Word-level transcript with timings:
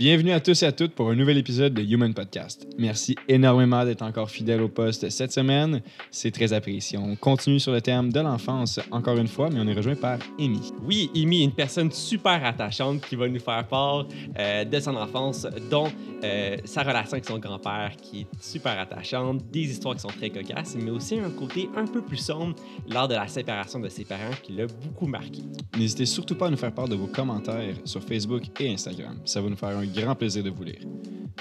Bienvenue 0.00 0.32
à 0.32 0.40
tous 0.40 0.62
et 0.62 0.66
à 0.66 0.72
toutes 0.72 0.94
pour 0.94 1.10
un 1.10 1.14
nouvel 1.14 1.36
épisode 1.36 1.74
de 1.74 1.82
Human 1.82 2.14
Podcast. 2.14 2.66
Merci 2.78 3.16
énormément 3.28 3.84
d'être 3.84 4.00
encore 4.00 4.30
fidèle 4.30 4.62
au 4.62 4.68
poste 4.70 5.10
cette 5.10 5.30
semaine. 5.30 5.82
C'est 6.10 6.30
très 6.30 6.54
apprécié. 6.54 6.96
On 6.96 7.16
continue 7.16 7.60
sur 7.60 7.70
le 7.70 7.82
thème 7.82 8.10
de 8.10 8.18
l'enfance 8.20 8.80
encore 8.92 9.18
une 9.18 9.28
fois, 9.28 9.50
mais 9.52 9.60
on 9.60 9.66
est 9.66 9.74
rejoint 9.74 9.96
par 9.96 10.18
Amy. 10.38 10.72
Oui, 10.86 11.10
Amy 11.14 11.42
est 11.42 11.44
une 11.44 11.52
personne 11.52 11.92
super 11.92 12.42
attachante 12.46 13.02
qui 13.02 13.14
va 13.14 13.28
nous 13.28 13.40
faire 13.40 13.68
part 13.68 14.06
euh, 14.38 14.64
de 14.64 14.80
son 14.80 14.96
enfance, 14.96 15.46
dont 15.70 15.88
euh, 16.24 16.56
sa 16.64 16.82
relation 16.82 17.12
avec 17.12 17.26
son 17.26 17.38
grand-père 17.38 17.92
qui 18.00 18.20
est 18.20 18.26
super 18.40 18.78
attachante, 18.78 19.50
des 19.50 19.70
histoires 19.70 19.96
qui 19.96 20.00
sont 20.00 20.08
très 20.08 20.30
cocasses, 20.30 20.76
mais 20.82 20.90
aussi 20.90 21.18
un 21.18 21.28
côté 21.28 21.68
un 21.76 21.84
peu 21.84 22.00
plus 22.00 22.16
sombre 22.16 22.56
lors 22.88 23.06
de 23.06 23.16
la 23.16 23.28
séparation 23.28 23.78
de 23.78 23.90
ses 23.90 24.06
parents 24.06 24.32
qui 24.42 24.54
l'a 24.54 24.66
beaucoup 24.66 25.06
marqué. 25.06 25.42
N'hésitez 25.76 26.06
surtout 26.06 26.36
pas 26.36 26.46
à 26.46 26.50
nous 26.50 26.56
faire 26.56 26.72
part 26.72 26.88
de 26.88 26.96
vos 26.96 27.06
commentaires 27.06 27.74
sur 27.84 28.02
Facebook 28.02 28.44
et 28.58 28.72
Instagram. 28.72 29.18
Ça 29.26 29.42
va 29.42 29.50
nous 29.50 29.56
faire 29.56 29.76
un 29.76 29.89
grand 29.90 30.14
plaisir 30.14 30.42
de 30.42 30.50
vous 30.50 30.64
lire. 30.64 30.80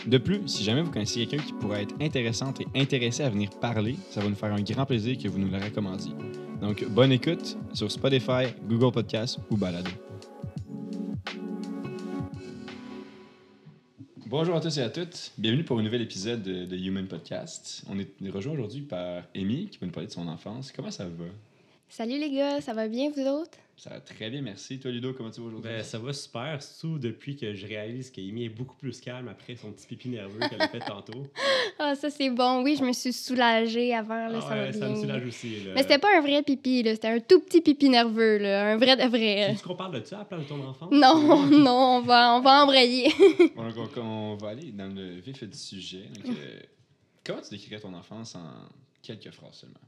De 0.05 0.17
plus, 0.17 0.47
si 0.47 0.63
jamais 0.63 0.81
vous 0.81 0.91
connaissez 0.91 1.25
quelqu'un 1.25 1.45
qui 1.45 1.53
pourrait 1.53 1.83
être 1.83 1.95
intéressante 2.01 2.61
et 2.61 2.79
intéressé 2.79 3.23
à 3.23 3.29
venir 3.29 3.49
parler, 3.49 3.95
ça 4.09 4.21
va 4.21 4.29
nous 4.29 4.35
faire 4.35 4.53
un 4.53 4.61
grand 4.61 4.85
plaisir 4.85 5.17
que 5.17 5.27
vous 5.27 5.39
nous 5.39 5.49
le 5.49 5.57
recommandiez. 5.57 6.13
Donc, 6.61 6.85
bonne 6.89 7.11
écoute 7.11 7.57
sur 7.73 7.91
Spotify, 7.91 8.47
Google 8.67 8.91
Podcasts 8.91 9.39
ou 9.49 9.57
Balado. 9.57 9.91
Bonjour 14.25 14.55
à 14.55 14.61
tous 14.61 14.77
et 14.77 14.81
à 14.81 14.89
toutes. 14.89 15.31
Bienvenue 15.37 15.63
pour 15.63 15.79
un 15.79 15.83
nouvel 15.83 16.01
épisode 16.01 16.43
de, 16.43 16.65
de 16.65 16.77
Human 16.77 17.07
Podcast. 17.07 17.83
On 17.89 17.97
est 17.97 18.29
rejoint 18.29 18.53
aujourd'hui 18.53 18.81
par 18.81 19.23
Amy 19.35 19.69
qui 19.69 19.79
va 19.79 19.87
nous 19.87 19.91
parler 19.91 20.07
de 20.07 20.11
son 20.13 20.27
enfance. 20.27 20.71
Comment 20.71 20.91
ça 20.91 21.05
va? 21.05 21.25
Salut 21.89 22.19
les 22.19 22.29
gars, 22.31 22.61
ça 22.61 22.73
va 22.73 22.87
bien 22.87 23.09
vous 23.09 23.25
autres? 23.25 23.57
Ça 23.75 23.89
va 23.91 24.01
très 24.01 24.29
bien, 24.29 24.41
merci. 24.41 24.77
Toi, 24.77 24.91
Ludo, 24.91 25.13
comment 25.13 25.31
tu 25.31 25.39
vas 25.39 25.47
aujourd'hui? 25.47 25.71
Ben, 25.71 25.83
ça 25.83 25.97
va 25.97 26.11
super, 26.11 26.61
surtout 26.61 26.99
depuis 26.99 27.37
que 27.37 27.53
je 27.55 27.65
réalise 27.65 28.11
qu'Amy 28.11 28.43
est 28.43 28.49
beaucoup 28.49 28.75
plus 28.75 28.99
calme 28.99 29.29
après 29.29 29.55
son 29.55 29.71
petit 29.71 29.87
pipi 29.87 30.09
nerveux 30.09 30.39
qu'elle 30.49 30.61
a 30.61 30.67
fait 30.67 30.79
tantôt. 30.79 31.23
Ah, 31.81 31.95
ça 31.95 32.09
c'est 32.09 32.29
bon. 32.29 32.61
Oui, 32.61 32.75
je 32.77 32.83
me 32.83 32.91
suis 32.91 33.13
soulagée 33.13 33.95
avant, 33.95 34.27
là, 34.27 34.39
Ah 34.39 34.41
ça 34.41 34.49
ouais, 34.49 34.65
va 34.65 34.73
ça 34.73 34.79
bien. 34.79 34.89
me 34.89 34.95
soulage 34.95 35.25
aussi. 35.25 35.63
Là. 35.63 35.71
Mais 35.75 35.81
c'était 35.83 35.97
pas 35.97 36.09
un 36.17 36.19
vrai 36.19 36.43
pipi, 36.43 36.83
là. 36.83 36.93
C'était 36.93 37.07
un 37.07 37.19
tout 37.21 37.39
petit 37.39 37.61
pipi 37.61 37.87
nerveux, 37.89 38.37
là. 38.37 38.73
Un 38.73 38.77
vrai 38.77 38.97
de 38.97 39.03
vrai. 39.09 39.55
Tu 39.57 39.65
qu'on 39.65 39.75
parle 39.75 39.97
de 40.01 40.05
ça 40.05 40.17
à 40.17 40.19
la 40.19 40.25
place 40.25 40.41
de 40.43 40.47
ton 40.49 40.61
enfant? 40.67 40.89
Non, 40.91 41.45
non, 41.49 41.99
on 41.99 42.01
va, 42.01 42.35
on 42.35 42.41
va 42.41 42.63
embrayer. 42.63 43.07
Bon, 43.55 43.69
donc, 43.71 43.91
on, 43.95 44.01
on 44.01 44.35
va 44.35 44.49
aller 44.49 44.71
dans 44.73 44.93
le 44.93 45.21
vif 45.21 45.41
du 45.41 45.57
sujet. 45.57 46.03
Donc, 46.15 46.35
euh, 46.37 46.59
comment 47.23 47.39
tu 47.41 47.51
décrirais 47.51 47.79
ton 47.79 47.93
enfance 47.93 48.35
en 48.35 48.43
quelques 49.01 49.31
phrases 49.31 49.53
seulement? 49.61 49.79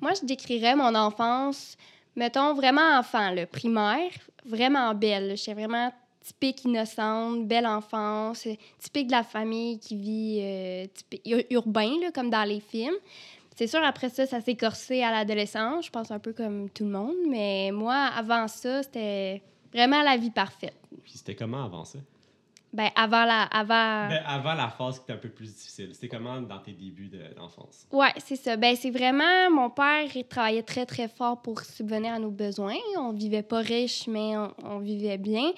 Moi, 0.00 0.12
je 0.20 0.26
décrirais 0.26 0.76
mon 0.76 0.94
enfance, 0.94 1.76
mettons, 2.16 2.54
vraiment 2.54 2.98
enfant, 2.98 3.30
le 3.30 3.46
primaire, 3.46 4.10
vraiment 4.44 4.94
belle. 4.94 5.36
J'étais 5.36 5.54
vraiment 5.54 5.92
typique 6.24 6.64
innocente, 6.64 7.46
belle 7.46 7.66
enfance, 7.66 8.46
euh, 8.46 8.54
typique 8.78 9.08
de 9.08 9.12
la 9.12 9.22
famille 9.22 9.78
qui 9.78 9.96
vit 9.96 10.38
euh, 10.40 11.42
urbain, 11.50 11.90
comme 12.14 12.30
dans 12.30 12.44
les 12.44 12.60
films. 12.60 12.94
C'est 13.56 13.66
sûr, 13.66 13.84
après 13.84 14.08
ça, 14.08 14.26
ça 14.26 14.40
s'est 14.40 14.56
corsé 14.56 15.02
à 15.02 15.12
l'adolescence, 15.12 15.86
je 15.86 15.90
pense 15.90 16.10
un 16.10 16.18
peu 16.18 16.32
comme 16.32 16.68
tout 16.70 16.84
le 16.84 16.90
monde, 16.90 17.14
mais 17.28 17.70
moi, 17.72 17.94
avant 17.94 18.48
ça, 18.48 18.82
c'était 18.82 19.42
vraiment 19.72 20.02
la 20.02 20.16
vie 20.16 20.30
parfaite. 20.30 20.74
Puis 21.04 21.12
c'était 21.14 21.36
comment 21.36 21.64
avant 21.64 21.84
ça? 21.84 21.98
Ben, 22.74 22.90
avant 22.96 23.24
la... 23.24 23.42
Avant... 23.44 24.08
Ben, 24.08 24.22
avant 24.26 24.54
la 24.54 24.68
phase 24.68 24.98
qui 24.98 25.04
était 25.04 25.12
un 25.12 25.18
peu 25.18 25.28
plus 25.28 25.46
difficile. 25.54 25.90
C'était 25.92 26.08
comment 26.08 26.40
dans 26.40 26.58
tes 26.58 26.72
débuts 26.72 27.08
de- 27.08 27.32
d'enfance? 27.36 27.86
Ouais, 27.92 28.10
c'est 28.18 28.36
ça. 28.36 28.56
Ben, 28.56 28.74
c'est 28.76 28.90
vraiment. 28.90 29.48
Mon 29.50 29.70
père, 29.70 30.04
il 30.14 30.24
travaillait 30.24 30.62
très, 30.64 30.84
très 30.84 31.06
fort 31.08 31.40
pour 31.40 31.60
subvenir 31.60 32.14
à 32.14 32.18
nos 32.18 32.30
besoins. 32.30 32.74
On 32.98 33.12
vivait 33.12 33.42
pas 33.44 33.60
riche, 33.60 34.06
mais 34.08 34.36
on, 34.36 34.52
on 34.64 34.78
vivait 34.80 35.18
bien. 35.18 35.52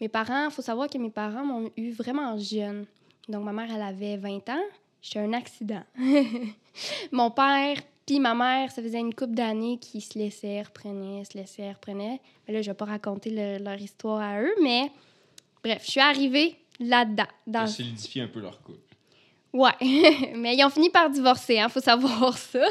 Mes 0.00 0.08
parents, 0.08 0.46
il 0.46 0.50
faut 0.50 0.60
savoir 0.60 0.88
que 0.90 0.98
mes 0.98 1.08
parents 1.10 1.44
m'ont 1.44 1.70
eu 1.76 1.92
vraiment 1.92 2.36
jeune. 2.36 2.84
Donc, 3.28 3.44
ma 3.44 3.52
mère, 3.52 3.68
elle 3.74 3.82
avait 3.82 4.16
20 4.16 4.48
ans. 4.50 4.64
J'étais 5.00 5.20
un 5.20 5.32
accident. 5.34 5.82
Mon 7.12 7.30
père, 7.30 7.76
puis 8.06 8.20
ma 8.20 8.34
mère, 8.34 8.70
ça 8.70 8.82
faisait 8.82 8.98
une 9.00 9.14
couple 9.14 9.34
d'années 9.34 9.78
qu'ils 9.78 10.02
se 10.02 10.18
laissaient, 10.18 10.62
reprenaient, 10.62 11.24
se 11.24 11.36
laissaient, 11.36 11.70
reprenaient. 11.72 12.20
Mais 12.46 12.54
là, 12.54 12.62
je 12.62 12.70
vais 12.70 12.74
pas 12.76 12.84
raconter 12.84 13.30
le- 13.30 13.62
leur 13.64 13.80
histoire 13.80 14.20
à 14.20 14.40
eux, 14.42 14.54
mais 14.62 14.90
bref, 15.66 15.82
je 15.84 15.90
suis 15.90 16.00
arrivée 16.00 16.56
là-dedans. 16.80 17.24
Ça 17.24 17.32
Dans... 17.46 17.66
solidifie 17.66 18.20
un 18.20 18.28
peu 18.28 18.40
leur 18.40 18.60
couple. 18.62 18.78
Ouais, 19.52 19.70
mais 20.36 20.54
ils 20.54 20.64
ont 20.64 20.70
fini 20.70 20.90
par 20.90 21.08
divorcer, 21.10 21.58
hein, 21.58 21.68
faut 21.68 21.80
savoir 21.80 22.36
ça. 22.52 22.64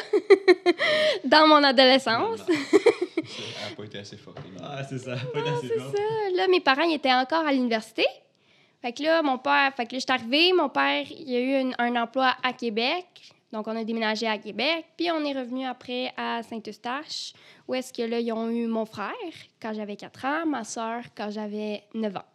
Dans 1.23 1.47
mon 1.47 1.63
adolescence. 1.63 2.39
Ça 2.39 3.69
n'a 3.69 3.75
pas 3.75 3.83
été 3.85 3.97
assez 3.97 4.17
fort. 4.17 4.35
Amy. 4.37 4.57
Ah, 4.61 4.83
c'est 4.83 4.99
ça. 4.99 5.15
Pas 5.33 5.39
assez 5.39 5.67
C'est 5.67 5.79
fort. 5.79 5.91
ça. 5.95 6.35
Là, 6.35 6.47
mes 6.47 6.59
parents, 6.59 6.83
ils 6.83 6.95
étaient 6.95 7.13
encore 7.13 7.45
à 7.45 7.51
l'université. 7.51 8.05
Fait 8.81 8.93
que 8.93 9.01
là, 9.01 9.23
mon 9.23 9.39
père, 9.39 9.73
fait 9.75 9.87
que 9.87 9.93
là, 9.95 9.99
je 9.99 10.05
suis 10.05 10.11
arrivée, 10.11 10.53
mon 10.53 10.69
père, 10.69 11.05
il 11.09 11.35
a 11.35 11.39
eu 11.39 11.55
un, 11.55 11.71
un 11.79 11.95
emploi 12.03 12.35
à 12.43 12.53
Québec. 12.53 13.05
Donc, 13.51 13.67
on 13.67 13.75
a 13.75 13.83
déménagé 13.83 14.27
à 14.27 14.37
Québec. 14.37 14.85
Puis, 14.95 15.09
on 15.09 15.23
est 15.25 15.33
revenu 15.33 15.65
après 15.65 16.13
à 16.17 16.43
Saint-Eustache, 16.43 17.33
où 17.67 17.73
est-ce 17.73 17.91
que 17.91 18.03
là, 18.03 18.19
ils 18.19 18.31
ont 18.31 18.49
eu 18.49 18.67
mon 18.67 18.85
frère 18.85 19.11
quand 19.59 19.73
j'avais 19.73 19.95
4 19.95 20.25
ans, 20.25 20.45
ma 20.45 20.63
soeur 20.63 21.01
quand 21.17 21.31
j'avais 21.31 21.83
9 21.95 22.15
ans. 22.17 22.25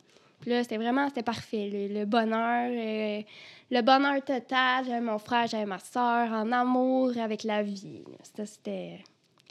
Puis 0.40 0.50
là, 0.50 0.62
c'était 0.62 0.76
vraiment, 0.78 1.08
c'était 1.08 1.22
parfait. 1.22 1.68
Le, 1.72 2.00
le 2.00 2.04
bonheur, 2.06 2.70
euh, 2.72 3.22
le 3.70 3.82
bonheur 3.82 4.24
total. 4.24 4.86
J'avais 4.86 5.00
mon 5.00 5.18
frère, 5.18 5.46
j'avais 5.46 5.66
ma 5.66 5.78
soeur, 5.78 6.30
en 6.32 6.50
amour 6.52 7.16
avec 7.18 7.44
la 7.44 7.62
vie. 7.62 8.02
C'était 8.44 9.00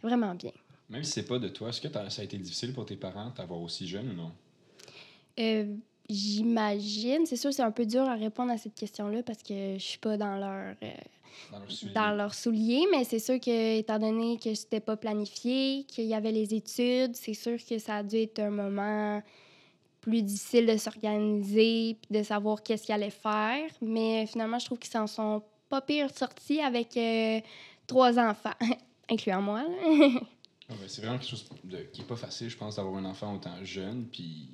vraiment 0.02 0.34
bien. 0.36 0.52
Même 0.90 1.04
si 1.04 1.12
c'est 1.12 1.28
pas 1.28 1.38
de 1.38 1.48
toi, 1.50 1.70
est-ce 1.70 1.82
que 1.82 1.88
ça 2.10 2.22
a 2.22 2.26
été 2.26 2.38
difficile 2.38 2.74
pour 2.74 2.86
tes 2.86 2.96
parents 2.96 3.32
d'avoir 3.38 3.62
aussi 3.62 3.88
jeune 3.88 4.10
ou 4.10 4.14
non? 4.14 4.32
Euh, 5.40 5.76
J'imagine. 6.10 7.26
C'est 7.28 7.36
sûr, 7.36 7.54
c'est 7.54 7.62
un 7.62 7.70
peu 7.72 7.86
dur 7.86 8.02
à 8.02 8.16
répondre 8.16 8.52
à 8.52 8.58
cette 8.58 8.74
question-là 8.74 9.22
parce 9.22 9.44
que 9.44 9.76
je 9.78 9.84
suis 9.84 10.00
pas 10.00 10.18
dans 10.18 10.38
leur, 10.38 10.74
euh, 10.82 10.92
Dans 11.52 11.60
leur 11.60 11.72
soulier? 11.72 11.94
dans 11.94 12.12
leurs 12.16 12.34
souliers, 12.34 12.86
mais 12.92 13.04
c'est 13.04 13.20
sûr 13.20 13.40
que, 13.40 13.78
étant 13.78 14.00
donné 14.00 14.40
que 14.44 14.54
c'était 14.56 14.80
pas 14.80 14.98
planifié, 14.98 15.84
qu'il 15.88 16.06
y 16.06 16.16
avait 16.16 16.32
les 16.32 16.56
études, 16.56 17.16
c'est 17.16 17.36
sûr 17.36 17.58
que 17.64 17.78
ça 17.78 17.98
a 17.98 18.04
dû 18.04 18.16
être 18.18 18.40
un 18.40 18.50
moment 18.50 19.22
plus 20.02 20.22
difficile 20.22 20.66
de 20.66 20.78
s'organiser 20.78 21.98
puis 22.02 22.18
de 22.20 22.24
savoir 22.24 22.64
qu'est-ce 22.64 22.86
qu'ils 22.86 22.96
allaient 22.96 23.10
faire. 23.10 23.70
Mais 23.82 24.26
finalement, 24.26 24.60
je 24.60 24.66
trouve 24.66 24.80
qu'ils 24.80 24.92
s'en 24.92 25.08
sont 25.08 25.44
pas 25.70 25.82
pire 25.82 26.10
sortis 26.16 26.62
avec 26.62 26.96
euh, 26.98 27.40
trois 27.88 28.18
enfants, 28.20 28.54
incluant 29.10 29.42
moi. 29.42 29.64
ouais, 29.90 30.76
c'est 30.88 31.02
vraiment 31.02 31.18
quelque 31.18 31.30
chose 31.30 31.48
de- 31.64 31.78
qui 31.94 32.02
est 32.02 32.06
pas 32.06 32.16
facile, 32.16 32.50
je 32.50 32.58
pense, 32.58 32.78
d'avoir 32.78 32.96
un 32.96 33.06
enfant 33.06 33.36
autant 33.36 33.64
jeune, 33.64 34.06
puis 34.12 34.50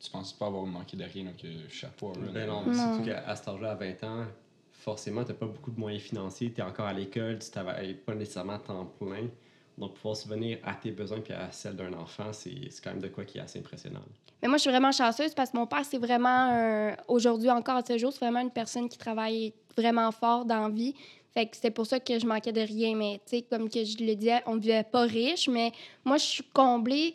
tu 0.00 0.10
penses 0.10 0.32
pas 0.32 0.46
avoir 0.46 0.64
manqué 0.66 0.96
de 0.96 1.04
rien, 1.04 1.24
donc 1.24 1.44
euh, 1.44 1.68
chapeau 1.68 2.08
à 2.08 2.18
eux. 2.18 2.30
Ben 2.32 2.46
non, 2.46 2.64
Non. 2.66 2.72
surtout 2.94 3.04
qu'à 3.08 3.34
cet 3.36 3.48
âge-là, 3.48 3.72
à 3.72 3.74
20 3.74 4.04
ans, 4.04 4.24
forcément, 4.72 5.22
tu 5.24 5.28
n'as 5.32 5.34
pas 5.38 5.46
beaucoup 5.46 5.70
de 5.70 5.80
moyens 5.80 6.02
financiers, 6.02 6.52
tu 6.52 6.60
es 6.60 6.64
encore 6.64 6.86
à 6.86 6.92
l'école, 6.92 7.38
tu 7.38 7.50
travailles 7.50 7.94
pas 7.94 8.14
nécessairement 8.14 8.54
à 8.54 8.58
temps 8.58 8.84
plein. 8.98 9.28
Donc, 9.76 9.94
pouvoir 9.94 10.16
subvenir 10.16 10.58
à 10.64 10.74
tes 10.74 10.92
besoins 10.92 11.20
puis 11.20 11.32
à 11.32 11.50
celles 11.50 11.74
d'un 11.76 11.92
enfant, 11.94 12.32
c'est 12.32 12.52
quand 12.82 12.90
même 12.90 13.00
de 13.02 13.08
quoi 13.08 13.24
qui 13.24 13.38
est 13.38 13.40
assez 13.40 13.58
impressionnant. 13.58 14.00
Mais 14.40 14.48
moi, 14.48 14.56
je 14.56 14.62
suis 14.62 14.70
vraiment 14.70 14.92
chanceuse 14.92 15.34
parce 15.34 15.50
que 15.50 15.56
mon 15.56 15.66
père, 15.66 15.84
c'est 15.84 15.98
vraiment, 15.98 16.28
un- 16.52 16.96
aujourd'hui 17.08 17.50
encore 17.50 17.76
à 17.76 17.84
ce 17.84 17.98
jour, 17.98 18.12
c'est 18.12 18.20
vraiment 18.24 18.40
une 18.40 18.50
personne 18.52 18.88
qui 18.88 18.98
travaille 18.98 19.52
vraiment 19.76 20.12
fort 20.12 20.44
dans 20.44 20.68
la 20.68 20.68
vie. 20.68 20.94
Fait 21.32 21.46
que 21.46 21.56
c'est 21.56 21.72
pour 21.72 21.86
ça 21.86 21.98
que 21.98 22.16
je 22.18 22.24
manquais 22.26 22.52
de 22.52 22.60
rien. 22.60 22.94
Mais, 22.94 23.20
tu 23.26 23.36
sais, 23.38 23.42
comme 23.42 23.68
que 23.68 23.82
je 23.84 23.96
le 24.04 24.14
disais, 24.14 24.40
on 24.46 24.54
ne 24.54 24.60
vivait 24.60 24.84
pas 24.84 25.02
riche, 25.02 25.48
mais 25.48 25.72
moi, 26.04 26.18
je 26.18 26.24
suis 26.24 26.44
comblée. 26.52 27.14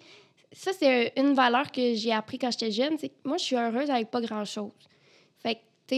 Ça, 0.52 0.72
c'est 0.78 1.14
une 1.16 1.34
valeur 1.34 1.72
que 1.72 1.94
j'ai 1.94 2.12
appris 2.12 2.38
quand 2.40 2.52
j'étais 2.52 2.72
jeune. 2.72 2.98
C'est 2.98 3.12
moi, 3.24 3.38
je 3.38 3.44
suis 3.44 3.56
heureuse 3.56 3.90
avec 3.90 4.12
pas 4.12 4.20
grand-chose. 4.20 4.72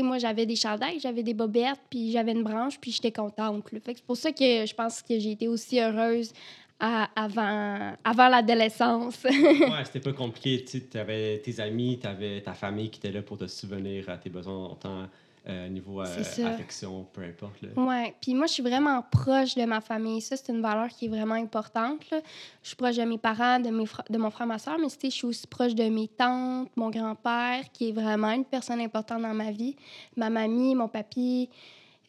Moi, 0.02 0.18
j'avais 0.18 0.46
des 0.46 0.56
chandails, 0.56 1.00
j'avais 1.00 1.24
des 1.24 1.34
bobettes, 1.34 1.80
puis 1.90 2.12
j'avais 2.12 2.32
une 2.32 2.44
branche, 2.44 2.80
puis 2.80 2.92
j'étais 2.92 3.12
contente. 3.12 3.64
c'est 3.86 4.04
pour 4.04 4.18
ça 4.18 4.32
que 4.32 4.66
je 4.66 4.74
pense 4.74 5.02
que 5.02 5.20
j'ai 5.20 5.32
été 5.32 5.48
aussi 5.48 5.80
heureuse 5.80 6.32
avant, 6.80 7.96
avant 8.04 8.30
l'adolescence. 8.30 9.24
ouais, 9.24 9.86
c'était 9.86 10.00
pas 10.00 10.14
compliqué. 10.14 10.66
Tu 10.66 10.98
avais 10.98 11.40
tes 11.40 11.60
amis, 11.60 12.00
tu 12.02 12.08
avais 12.08 12.42
ta 12.42 12.54
famille 12.54 12.90
qui 12.90 13.00
était 13.00 13.12
là 13.12 13.22
pour 13.22 13.38
te 13.38 13.48
subvenir 13.48 14.10
à 14.10 14.18
tes 14.18 14.30
besoins, 14.30 14.66
autant 14.66 15.08
euh, 15.48 15.68
niveau 15.70 16.02
euh, 16.02 16.06
affection, 16.46 17.04
peu 17.12 17.24
importe. 17.24 17.56
Ouais, 17.76 18.14
puis 18.22 18.36
moi, 18.36 18.46
je 18.46 18.54
suis 18.54 18.64
vraiment 18.64 19.02
proche 19.02 19.56
de 19.56 19.64
ma 19.66 19.82
famille. 19.82 20.22
Ça, 20.22 20.38
c'est 20.38 20.52
une 20.52 20.62
valeur 20.62 20.90
qui 20.90 21.06
est 21.06 21.10
vraiment 21.10 21.34
importante. 21.34 22.08
là. 22.12 22.20
Je 22.62 22.68
suis 22.68 22.76
proche 22.76 22.96
de 22.96 23.04
mes 23.04 23.18
parents, 23.18 23.60
de, 23.60 23.70
mes 23.70 23.86
de 24.10 24.18
mon 24.20 24.30
frère, 24.30 24.46
ma 24.46 24.60
soeur, 24.60 24.78
mais 24.78 24.88
je 24.90 25.10
suis 25.10 25.26
aussi 25.26 25.48
proche 25.48 25.74
de 25.74 25.90
mes 25.90 26.08
tantes, 26.08 26.70
mon 26.76 26.90
grand-père, 26.92 27.64
qui 27.74 27.90
est 27.90 27.92
vraiment 27.92 28.30
une 28.32 28.46
personne 28.46 28.80
importante 28.82 29.24
dans 29.24 29.34
ma 29.34 29.50
vie, 29.52 29.76
ma 30.16 30.30
mamie, 30.30 30.76
mon 30.76 30.88
papy. 30.88 31.50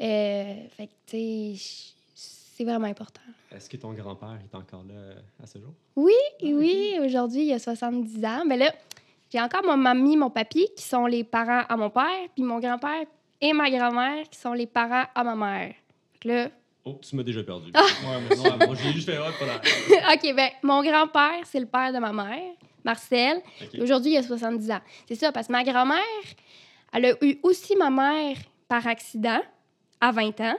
Euh, 0.00 0.55
fait 0.76 0.87
que, 0.88 0.93
tu 1.06 1.56
sais, 1.56 1.93
c'est 2.14 2.64
vraiment 2.64 2.87
important. 2.88 3.20
Est-ce 3.50 3.69
que 3.70 3.76
ton 3.79 3.93
grand-père 3.93 4.38
est 4.44 4.55
encore 4.55 4.84
là 4.84 4.94
euh, 4.94 5.14
à 5.43 5.46
ce 5.46 5.58
jour? 5.58 5.73
Oui, 5.96 6.12
Ah, 6.43 6.44
oui, 6.46 6.99
aujourd'hui, 7.02 7.46
il 7.46 7.52
a 7.55 7.58
70 7.58 8.25
ans. 8.25 8.43
Mais 8.46 8.56
là, 8.58 8.73
j'ai 9.31 9.40
encore 9.40 9.62
mon 9.64 9.76
mamie, 9.76 10.17
mon 10.19 10.29
papy, 10.31 10.69
qui 10.76 10.82
sont 10.84 11.06
les 11.06 11.25
parents 11.25 11.62
à 11.67 11.76
mon 11.76 11.88
père, 11.88 12.29
puis 12.34 12.43
mon 12.44 12.58
grand-père 12.61 13.05
et 13.42 13.52
ma 13.52 13.68
grand-mère, 13.70 14.28
qui 14.30 14.38
sont 14.38 14.54
les 14.54 14.66
parents 14.66 15.04
à 15.14 15.24
ma 15.24 15.34
mère. 15.34 15.74
Là, 16.24 16.48
Oh, 16.84 16.98
tu 17.00 17.14
m'as 17.14 17.22
déjà 17.22 17.44
perdu. 17.44 17.70
Ah! 17.74 17.80
Ouais, 17.80 18.20
mais 18.28 18.34
non, 18.36 18.56
moi, 18.66 18.74
j'ai 18.74 18.92
juste 18.92 19.08
fait 19.08 19.16
la... 19.16 19.28
OK, 20.14 20.34
ben 20.34 20.48
mon 20.64 20.82
grand-père, 20.82 21.40
c'est 21.44 21.60
le 21.60 21.66
père 21.66 21.92
de 21.92 21.98
ma 21.98 22.12
mère, 22.12 22.54
Marcel. 22.84 23.36
Ok. 23.60 23.80
Aujourd'hui, 23.80 24.12
il 24.14 24.16
a 24.16 24.22
70 24.24 24.70
ans. 24.72 24.80
C'est 25.06 25.14
ça, 25.14 25.30
parce 25.30 25.46
que 25.46 25.52
ma 25.52 25.62
grand-mère, 25.62 26.00
Elle 26.92 27.06
a 27.06 27.12
eu 27.24 27.38
aussi 27.44 27.76
ma 27.76 27.88
mère 27.88 28.36
par 28.66 28.84
accident 28.86 29.40
à 30.00 30.10
20 30.10 30.40
ans. 30.40 30.56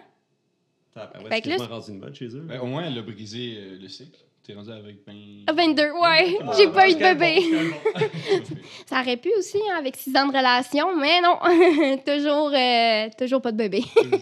Ah, 0.96 1.12
ben 1.14 1.24
ouais, 1.24 1.30
Fait 1.30 1.36
c'est 1.36 1.42
que 1.42 1.50
là, 1.50 1.56
quasiment 1.58 1.76
rendu 1.76 1.92
une 1.92 2.00
mode 2.00 2.16
chez 2.16 2.28
eux. 2.28 2.42
Ben, 2.48 2.60
au 2.62 2.68
moins, 2.68 2.84
elle 2.86 2.98
a 2.98 3.02
brisé 3.02 3.58
euh, 3.58 3.78
le 3.82 3.88
cycle. 3.90 4.20
T'es 4.46 4.54
rendu 4.54 4.72
avec 4.72 5.06
ben... 5.06 5.16
À 5.48 5.54
22, 5.54 5.84
ouais. 5.84 6.38
Ah, 6.42 6.52
J'ai 6.58 6.68
pas 6.68 6.90
eu 6.90 6.96
de 6.96 7.00
bébé. 7.00 7.74
Ça 8.86 9.00
aurait 9.02 9.16
pu 9.18 9.32
aussi, 9.38 9.58
hein, 9.72 9.76
avec 9.78 9.96
6 9.96 10.16
ans 10.18 10.28
de 10.28 10.36
relation, 10.38 10.96
mais 10.98 11.22
non. 11.22 11.38
toujours, 12.06 12.52
euh, 12.54 13.10
toujours 13.18 13.42
pas 13.42 13.54
de 13.54 13.58
bébé. 13.58 13.84
Bois. 13.96 14.20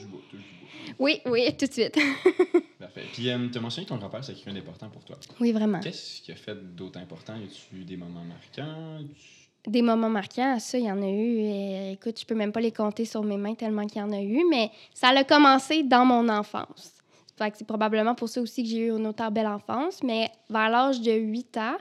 oui, 0.99 1.21
oui, 1.25 1.57
tout 1.57 1.65
de 1.65 1.71
suite. 1.71 1.97
Parfait. 2.79 3.01
Puis, 3.13 3.29
euh, 3.31 3.47
tu 3.51 3.57
as 3.57 3.61
mentionné 3.61 3.85
que 3.85 3.89
ton 3.89 3.97
grand-père, 3.97 4.23
c'est 4.23 4.35
quelqu'un 4.35 4.53
d'important 4.53 4.89
pour 4.89 5.03
toi. 5.03 5.17
Oui, 5.39 5.51
vraiment. 5.51 5.79
Qu'est-ce 5.79 6.21
qui 6.21 6.31
a 6.31 6.35
fait 6.35 6.55
d'autre 6.75 6.99
important? 6.99 7.33
Y 7.37 7.45
a-tu 7.45 7.83
des 7.83 7.97
moments 7.97 8.23
marquants? 8.23 8.99
Tu- 9.63 9.69
Des 9.71 9.81
moments 9.81 10.09
marquants, 10.09 10.59
ça, 10.59 10.77
il 10.77 10.85
y 10.85 10.91
en 10.91 11.01
a 11.01 11.07
eu. 11.09 11.37
Et, 11.39 11.91
écoute, 11.93 12.19
je 12.19 12.25
peux 12.27 12.35
même 12.35 12.51
pas 12.51 12.61
les 12.61 12.71
compter 12.71 13.05
sur 13.05 13.23
mes 13.23 13.37
mains 13.37 13.55
tellement 13.55 13.87
qu'il 13.87 13.97
y 13.99 14.03
en 14.03 14.11
a 14.11 14.21
eu, 14.21 14.43
mais 14.51 14.69
ça 14.93 15.07
a 15.09 15.23
commencé 15.23 15.81
dans 15.81 16.05
mon 16.05 16.29
enfance. 16.29 16.93
Fait 17.37 17.51
que 17.51 17.57
c'est 17.57 17.65
probablement 17.67 18.13
pour 18.15 18.29
ça 18.29 18.41
aussi 18.41 18.63
que 18.63 18.69
j'ai 18.69 18.87
eu 18.87 18.89
une 18.95 19.07
autant 19.07 19.31
belle 19.31 19.47
enfance. 19.47 20.03
Mais 20.03 20.29
vers 20.49 20.69
l'âge 20.69 21.01
de 21.01 21.11
8 21.11 21.57
ans, 21.57 21.77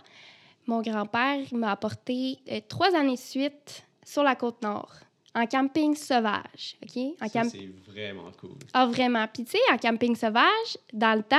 mon 0.67 0.81
grand-père 0.83 1.41
m'a 1.53 1.73
apporté 1.73 2.39
euh, 2.51 2.61
trois 2.69 2.95
années 2.95 3.15
de 3.15 3.19
suite 3.19 3.85
sur 4.05 4.23
la 4.23 4.35
côte 4.37 4.63
nord, 4.63 4.93
en 5.35 5.47
camping 5.47 5.95
sauvage. 5.95 6.77
OK? 6.83 7.03
En 7.21 7.29
camp- 7.29 7.49
c'est 7.51 7.71
vraiment 7.91 8.31
cool. 8.41 8.57
Ah, 8.73 8.87
vraiment. 8.87 9.27
Puis, 9.33 9.45
tu 9.45 9.53
sais, 9.53 9.59
en 9.73 9.79
camping 9.79 10.15
sauvage, 10.17 10.79
dans 10.93 11.17
le 11.17 11.23
temps, 11.23 11.37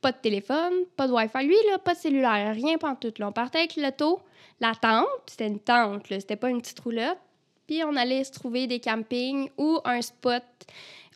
pas 0.00 0.12
de 0.12 0.18
téléphone, 0.18 0.72
pas 0.96 1.06
de 1.06 1.12
Wi-Fi. 1.12 1.46
Lui, 1.46 1.54
là, 1.70 1.78
pas 1.78 1.94
de 1.94 1.98
cellulaire, 1.98 2.54
rien 2.54 2.76
pas 2.78 2.90
en 2.90 2.96
tout. 2.96 3.12
Là. 3.18 3.28
On 3.28 3.32
partait 3.32 3.58
avec 3.58 3.76
l'auto, 3.76 4.20
la 4.60 4.74
tente, 4.74 5.06
c'était 5.26 5.46
une 5.46 5.60
tente, 5.60 6.10
là, 6.10 6.18
c'était 6.20 6.36
pas 6.36 6.50
une 6.50 6.60
petite 6.60 6.80
roulotte. 6.80 7.18
Puis, 7.66 7.82
on 7.84 7.96
allait 7.96 8.24
se 8.24 8.32
trouver 8.32 8.66
des 8.66 8.80
campings 8.80 9.48
ou 9.56 9.78
un 9.84 10.02
spot. 10.02 10.42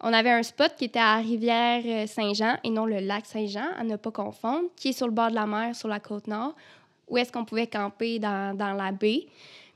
On 0.02 0.12
avait 0.12 0.31
un 0.31 0.43
spot 0.43 0.75
qui 0.76 0.87
était 0.87 0.98
à 0.98 1.16
Rivière-Saint-Jean 1.16 2.58
et 2.62 2.70
non 2.70 2.84
le 2.84 2.98
lac 3.00 3.25
Saint-Jean, 3.25 3.69
à 3.78 3.84
ne 3.84 3.96
pas 3.96 4.10
confondre, 4.10 4.69
qui 4.76 4.88
est 4.88 4.93
sur 4.93 5.06
le 5.06 5.12
bord 5.12 5.31
de 5.31 5.34
la 5.34 5.46
mer, 5.46 5.75
sur 5.75 5.88
la 5.88 6.00
côte 6.00 6.26
nord, 6.26 6.54
où 7.08 7.16
est-ce 7.16 7.32
qu'on 7.32 7.44
pouvait 7.44 7.66
camper 7.66 8.19
dans, 8.19 8.56
la 8.58 8.93
baie. 8.93 9.26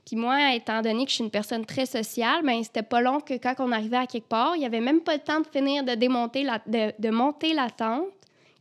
Puis 0.05 0.15
moi, 0.15 0.53
étant 0.53 0.81
donné 0.81 1.05
que 1.05 1.09
je 1.09 1.15
suis 1.15 1.23
une 1.23 1.31
personne 1.31 1.65
très 1.65 1.85
sociale, 1.85 2.43
ben 2.43 2.63
c'était 2.63 2.83
pas 2.83 3.01
long 3.01 3.19
que 3.19 3.35
quand 3.35 3.55
on 3.59 3.71
arrivait 3.71 3.97
à 3.97 4.07
quelque 4.07 4.27
part, 4.27 4.55
il 4.55 4.59
n'y 4.59 4.65
avait 4.65 4.81
même 4.81 5.01
pas 5.01 5.13
le 5.13 5.19
temps 5.19 5.39
de 5.39 5.47
finir 5.47 5.83
de 5.83 5.93
démonter 5.95 6.43
la, 6.43 6.59
de, 6.65 6.91
de 6.97 7.09
monter 7.09 7.53
la 7.53 7.69
tente, 7.69 8.07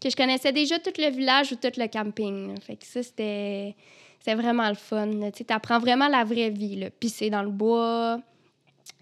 que 0.00 0.08
je 0.08 0.16
connaissais 0.16 0.52
déjà 0.52 0.78
tout 0.78 0.92
le 0.98 1.10
village 1.10 1.52
ou 1.52 1.56
tout 1.56 1.72
le 1.76 1.86
camping. 1.88 2.58
Fait 2.60 2.78
ça, 2.82 3.02
c'était, 3.02 3.74
c'était 4.20 4.34
vraiment 4.34 4.68
le 4.68 4.74
fun. 4.74 5.08
Tu 5.34 5.44
apprends 5.48 5.78
vraiment 5.80 6.06
la 6.08 6.22
vraie 6.24 6.50
vie. 6.50 6.76
Là. 6.76 6.90
Pisser 6.90 7.30
dans 7.30 7.42
le 7.42 7.50
bois, 7.50 8.20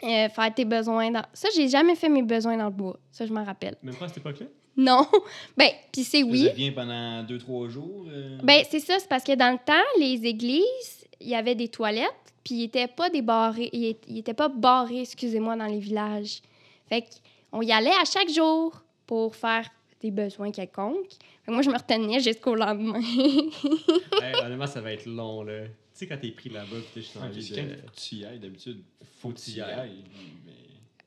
euh, 0.05 0.29
faire 0.29 0.55
tes 0.55 0.65
besoins 0.65 1.11
dans... 1.11 1.25
Ça, 1.33 1.49
j'ai 1.55 1.69
jamais 1.69 1.97
fait 1.97 2.09
mes 2.09 2.23
besoins 2.23 2.57
dans 2.57 2.67
le 2.67 2.71
bois. 2.71 2.97
Ça, 3.11 3.27
je 3.27 3.33
m'en 3.33 3.45
rappelle. 3.45 3.77
Même 3.83 3.97
pas 3.97 4.05
à 4.05 4.09
cette 4.09 4.19
époque-là? 4.19 4.47
Non. 4.77 5.07
ben, 5.57 5.71
pisser, 5.91 6.19
Tu 6.19 6.25
oui. 6.25 6.39
faisais 6.45 6.53
bien 6.55 6.73
pendant 6.73 7.23
deux, 7.25 7.39
trois 7.39 7.69
jours? 7.69 8.07
euh? 8.09 8.39
Ben, 8.45 8.63
c'est 8.71 8.79
ça, 8.81 8.95
c'est 9.01 9.09
parce 9.09 9.25
que 9.25 9.35
dans 9.35 9.51
le 9.53 9.59
temps, 9.59 9.75
les 9.99 10.25
églises, 10.25 11.05
il 11.21 11.29
y 11.29 11.35
avait 11.35 11.57
des 11.57 11.67
toilettes, 11.69 12.07
puis 12.45 12.55
ils 12.55 12.63
n'étaient 12.63 12.87
pas 12.87 13.11
débarrés, 13.11 13.71
ils 13.73 14.19
étaient 14.19 14.35
pas 14.35 14.49
barrés, 14.49 15.01
excusez-moi, 15.01 15.57
dans 15.57 15.67
les 15.67 15.81
villages. 15.81 16.41
Fait 16.89 17.05
qu'on 17.51 17.61
y 17.61 17.73
allait 17.73 17.91
à 18.01 18.05
chaque 18.05 18.31
jour 18.31 18.81
pour 19.05 19.35
faire 19.35 19.69
des 20.01 20.11
besoins 20.11 20.51
quelconques. 20.53 21.11
Fait 21.11 21.47
que 21.49 21.53
moi, 21.53 21.63
je 21.63 21.71
me 21.71 21.77
retenais 21.77 22.21
jusqu'au 22.21 22.55
lendemain. 22.55 23.01
Hey, 24.23 24.35
honnêtement, 24.45 24.67
ça 24.67 24.81
va 24.81 24.93
être 24.93 25.07
long, 25.07 25.43
là. 25.43 25.63
Tu 25.65 25.71
sais, 25.93 26.07
quand 26.07 26.19
t'es 26.19 26.31
pris 26.31 26.49
là-bas, 26.51 26.77
juste 26.97 27.17
Ok, 27.17 27.23
envie 27.25 27.43
c'est 27.43 27.55
de... 27.55 27.61
quand 27.75 27.93
tu 27.97 28.15
y 28.17 28.25
ailles, 28.25 28.39
d'habitude. 28.39 28.83
Faut 29.21 29.31
que 29.31 29.39
tu 29.39 29.51
y 29.53 29.61
ailles. 29.61 30.03
Mais... 30.47 30.53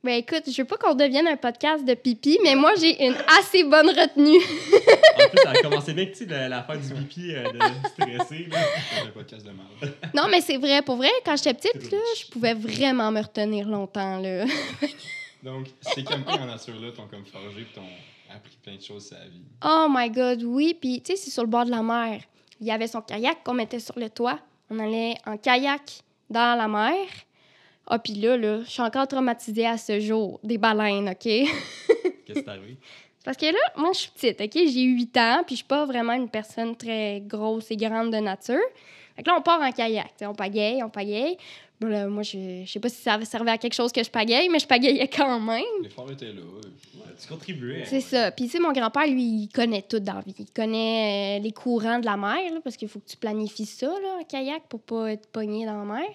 ben 0.04 0.14
écoute, 0.16 0.44
je 0.52 0.62
veux 0.62 0.68
pas 0.68 0.78
qu'on 0.78 0.96
devienne 0.96 1.28
un 1.28 1.36
podcast 1.38 1.86
de 1.86 1.94
pipi, 1.94 2.40
mais 2.44 2.56
moi, 2.56 2.72
j'ai 2.80 3.06
une 3.06 3.16
assez 3.40 3.64
bonne 3.64 3.90
retenue. 3.90 4.38
En 4.38 5.30
plus, 5.30 5.38
ça 5.44 5.50
a 5.52 5.54
commencé 5.62 5.94
bien 5.94 6.06
que, 6.06 6.12
tu 6.12 6.18
sais, 6.20 6.26
la- 6.26 6.48
l'affaire 6.50 6.80
du 6.80 6.94
pipi, 6.94 7.34
euh, 7.36 7.52
de 7.52 7.60
stresser, 7.90 8.48
là. 8.50 8.60
Un 9.06 9.08
podcast 9.10 9.46
de 9.46 9.52
merde. 9.52 9.96
non, 10.14 10.24
mais 10.30 10.42
c'est 10.42 10.58
vrai, 10.58 10.82
pour 10.82 10.96
vrai, 10.98 11.10
quand 11.26 11.36
j'étais 11.38 11.54
petite, 11.54 11.92
là, 11.92 11.98
je 12.20 12.26
pouvais 12.32 12.54
vraiment 12.54 13.12
me 13.12 13.22
retenir 13.22 13.68
longtemps, 13.68 14.20
là. 14.20 14.46
Donc, 15.44 15.68
ces 15.82 16.04
campings 16.04 16.40
en 16.40 16.46
nature-là 16.46 16.92
t'ont 16.96 17.08
comme 17.08 17.26
forgé 17.26 17.62
et 17.62 17.74
t'ont 17.76 17.82
appris 18.36 18.58
plein 18.62 18.76
de 18.76 18.82
choses 18.82 19.12
la 19.12 19.28
vie. 19.28 19.44
Oh 19.64 19.88
my 19.90 20.10
God, 20.10 20.44
oui. 20.44 20.78
Puis, 20.80 21.02
tu 21.02 21.12
sais, 21.12 21.16
c'est 21.18 21.32
sur 21.32 21.44
le 21.44 21.50
bord 21.50 21.66
de 21.66 21.72
la 21.72 21.82
mer. 21.82 22.22
Il 22.60 22.68
y 22.68 22.72
avait 22.72 22.88
son 22.88 23.02
kayak 23.02 23.44
qu'on 23.44 23.54
mettait 23.54 23.80
sur 23.80 23.98
le 23.98 24.10
toit. 24.10 24.40
On 24.70 24.80
allait 24.80 25.16
en 25.26 25.38
kayak 25.38 26.02
dans 26.30 26.58
la 26.58 26.68
mer. 26.68 27.08
Ah, 27.88 28.00
puis 28.00 28.14
là, 28.14 28.38
là, 28.38 28.62
je 28.64 28.70
suis 28.70 28.82
encore 28.82 29.08
traumatisée 29.08 29.66
à 29.66 29.78
ce 29.78 30.00
jour. 30.00 30.40
Des 30.44 30.58
baleines, 30.58 31.10
OK? 31.10 31.18
Qu'est-ce 31.24 32.34
qui 32.34 32.34
t'est 32.34 32.50
arrivé? 32.50 32.78
parce 33.24 33.38
que 33.38 33.46
là, 33.46 33.60
moi, 33.78 33.92
je 33.94 34.00
suis 34.00 34.12
petite, 34.12 34.42
OK? 34.42 34.54
J'ai 34.54 34.84
8 34.84 35.18
ans, 35.18 35.44
puis 35.46 35.56
je 35.56 35.58
suis 35.58 35.68
pas 35.68 35.86
vraiment 35.86 36.14
une 36.14 36.30
personne 36.30 36.76
très 36.76 37.22
grosse 37.26 37.70
et 37.70 37.78
grande 37.78 38.12
de 38.12 38.18
nature. 38.18 38.58
Fait 39.16 39.24
que 39.24 39.30
là, 39.30 39.36
on 39.38 39.42
part 39.42 39.62
en 39.62 39.72
kayak. 39.72 40.14
On 40.22 40.34
pagaille, 40.34 40.84
on 40.84 40.90
pagaille. 40.90 41.38
Bon, 41.80 41.88
là, 41.88 42.08
moi, 42.08 42.22
je, 42.22 42.62
je 42.64 42.72
sais 42.72 42.80
pas 42.80 42.90
si 42.90 43.02
ça 43.02 43.20
servait 43.26 43.52
à 43.52 43.58
quelque 43.58 43.74
chose 43.74 43.92
que 43.92 44.04
je 44.04 44.10
pagaille, 44.10 44.50
mais 44.50 44.60
je 44.60 44.68
pagayais 44.68 45.08
quand 45.08 45.40
même. 45.40 45.64
L'effort 45.82 46.12
était 46.12 46.28
là. 46.32 46.42
Ouais, 46.42 47.12
tu 47.20 47.28
contribuais. 47.28 47.84
C'est 47.86 48.02
ça. 48.02 48.32
Puis, 48.32 48.46
tu 48.46 48.52
sais, 48.52 48.60
mon 48.60 48.72
grand-père, 48.72 49.08
lui, 49.08 49.24
il 49.24 49.50
connaît 49.50 49.82
tout 49.82 50.00
dans 50.00 50.14
la 50.14 50.22
vie. 50.22 50.36
Il 50.38 50.52
connaît 50.52 51.40
euh, 51.40 51.44
les 51.44 51.52
courants 51.52 51.98
de 51.98 52.06
la 52.06 52.18
mer, 52.18 52.54
là, 52.54 52.60
parce 52.64 52.78
qu'il 52.78 52.88
faut 52.88 53.00
que 53.00 53.10
tu 53.10 53.18
planifies 53.18 53.66
ça, 53.66 53.88
là, 53.88 54.20
en 54.20 54.24
kayak, 54.24 54.64
pour 54.70 54.82
pas 54.82 55.14
être 55.14 55.28
pogné 55.32 55.66
dans 55.66 55.84
la 55.84 55.86
mer. 55.86 56.10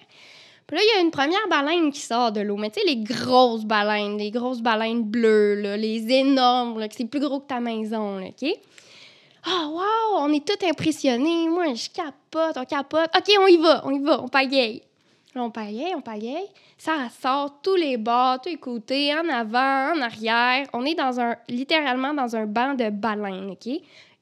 Puis 0.67 0.75
là, 0.75 0.83
il 0.83 0.97
y 0.97 0.99
a 0.99 1.01
une 1.01 1.11
première 1.11 1.47
baleine 1.49 1.91
qui 1.91 2.01
sort 2.01 2.31
de 2.31 2.41
l'eau. 2.41 2.57
Mais 2.57 2.69
tu 2.69 2.79
sais, 2.79 2.85
les 2.85 2.97
grosses 2.97 3.65
baleines, 3.65 4.17
les 4.17 4.31
grosses 4.31 4.61
baleines 4.61 5.03
bleues, 5.03 5.55
là, 5.55 5.77
les 5.77 6.11
énormes, 6.11 6.79
là, 6.79 6.87
c'est 6.91 7.05
plus 7.05 7.21
gros 7.21 7.39
que 7.39 7.47
ta 7.47 7.59
maison, 7.59 8.19
là, 8.19 8.27
OK? 8.27 8.49
Ah, 9.49 9.69
wow! 9.69 10.25
On 10.25 10.33
est 10.33 10.45
tous 10.45 10.65
impressionnés. 10.65 11.47
Moi, 11.47 11.73
je 11.73 11.89
capote, 11.89 12.57
on 12.57 12.65
capote. 12.65 13.09
OK, 13.15 13.31
on 13.39 13.47
y 13.47 13.55
va, 13.55 13.81
on 13.85 13.91
y 13.91 13.99
va, 13.99 14.21
on 14.21 14.27
pagaille. 14.27 14.83
Là, 15.33 15.43
on 15.43 15.51
pagaille, 15.51 15.95
on 15.95 16.01
pagaille. 16.01 16.49
Ça 16.77 17.07
sort 17.21 17.61
tous 17.61 17.75
les 17.75 17.95
bords, 17.95 18.41
tous 18.41 18.49
les 18.49 18.57
côtés, 18.57 19.13
en 19.13 19.29
avant, 19.29 19.93
en 19.95 20.01
arrière. 20.01 20.67
On 20.73 20.83
est 20.83 20.95
dans 20.95 21.21
un, 21.21 21.37
littéralement 21.47 22.13
dans 22.13 22.35
un 22.35 22.45
banc 22.45 22.73
de 22.73 22.89
baleines, 22.89 23.51
OK? 23.51 23.67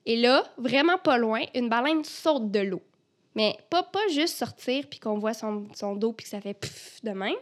Et 0.05 0.15
là, 0.15 0.43
vraiment 0.57 0.99
pas 0.99 1.17
loin, 1.17 1.41
une 1.55 1.69
baleine 1.69 2.03
saute 2.03 2.51
de 2.51 2.59
l'eau. 2.59 2.81
Mais 3.33 3.57
pas, 3.71 3.81
pas 3.81 4.07
juste 4.11 4.37
sortir 4.37 4.85
puis 4.87 4.99
qu'on 4.99 5.17
voit 5.17 5.33
son, 5.33 5.67
son 5.73 5.95
dos 5.95 6.13
puis 6.13 6.25
que 6.25 6.29
ça 6.29 6.39
fait 6.39 6.53
pfff 6.53 7.03
de 7.03 7.11
même. 7.11 7.33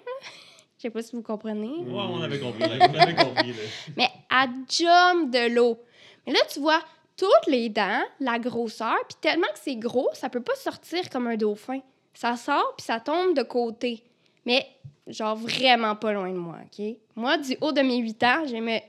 Je 0.78 0.84
sais 0.84 0.90
pas 0.90 1.02
si 1.02 1.16
vous 1.16 1.22
comprenez. 1.22 1.68
Ouais, 1.68 1.92
on 1.92 2.22
avait 2.22 2.40
compris, 2.40 2.62
là. 2.62 2.88
On 2.90 2.98
avait 2.98 3.16
compris, 3.16 3.52
là. 3.52 3.64
Mais 3.98 4.10
elle 4.32 4.50
jump 4.70 5.32
de 5.32 5.54
l'eau. 5.54 5.78
Mais 6.26 6.32
là, 6.32 6.40
tu 6.52 6.62
vois 6.62 6.80
toutes 7.18 7.48
les 7.48 7.70
dents, 7.70 8.02
la 8.20 8.40
grosseur, 8.40 8.98
puis 9.08 9.18
tellement 9.22 9.48
que 9.48 9.60
c'est 9.62 9.76
gros, 9.76 10.10
ça 10.14 10.30
peut 10.30 10.42
pas 10.42 10.56
sortir 10.56 11.10
comme 11.10 11.28
un 11.28 11.38
dauphin. 11.38 11.80
Ça 12.14 12.36
sort, 12.36 12.74
puis 12.78 12.86
ça 12.86 13.00
tombe 13.00 13.36
de 13.36 13.44
côté. 13.44 14.04
Mais 14.46 14.66
genre 15.08 15.36
vraiment 15.36 15.96
pas 15.96 16.14
loin 16.14 16.30
de 16.30 16.38
moi, 16.38 16.58
OK? 16.64 16.86
Moi, 17.16 17.38
du 17.38 17.58
haut 17.62 17.72
de 17.72 17.82
mes 17.82 17.98
8 17.98 18.24
ans, 18.24 18.46
je 18.48 18.56
me 18.56 18.80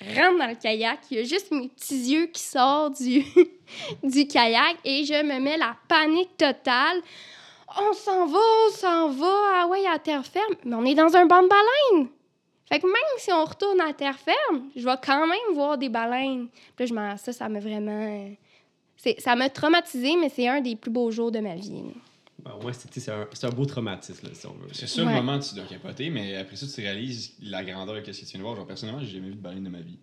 rentre 0.00 0.38
dans 0.38 0.48
le 0.48 0.54
kayak. 0.54 1.00
Il 1.10 1.18
y 1.18 1.20
a 1.20 1.24
juste 1.24 1.50
mes 1.50 1.68
petits 1.68 2.12
yeux 2.12 2.26
qui 2.26 2.42
sortent 2.42 3.00
du, 4.02 4.26
kayak 4.26 4.76
et 4.84 5.04
je 5.04 5.22
me 5.22 5.40
mets 5.40 5.56
la 5.56 5.76
panique 5.88 6.36
totale. 6.36 7.00
On 7.78 7.92
s'en 7.94 8.26
va, 8.26 8.38
on 8.38 8.70
s'en 8.72 9.08
va, 9.08 9.34
ah 9.54 9.66
ouais, 9.68 9.86
à 9.86 9.98
terre 9.98 10.26
ferme. 10.26 10.54
Mais 10.64 10.76
on 10.76 10.84
est 10.84 10.94
dans 10.94 11.16
un 11.16 11.26
banc 11.26 11.42
de 11.42 11.48
baleines. 11.48 12.08
Fait 12.68 12.78
que 12.80 12.86
même 12.86 13.18
si 13.18 13.30
on 13.32 13.44
retourne 13.44 13.80
à 13.80 13.92
terre 13.92 14.18
ferme, 14.18 14.70
je 14.76 14.84
vais 14.84 14.94
quand 15.04 15.26
même 15.26 15.54
voir 15.54 15.76
des 15.78 15.88
baleines. 15.88 16.48
Puis 16.76 16.86
là, 16.88 17.14
je 17.16 17.22
ça, 17.22 17.32
ça 17.32 17.48
m'a 17.48 17.60
vraiment... 17.60 18.30
c'est- 18.96 19.20
Ça 19.20 19.36
m'a 19.36 19.48
traumatisé, 19.50 20.16
mais 20.20 20.28
c'est 20.28 20.48
un 20.48 20.60
des 20.60 20.76
plus 20.76 20.90
beaux 20.90 21.10
jours 21.10 21.30
de 21.32 21.40
ma 21.40 21.54
vie. 21.54 21.70
là. 21.70 21.92
Ben, 22.44 22.52
moins, 22.60 22.72
c'est 22.72 23.08
un, 23.10 23.28
c'est 23.32 23.46
un 23.46 23.50
beau 23.50 23.64
traumatisme, 23.66 24.26
là, 24.26 24.34
si 24.34 24.46
on 24.46 24.52
veut. 24.54 24.68
C'est 24.72 24.88
ça, 24.88 25.02
Ouais. 25.04 25.10
le 25.10 25.14
moment, 25.14 25.38
tu 25.38 25.54
dois 25.54 25.64
capoter, 25.64 26.10
mais 26.10 26.34
après 26.36 26.56
ça, 26.56 26.66
tu 26.66 26.80
réalises 26.80 27.34
la 27.40 27.62
grandeur 27.62 28.02
de 28.02 28.12
ce 28.12 28.20
que 28.20 28.24
tu 28.26 28.32
viens 28.32 28.38
de 28.40 28.44
voir. 28.44 28.56
Genre, 28.56 28.66
personnellement, 28.66 29.00
j'ai 29.00 29.12
jamais 29.12 29.28
vu 29.28 29.34
de 29.36 29.40
baleine 29.40 29.62
de 29.64 29.68
ma 29.68 29.80
vie. 29.80 29.98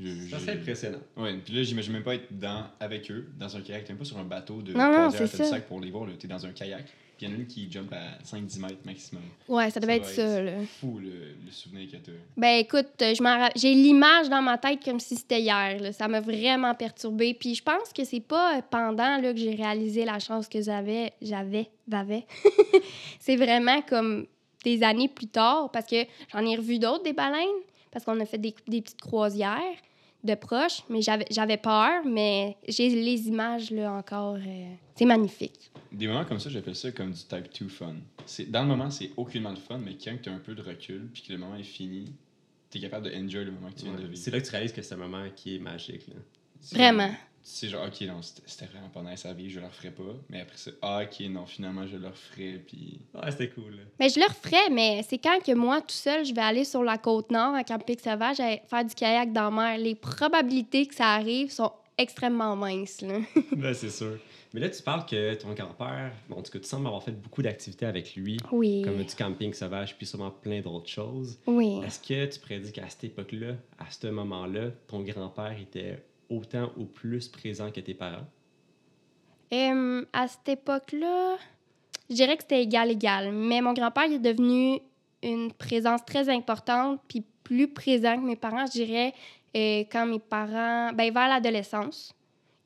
Je- 0.00 0.28
C'est 0.30 0.34
assez 0.36 0.50
impressionnant. 0.50 0.98
Ouais, 1.16 1.36
puis 1.44 1.54
là, 1.54 1.62
j'imagine 1.62 1.92
même 1.92 2.02
pas 2.02 2.14
être 2.14 2.26
dans, 2.38 2.66
avec 2.80 3.10
eux, 3.10 3.28
dans 3.38 3.54
un 3.56 3.60
kayak. 3.60 3.84
T'es 3.84 3.92
même 3.92 3.98
pas 3.98 4.04
sur 4.06 4.18
un 4.18 4.24
bateau 4.24 4.62
de 4.62 4.72
Non, 4.72 4.78
non, 4.86 4.92
croisière 4.92 5.28
c'est 5.28 5.36
tel 5.36 5.46
ça. 5.46 5.52
sac 5.52 5.66
pour 5.68 5.80
les 5.80 5.90
voir. 5.90 6.06
là. 6.06 6.12
T'es 6.18 6.26
dans 6.26 6.44
un 6.46 6.52
kayak. 6.52 6.84
Puis 7.16 7.26
il 7.26 7.30
y 7.30 7.32
en 7.32 7.36
a 7.36 7.38
une 7.38 7.46
qui 7.46 7.70
jump 7.70 7.92
à 7.92 8.22
5-10 8.24 8.60
mètres 8.60 8.76
maximum. 8.84 9.22
Ouais, 9.48 9.70
ça 9.70 9.80
devait 9.80 10.02
Ça 10.02 10.08
être 10.10 10.14
ça, 10.14 10.42
être-. 10.42 10.68
Fou, 10.80 10.98
le, 10.98 11.10
le 11.44 11.50
souvenir 11.50 11.90
que 11.90 11.96
t'as. 11.96 12.12
Ben 12.36 12.58
écoute, 12.58 12.88
euh, 13.02 13.14
je 13.14 13.50
j'ai 13.56 13.72
l'image 13.74 14.28
dans 14.28 14.42
ma 14.42 14.58
tête 14.58 14.84
comme 14.84 14.98
si 15.00 15.16
c'était 15.16 15.40
hier. 15.40 15.80
là. 15.80 15.92
Ça 15.92 16.08
m'a 16.08 16.20
vraiment 16.20 16.74
perturbée. 16.74 17.34
Puis 17.34 17.54
je 17.54 17.62
pense 17.62 17.92
que 17.94 18.04
c'est 18.04 18.20
pas 18.20 18.56
euh, 18.58 18.62
pendant 18.68 19.18
là, 19.18 19.32
que 19.32 19.38
j'ai 19.38 19.54
réalisé 19.54 20.04
la 20.04 20.18
chance 20.18 20.48
que 20.48 20.60
j'avais, 20.60 21.12
j'avais, 21.22 21.70
j'avais. 21.88 22.26
c'est 23.20 23.36
vraiment 23.36 23.80
comme 23.82 24.26
des 24.64 24.82
années 24.82 25.08
plus 25.08 25.28
tard 25.28 25.70
parce 25.70 25.86
que 25.86 26.04
j'en 26.32 26.44
ai 26.44 26.56
revu 26.56 26.78
d'autres 26.78 27.04
des 27.04 27.12
baleines 27.12 27.46
parce 27.92 28.04
qu'on 28.04 28.18
a 28.18 28.24
fait 28.26 28.38
des, 28.38 28.54
des 28.66 28.82
petites 28.82 29.00
croisières, 29.00 29.60
de 30.24 30.34
proche, 30.34 30.82
mais 30.88 31.02
j'avais 31.02 31.26
j'avais 31.30 31.56
peur, 31.56 32.04
mais 32.04 32.56
j'ai 32.66 32.88
les 32.88 33.28
images 33.28 33.70
là 33.70 33.92
encore. 33.92 34.36
euh, 34.36 34.74
c'est 34.96 35.04
magnifique. 35.04 35.70
Des 35.92 36.06
moments 36.08 36.24
comme 36.24 36.38
ça, 36.40 36.50
j'appelle 36.50 36.74
ça 36.76 36.90
comme 36.92 37.12
du 37.12 37.20
type 37.22 37.48
2 37.60 37.68
fun. 37.68 37.94
C'est, 38.26 38.50
dans 38.50 38.62
le 38.62 38.68
moment, 38.68 38.90
c'est 38.90 39.10
aucunement 39.16 39.50
le 39.50 39.56
fun, 39.56 39.78
mais 39.78 39.96
quand 40.02 40.16
tu 40.22 40.28
as 40.28 40.32
un 40.32 40.38
peu 40.38 40.54
de 40.54 40.62
recul 40.62 41.08
puis 41.12 41.22
que 41.22 41.32
le 41.32 41.38
moment 41.38 41.56
est 41.56 41.62
fini, 41.62 42.12
tu 42.70 42.78
es 42.78 42.80
capable 42.80 43.10
de 43.10 43.14
enjoy 43.16 43.44
le 43.44 43.52
moment 43.52 43.70
que 43.70 43.76
tu 43.78 43.84
viens 43.84 43.92
de 43.94 43.98
Ouais. 43.98 44.04
vivre. 44.08 44.16
C'est 44.16 44.30
là 44.30 44.40
que 44.40 44.44
tu 44.46 44.50
réalises 44.50 44.72
que 44.72 44.82
c'est 44.82 44.94
un 44.94 44.98
moment 44.98 45.24
qui 45.36 45.56
est 45.56 45.58
magique. 45.58 46.06
Là. 46.08 46.14
C'est 46.60 46.76
Vraiment. 46.76 47.06
comme- 47.08 47.16
Tu 47.44 47.50
sais, 47.50 47.68
genre, 47.68 47.86
ok, 47.86 48.00
non, 48.08 48.22
c'était, 48.22 48.64
vraiment 48.64 48.88
pas 48.88 49.02
nice 49.02 49.26
à 49.26 49.34
vivre, 49.34 49.52
je 49.52 49.60
le 49.60 49.66
referai 49.66 49.90
pas. 49.90 50.14
Mais 50.30 50.40
après 50.40 50.56
ça, 50.56 50.70
ah, 50.80 51.02
ok, 51.04 51.26
non, 51.28 51.44
finalement, 51.44 51.86
je 51.86 51.98
le 51.98 52.06
referai. 52.08 52.62
Puis. 52.66 53.02
Ouais, 53.12 53.30
c'était 53.30 53.50
cool. 53.50 53.80
Mais 54.00 54.08
je 54.08 54.18
le 54.18 54.24
referais, 54.24 54.70
mais 54.70 55.04
c'est 55.06 55.18
quand 55.18 55.38
que 55.44 55.52
moi, 55.52 55.82
tout 55.82 55.88
seul, 55.90 56.24
je 56.24 56.34
vais 56.34 56.40
aller 56.40 56.64
sur 56.64 56.82
la 56.82 56.96
côte 56.96 57.30
nord, 57.30 57.54
à 57.54 57.62
Camping 57.62 57.98
Sauvage, 57.98 58.38
faire 58.38 58.84
du 58.84 58.94
kayak 58.94 59.32
dans 59.34 59.50
la 59.50 59.50
mer. 59.50 59.78
Les 59.78 59.94
probabilités 59.94 60.86
que 60.86 60.94
ça 60.94 61.08
arrive 61.08 61.50
sont 61.50 61.70
extrêmement 61.98 62.56
minces. 62.56 63.02
Là. 63.02 63.18
Ben, 63.52 63.74
c'est 63.74 63.90
sûr. 63.90 64.18
Mais 64.54 64.60
là, 64.60 64.70
tu 64.70 64.82
parles 64.82 65.04
que 65.04 65.34
ton 65.34 65.52
grand-père, 65.52 66.12
bon, 66.28 66.36
en 66.36 66.42
tout 66.42 66.52
cas, 66.52 66.60
tu 66.60 66.68
sembles 66.68 66.86
avoir 66.86 67.02
fait 67.02 67.12
beaucoup 67.12 67.42
d'activités 67.42 67.86
avec 67.86 68.14
lui, 68.14 68.38
Oui. 68.52 68.82
comme 68.82 69.02
du 69.02 69.14
camping 69.14 69.52
sauvage, 69.52 69.96
puis 69.96 70.06
sûrement 70.06 70.30
plein 70.30 70.60
d'autres 70.60 70.88
choses. 70.88 71.38
Oui. 71.46 71.80
Est-ce 71.84 72.00
que 72.00 72.24
tu 72.32 72.38
prédis 72.40 72.72
qu'à 72.72 72.88
cette 72.88 73.04
époque-là, 73.04 73.54
à 73.78 73.90
ce 73.90 74.06
moment-là, 74.06 74.70
ton 74.86 75.00
grand-père 75.00 75.56
était 75.60 76.02
autant 76.36 76.72
ou 76.76 76.84
plus 76.84 77.28
présent 77.28 77.70
que 77.70 77.80
tes 77.80 77.94
parents? 77.94 78.26
Euh, 79.52 80.04
à 80.12 80.26
cette 80.28 80.48
époque-là, 80.48 81.36
je 82.10 82.14
dirais 82.14 82.36
que 82.36 82.42
c'était 82.42 82.62
égal-égal. 82.62 83.32
Mais 83.32 83.60
mon 83.60 83.72
grand-père 83.72 84.10
est 84.10 84.18
devenu 84.18 84.80
une 85.22 85.52
présence 85.52 86.04
très 86.04 86.28
importante, 86.28 87.00
puis 87.08 87.24
plus 87.42 87.68
présent 87.68 88.16
que 88.16 88.26
mes 88.26 88.36
parents, 88.36 88.66
je 88.66 88.72
dirais, 88.72 89.12
euh, 89.56 89.84
quand 89.90 90.06
mes 90.06 90.18
parents... 90.18 90.92
Ben, 90.92 91.12
vers 91.12 91.28
l'adolescence. 91.28 92.14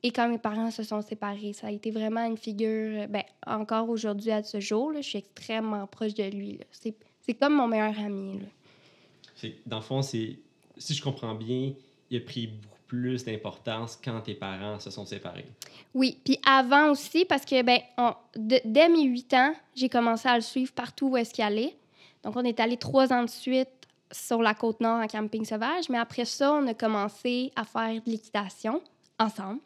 Et 0.01 0.11
quand 0.11 0.29
mes 0.29 0.37
parents 0.37 0.71
se 0.71 0.83
sont 0.83 1.01
séparés, 1.01 1.53
ça 1.53 1.67
a 1.67 1.71
été 1.71 1.91
vraiment 1.91 2.25
une 2.25 2.37
figure... 2.37 3.03
euh, 3.03 3.07
Ben, 3.07 3.23
encore 3.45 3.89
aujourd'hui, 3.89 4.31
à 4.31 4.41
ce 4.43 4.59
jour, 4.59 4.91
là, 4.91 5.01
je 5.01 5.09
suis 5.09 5.19
extrêmement 5.19 5.85
proche 5.87 6.13
de 6.13 6.23
lui. 6.23 6.59
C'est 6.71 7.33
comme 7.35 7.55
mon 7.55 7.67
meilleur 7.67 7.97
ami. 7.99 8.39
là. 8.39 9.49
Dans 9.65 9.77
le 9.77 9.83
fond, 9.83 10.01
c'est, 10.01 10.39
si 10.77 10.93
je 10.93 11.01
comprends 11.03 11.35
bien, 11.35 11.73
il 12.09 12.17
a 12.17 12.21
pris 12.21 12.47
beaucoup 12.47 12.78
plus 12.89 13.23
d'importance 13.23 13.97
quand 14.03 14.19
tes 14.21 14.33
parents 14.33 14.79
se 14.79 14.89
sont 14.89 15.05
séparés? 15.05 15.45
Oui, 15.93 16.19
puis 16.25 16.37
avant 16.45 16.89
aussi, 16.91 17.23
parce 17.23 17.45
que 17.45 17.61
ben, 17.61 17.79
on- 17.97 18.13
dès 18.35 18.89
mes 18.89 19.03
8 19.03 19.33
ans, 19.35 19.53
j'ai 19.75 19.87
commencé 19.87 20.27
à 20.27 20.35
le 20.35 20.41
suivre 20.41 20.73
partout 20.73 21.09
où 21.09 21.17
est-ce 21.17 21.33
qu'il 21.33 21.43
allait. 21.45 21.75
Donc, 22.23 22.35
on 22.35 22.43
est 22.43 22.59
allé 22.59 22.75
trois 22.75 23.13
ans 23.13 23.23
de 23.23 23.29
suite 23.29 23.69
sur 24.11 24.41
la 24.41 24.53
côte 24.55 24.81
nord 24.81 24.99
en 25.01 25.07
camping 25.07 25.45
sauvage, 25.45 25.87
mais 25.89 25.99
après 25.99 26.25
ça, 26.25 26.51
on 26.53 26.67
a 26.67 26.73
commencé 26.73 27.51
à 27.55 27.63
faire 27.63 27.93
de 28.03 28.09
l'équitation 28.11 28.81
ensemble. 29.19 29.59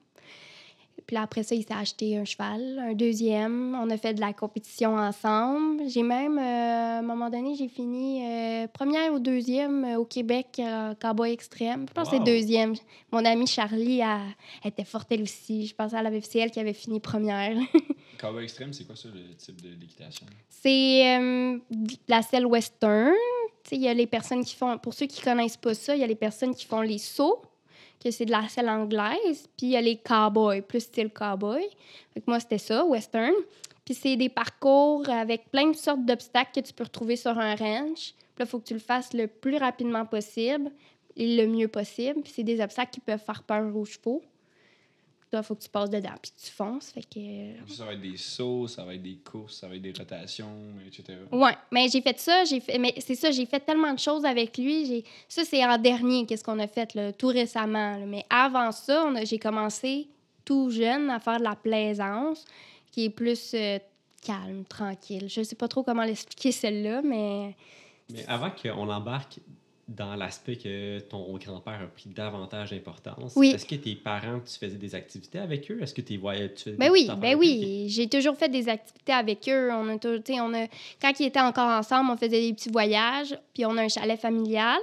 Puis 1.06 1.16
là, 1.16 1.24
après 1.24 1.44
ça, 1.44 1.56
il 1.56 1.64
s'est 1.64 1.74
acheté 1.74 2.18
un 2.18 2.26
cheval, 2.26 2.80
un 2.80 2.94
deuxième. 2.94 3.76
On 3.76 3.90
a 3.90 3.98
fait 3.98 4.14
de 4.14 4.22
la 4.22 4.34
compétition 4.34 4.96
ensemble. 4.96 5.84
J'ai 5.88 6.04
même, 6.04 6.38
euh, 6.38 6.42
à 6.42 7.00
un 7.00 7.02
moment 7.02 7.30
donné, 7.30 7.56
j'ai 7.56 7.68
fini 7.68 8.26
euh, 8.26 8.68
première 8.68 9.14
ou 9.14 9.20
deuxième 9.20 9.84
euh, 9.84 9.98
au 9.98 10.06
Québec, 10.06 10.48
euh, 10.60 10.94
Cowboy 10.96 11.32
Extrême. 11.32 11.86
Je 11.90 11.94
pense 11.94 12.10
que 12.10 12.18
c'est 12.18 12.24
deuxième. 12.24 12.74
Mon 13.12 13.26
amie 13.26 13.48
Charlie, 13.48 14.00
elle, 14.00 14.20
elle 14.64 14.70
était 14.70 14.86
forte 14.86 15.12
elle 15.12 15.24
aussi. 15.24 15.68
Je 15.68 15.76
pense 15.76 15.92
qu'elle 15.92 16.06
avait 16.06 16.22
c'est 16.22 16.40
elle 16.40 16.52
qui 16.52 16.60
avait 16.60 16.74
fini 16.74 17.00
première. 17.00 17.58
Cowboy 18.20 18.44
Extreme, 18.44 18.72
c'est 18.74 18.86
quoi 18.86 18.96
ça, 18.96 19.10
le 19.14 19.36
type 19.36 19.62
de, 19.62 19.76
d'équitation? 19.76 20.26
C'est 20.50 21.20
la 22.08 22.22
selle 22.22 22.46
western. 22.46 23.14
Il 23.72 23.82
y 23.82 23.88
a 23.88 23.94
les 23.94 24.08
personnes 24.08 24.44
qui 24.44 24.56
font, 24.56 24.78
pour 24.78 24.94
ceux 24.94 25.08
qui 25.08 25.22
connaissent 25.22 25.58
pas 25.58 25.74
ça, 25.74 25.96
il 25.96 26.02
y 26.02 26.04
a 26.04 26.08
les 26.08 26.16
personnes 26.16 26.54
qui 26.54 26.66
font 26.66 26.82
les 26.82 26.98
sauts, 26.98 27.42
que 28.04 28.12
c'est 28.12 28.26
de 28.26 28.32
la 28.32 28.48
selle 28.50 28.70
anglaise, 28.70 29.48
puis 29.58 29.68
il 29.68 29.70
y 29.70 29.78
a 29.78 29.82
les 29.82 29.98
cowboys, 29.98 30.62
plus 30.62 30.82
style 30.82 31.10
cowboy. 31.10 31.64
Que 32.16 32.22
moi, 32.28 32.40
c'était 32.40 32.58
ça, 32.58 32.84
western. 32.86 33.34
Puis 33.86 33.94
c'est 33.94 34.16
des 34.16 34.30
parcours 34.30 35.10
avec 35.10 35.50
plein 35.52 35.70
de 35.70 35.76
sortes 35.76 36.06
d'obstacles 36.06 36.62
que 36.62 36.68
tu 36.68 36.74
peux 36.74 36.84
retrouver 36.84 37.16
sur 37.16 37.38
un 37.38 37.56
ranch. 37.56 38.14
Là, 38.38 38.46
il 38.46 38.48
faut 38.48 38.60
que 38.60 38.66
tu 38.66 38.74
le 38.74 38.80
fasses 38.80 39.14
le 39.14 39.28
plus 39.28 39.58
rapidement 39.58 40.06
possible 40.06 40.72
et 41.16 41.36
le 41.36 41.48
mieux 41.48 41.68
possible. 41.68 42.22
Puis 42.22 42.34
c'est 42.36 42.44
des 42.44 42.62
obstacles 42.62 42.92
qui 42.92 43.00
peuvent 43.00 43.24
faire 43.24 43.44
peur 43.44 43.76
aux 43.76 43.86
chevaux. 43.86 44.22
Il 45.40 45.44
faut 45.44 45.56
que 45.56 45.64
tu 45.64 45.70
passes 45.70 45.90
dedans, 45.90 46.14
puis 46.22 46.32
tu 46.44 46.52
fonces. 46.52 46.90
Fait 46.92 47.02
que... 47.02 47.18
euh, 47.20 47.54
Ça 47.68 47.86
va 47.86 47.94
être 47.94 48.02
des 48.02 48.18
sauts, 48.18 48.68
ça 48.68 48.84
va 48.84 48.94
être 48.96 49.02
des 49.02 49.18
courses, 49.18 49.60
ça 49.60 49.68
va 49.68 49.76
être 49.76 49.82
des 49.82 49.94
rotations, 49.98 50.52
etc. 50.88 51.18
Ouais, 51.32 51.54
mais 51.72 51.88
j'ai 51.90 52.02
fait 52.02 52.20
ça, 52.20 52.44
j'ai 52.46 52.60
fait 52.60 52.78
mais 52.78 52.94
c'est 53.00 53.16
ça, 53.16 53.32
j'ai 53.32 53.46
fait 53.46 53.60
tellement 53.60 53.94
de 53.94 54.00
choses 54.00 54.26
avec 54.26 54.58
lui, 54.58 54.86
j'ai 54.86 55.04
ça 55.28 55.44
c'est 55.46 55.64
en 55.66 55.78
dernier 55.78 56.26
qu'est-ce 56.26 56.44
qu'on 56.44 56.60
a 56.60 56.68
fait 56.68 56.94
là, 56.96 57.12
tout 57.14 57.28
récemment, 57.28 57.98
là. 57.98 58.06
mais 58.06 58.26
avant 58.30 58.72
ça, 58.72 59.06
on 59.08 59.16
a- 59.16 59.26
j'ai 59.26 59.40
commencé 59.40 60.08
tout 60.46 60.70
jeune 60.70 61.10
à 61.10 61.20
faire 61.20 61.40
de 61.40 61.44
la 61.44 61.56
plaisance 61.56 62.44
qui 62.92 63.06
est 63.06 63.10
plus 63.10 63.52
euh, 63.54 63.80
calme, 64.26 64.64
tranquille. 64.66 65.28
Je 65.30 65.42
sais 65.44 65.56
pas 65.56 65.68
trop 65.68 65.84
comment 65.84 66.04
l'expliquer 66.04 66.52
celle-là, 66.52 67.02
mais 67.02 67.56
Mais 68.12 68.26
avant 68.28 68.52
qu'on 68.52 68.90
embarque 68.90 69.40
dans 69.96 70.16
l'aspect 70.16 70.56
que 70.56 71.00
ton 71.00 71.38
grand-père 71.38 71.82
a 71.82 71.88
pris 71.88 72.10
davantage 72.10 72.72
d'importance, 72.72 73.34
Oui. 73.36 73.52
est-ce 73.52 73.66
que 73.66 73.76
tes 73.76 73.96
parents, 73.96 74.40
tu 74.40 74.58
faisais 74.58 74.78
des 74.78 74.96
activités 74.96 75.40
avec 75.40 75.70
eux? 75.72 75.80
Est-ce 75.82 75.94
que 75.94 76.02
tu 76.02 76.18
voyais... 76.18 76.54
Tu 76.54 76.72
Ben 76.72 76.90
oui, 76.92 77.08
ben 77.18 77.36
oui. 77.36 77.86
J'ai 77.90 78.08
toujours 78.10 78.36
fait 78.36 78.50
des 78.50 78.68
activités 78.70 79.12
avec 79.14 79.48
eux. 79.48 79.70
On 79.72 79.90
a, 79.90 79.98
on 80.42 80.54
a, 80.54 80.68
quand 81.02 81.20
ils 81.20 81.28
étaient 81.28 81.40
encore 81.40 81.70
ensemble, 81.70 82.10
on 82.12 82.18
faisait 82.18 82.42
des 82.42 82.54
petits 82.54 82.70
voyages. 82.70 83.38
Puis 83.54 83.66
on 83.66 83.78
a 83.78 83.84
un 83.84 83.88
chalet 83.90 84.20
familial. 84.20 84.80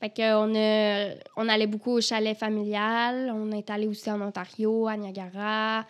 Fait 0.00 0.10
que 0.10 0.34
on, 0.34 0.52
a, 0.56 1.14
on 1.36 1.48
allait 1.48 1.68
beaucoup 1.68 1.92
au 1.92 2.00
chalet 2.00 2.36
familial. 2.36 3.32
On 3.34 3.52
est 3.52 3.70
allé 3.70 3.86
aussi 3.86 4.10
en 4.10 4.20
Ontario, 4.20 4.88
à 4.88 4.96
Niagara. 4.96 5.86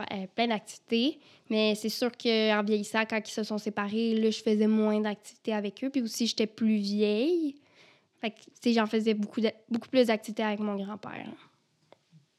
euh, 0.00 0.04
plein 0.34 0.46
d'activités. 0.48 1.18
Mais 1.50 1.74
c'est 1.74 1.90
sûr 1.90 2.10
qu'en 2.12 2.62
vieillissant, 2.64 3.04
quand 3.04 3.20
ils 3.28 3.30
se 3.30 3.42
sont 3.42 3.58
séparés, 3.58 4.14
là, 4.14 4.30
je 4.30 4.40
faisais 4.42 4.66
moins 4.66 5.00
d'activités 5.00 5.52
avec 5.52 5.84
eux. 5.84 5.90
Puis 5.90 6.00
aussi, 6.00 6.26
j'étais 6.26 6.46
plus 6.46 6.76
vieille. 6.76 7.56
Fait 8.22 8.30
que, 8.30 8.36
tu 8.40 8.50
sais, 8.62 8.72
j'en 8.72 8.86
faisais 8.86 9.12
beaucoup, 9.14 9.40
de- 9.42 9.52
beaucoup 9.68 9.88
plus 9.88 10.06
d'activités 10.06 10.42
avec 10.44 10.60
mon 10.60 10.76
grand-père. 10.76 11.26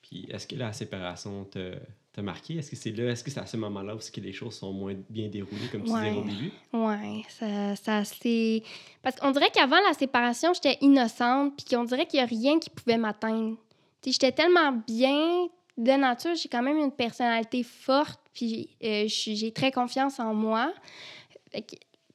Puis 0.01 0.25
est-ce 0.31 0.47
que 0.47 0.55
la 0.55 0.73
séparation 0.73 1.43
te- 1.45 1.75
t'a 2.11 2.21
marqué? 2.21 2.55
Est-ce 2.55 2.71
que 2.71 2.75
c'est 2.77 2.91
là, 2.91 3.11
est-ce 3.11 3.23
que 3.23 3.29
c'est 3.29 3.39
à 3.39 3.45
ce 3.45 3.57
moment-là 3.57 3.95
où 3.95 3.99
que 3.99 4.21
les 4.21 4.31
choses 4.33 4.55
sont 4.55 4.71
moins 4.73 4.95
bien 5.09 5.27
déroulées, 5.27 5.67
comme 5.71 5.83
tu 5.83 5.91
Ouais. 5.91 6.09
disais 6.11 6.19
au 6.19 6.23
début? 6.23 6.51
Oui, 6.73 7.25
ça, 7.29 7.75
ça 7.75 8.03
c'est. 8.05 8.63
Parce 9.01 9.17
qu'on 9.17 9.31
dirait 9.31 9.49
qu'avant 9.53 9.79
la 9.87 9.93
séparation, 9.93 10.53
j'étais 10.53 10.77
innocente, 10.81 11.53
puis 11.57 11.65
qu'on 11.75 11.83
dirait 11.83 12.05
qu'il 12.05 12.19
n'y 12.19 12.23
a 12.23 12.27
rien 12.27 12.59
qui 12.59 12.69
pouvait 12.69 12.97
m'atteindre. 12.97 13.57
J'étais 14.05 14.31
tellement 14.31 14.71
bien 14.87 15.47
de 15.77 15.91
nature, 15.91 16.35
j'ai 16.35 16.49
quand 16.49 16.61
même 16.63 16.77
une 16.77 16.91
personnalité 16.91 17.63
forte, 17.63 18.21
puis 18.33 18.69
euh, 18.83 19.03
j'ai 19.07 19.51
très 19.51 19.71
confiance 19.71 20.19
en 20.19 20.33
moi. 20.33 20.73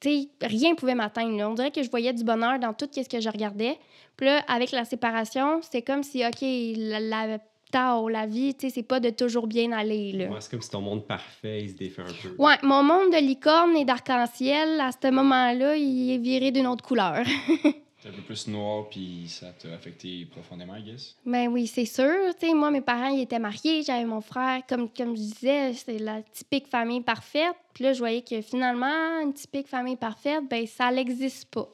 Fait 0.01 0.09
que, 0.09 0.23
tu 0.23 0.29
sais, 0.41 0.47
rien 0.47 0.71
ne 0.71 0.75
pouvait 0.75 0.95
m'atteindre. 0.95 1.43
On 1.49 1.53
dirait 1.53 1.71
que 1.71 1.83
je 1.83 1.89
voyais 1.89 2.13
du 2.13 2.23
bonheur 2.23 2.59
dans 2.59 2.73
tout 2.73 2.87
ce 2.91 3.07
que 3.07 3.19
je 3.19 3.29
regardais. 3.29 3.77
Puis 4.17 4.25
là, 4.25 4.43
avec 4.47 4.71
la 4.71 4.85
séparation, 4.85 5.61
c'était 5.61 5.81
comme 5.81 6.03
si, 6.03 6.25
OK, 6.25 6.41
la, 6.41 6.99
la, 6.99 7.39
tao, 7.71 8.09
la 8.09 8.25
vie, 8.25 8.55
tu 8.55 8.67
sais, 8.67 8.73
c'est 8.73 8.83
pas 8.83 8.99
de 8.99 9.09
toujours 9.09 9.47
bien 9.47 9.71
aller. 9.71 10.11
Là. 10.13 10.25
Ouais, 10.27 10.37
c'est 10.39 10.51
comme 10.51 10.61
si 10.61 10.69
ton 10.69 10.81
monde 10.81 11.05
parfait, 11.05 11.63
il 11.63 11.69
se 11.69 11.75
défait 11.75 12.01
un 12.01 12.05
peu. 12.05 12.35
Ouais, 12.37 12.55
mon 12.63 12.83
monde 12.83 13.11
de 13.11 13.17
licorne 13.17 13.75
et 13.75 13.85
d'arc-en-ciel, 13.85 14.79
à 14.79 14.89
ce 14.91 15.11
moment-là, 15.11 15.75
il 15.75 16.11
est 16.11 16.17
viré 16.17 16.51
d'une 16.51 16.67
autre 16.67 16.83
couleur. 16.83 17.23
Un 18.05 18.11
peu 18.11 18.21
plus 18.21 18.47
noir, 18.47 18.87
puis 18.89 19.25
ça 19.27 19.51
t'a 19.51 19.73
affecté 19.73 20.25
profondément, 20.25 20.75
I 20.75 20.83
guess? 20.83 21.17
ben 21.25 21.49
oui, 21.49 21.67
c'est 21.67 21.85
sûr. 21.85 22.33
Moi, 22.55 22.71
mes 22.71 22.79
parents, 22.79 23.09
ils 23.09 23.21
étaient 23.23 23.39
mariés. 23.39 23.83
J'avais 23.83 24.05
mon 24.05 24.21
frère. 24.21 24.61
Comme, 24.69 24.89
comme 24.89 25.17
je 25.17 25.21
disais, 25.21 25.73
c'est 25.73 25.99
la 25.99 26.21
typique 26.21 26.67
famille 26.67 27.01
parfaite. 27.01 27.55
Puis 27.73 27.83
là, 27.83 27.91
je 27.91 27.99
voyais 27.99 28.21
que 28.21 28.41
finalement, 28.41 29.19
une 29.21 29.33
typique 29.33 29.67
famille 29.67 29.97
parfaite, 29.97 30.43
ben 30.49 30.65
ça 30.65 30.89
n'existe 30.91 31.49
pas. 31.49 31.67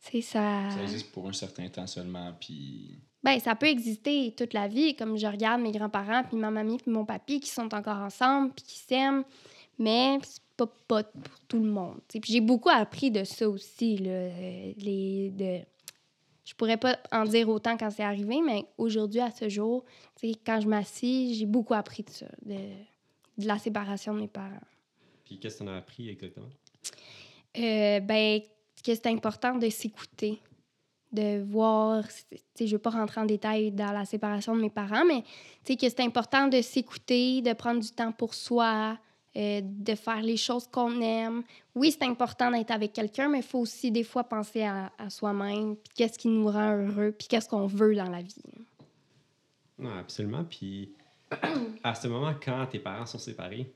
C'est 0.00 0.20
ça. 0.20 0.70
Ça 0.70 0.82
existe 0.82 1.12
pour 1.12 1.28
un 1.28 1.32
certain 1.32 1.68
temps 1.68 1.86
seulement, 1.86 2.32
puis 2.40 2.98
Ben, 3.22 3.38
ça 3.40 3.54
peut 3.54 3.66
exister 3.66 4.34
toute 4.36 4.52
la 4.52 4.68
vie, 4.68 4.94
comme 4.94 5.16
je 5.16 5.26
regarde 5.26 5.60
mes 5.60 5.72
grands-parents, 5.72 6.24
puis 6.24 6.36
ma 6.36 6.50
mamie, 6.50 6.78
puis 6.78 6.90
mon 6.90 7.04
papy 7.04 7.40
qui 7.40 7.50
sont 7.50 7.72
encore 7.74 7.98
ensemble, 7.98 8.52
puis 8.54 8.64
qui 8.64 8.78
s'aiment, 8.78 9.24
mais 9.78 10.18
c'est 10.22 10.42
pas, 10.56 10.66
pas 10.88 11.04
pour 11.04 11.40
tout 11.48 11.58
le 11.58 11.70
monde. 11.70 11.96
tu 12.08 12.14
sais. 12.14 12.20
Puis 12.20 12.32
j'ai 12.32 12.40
beaucoup 12.40 12.70
appris 12.70 13.10
de 13.10 13.24
ça 13.24 13.48
aussi, 13.48 13.98
là, 13.98 14.10
euh, 14.10 14.72
les, 14.78 15.30
de... 15.30 15.60
Je 16.44 16.54
pourrais 16.54 16.76
pas 16.76 16.98
en 17.10 17.24
dire 17.24 17.48
autant 17.48 17.76
quand 17.76 17.90
c'est 17.90 18.04
arrivé, 18.04 18.40
mais 18.40 18.64
aujourd'hui, 18.78 19.20
à 19.20 19.30
ce 19.30 19.48
jour, 19.48 19.84
tu 20.14 20.28
quand 20.44 20.60
je 20.60 20.68
m'assis, 20.68 21.34
j'ai 21.34 21.46
beaucoup 21.46 21.74
appris 21.74 22.04
de 22.04 22.10
ça, 22.10 22.26
de, 22.44 22.54
de 23.38 23.46
la 23.46 23.58
séparation 23.58 24.14
de 24.14 24.20
mes 24.20 24.28
parents. 24.28 24.60
Puis 25.24 25.38
qu'est-ce 25.38 25.58
que 25.58 25.64
t'en 25.64 25.70
as 25.72 25.78
appris 25.78 26.08
exactement? 26.08 26.48
Euh, 27.58 28.00
ben, 28.00 28.40
que 28.86 28.94
c'est 28.94 29.06
important 29.06 29.56
de 29.56 29.68
s'écouter, 29.68 30.40
de 31.12 31.42
voir. 31.42 32.04
tu 32.30 32.38
Je 32.60 32.64
ne 32.64 32.70
veux 32.70 32.78
pas 32.78 32.90
rentrer 32.90 33.20
en 33.20 33.26
détail 33.26 33.72
dans 33.72 33.92
la 33.92 34.04
séparation 34.04 34.54
de 34.54 34.60
mes 34.60 34.70
parents, 34.70 35.04
mais 35.04 35.24
tu 35.64 35.76
que 35.76 35.88
c'est 35.88 36.00
important 36.00 36.46
de 36.46 36.60
s'écouter, 36.62 37.42
de 37.42 37.52
prendre 37.52 37.80
du 37.80 37.90
temps 37.90 38.12
pour 38.12 38.34
soi, 38.34 38.96
euh, 39.36 39.60
de 39.62 39.94
faire 39.94 40.22
les 40.22 40.36
choses 40.38 40.66
qu'on 40.66 41.00
aime. 41.00 41.42
Oui, 41.74 41.90
c'est 41.92 42.04
important 42.04 42.50
d'être 42.50 42.70
avec 42.70 42.92
quelqu'un, 42.94 43.28
mais 43.28 43.38
il 43.38 43.44
faut 43.44 43.58
aussi 43.60 43.90
des 43.90 44.02
fois 44.04 44.24
penser 44.24 44.62
à, 44.62 44.90
à 44.98 45.10
soi-même, 45.10 45.76
puis 45.76 45.92
qu'est-ce 45.94 46.18
qui 46.18 46.28
nous 46.28 46.46
rend 46.46 46.74
heureux, 46.76 47.12
puis 47.16 47.28
qu'est-ce 47.28 47.48
qu'on 47.48 47.66
veut 47.66 47.94
dans 47.94 48.08
la 48.10 48.22
vie. 48.22 48.34
Non, 49.78 49.90
absolument. 49.98 50.44
Puis, 50.44 50.94
à 51.84 51.94
ce 51.94 52.08
moment, 52.08 52.32
quand 52.42 52.66
tes 52.66 52.78
parents 52.78 53.04
sont 53.04 53.18
séparés, 53.18 53.70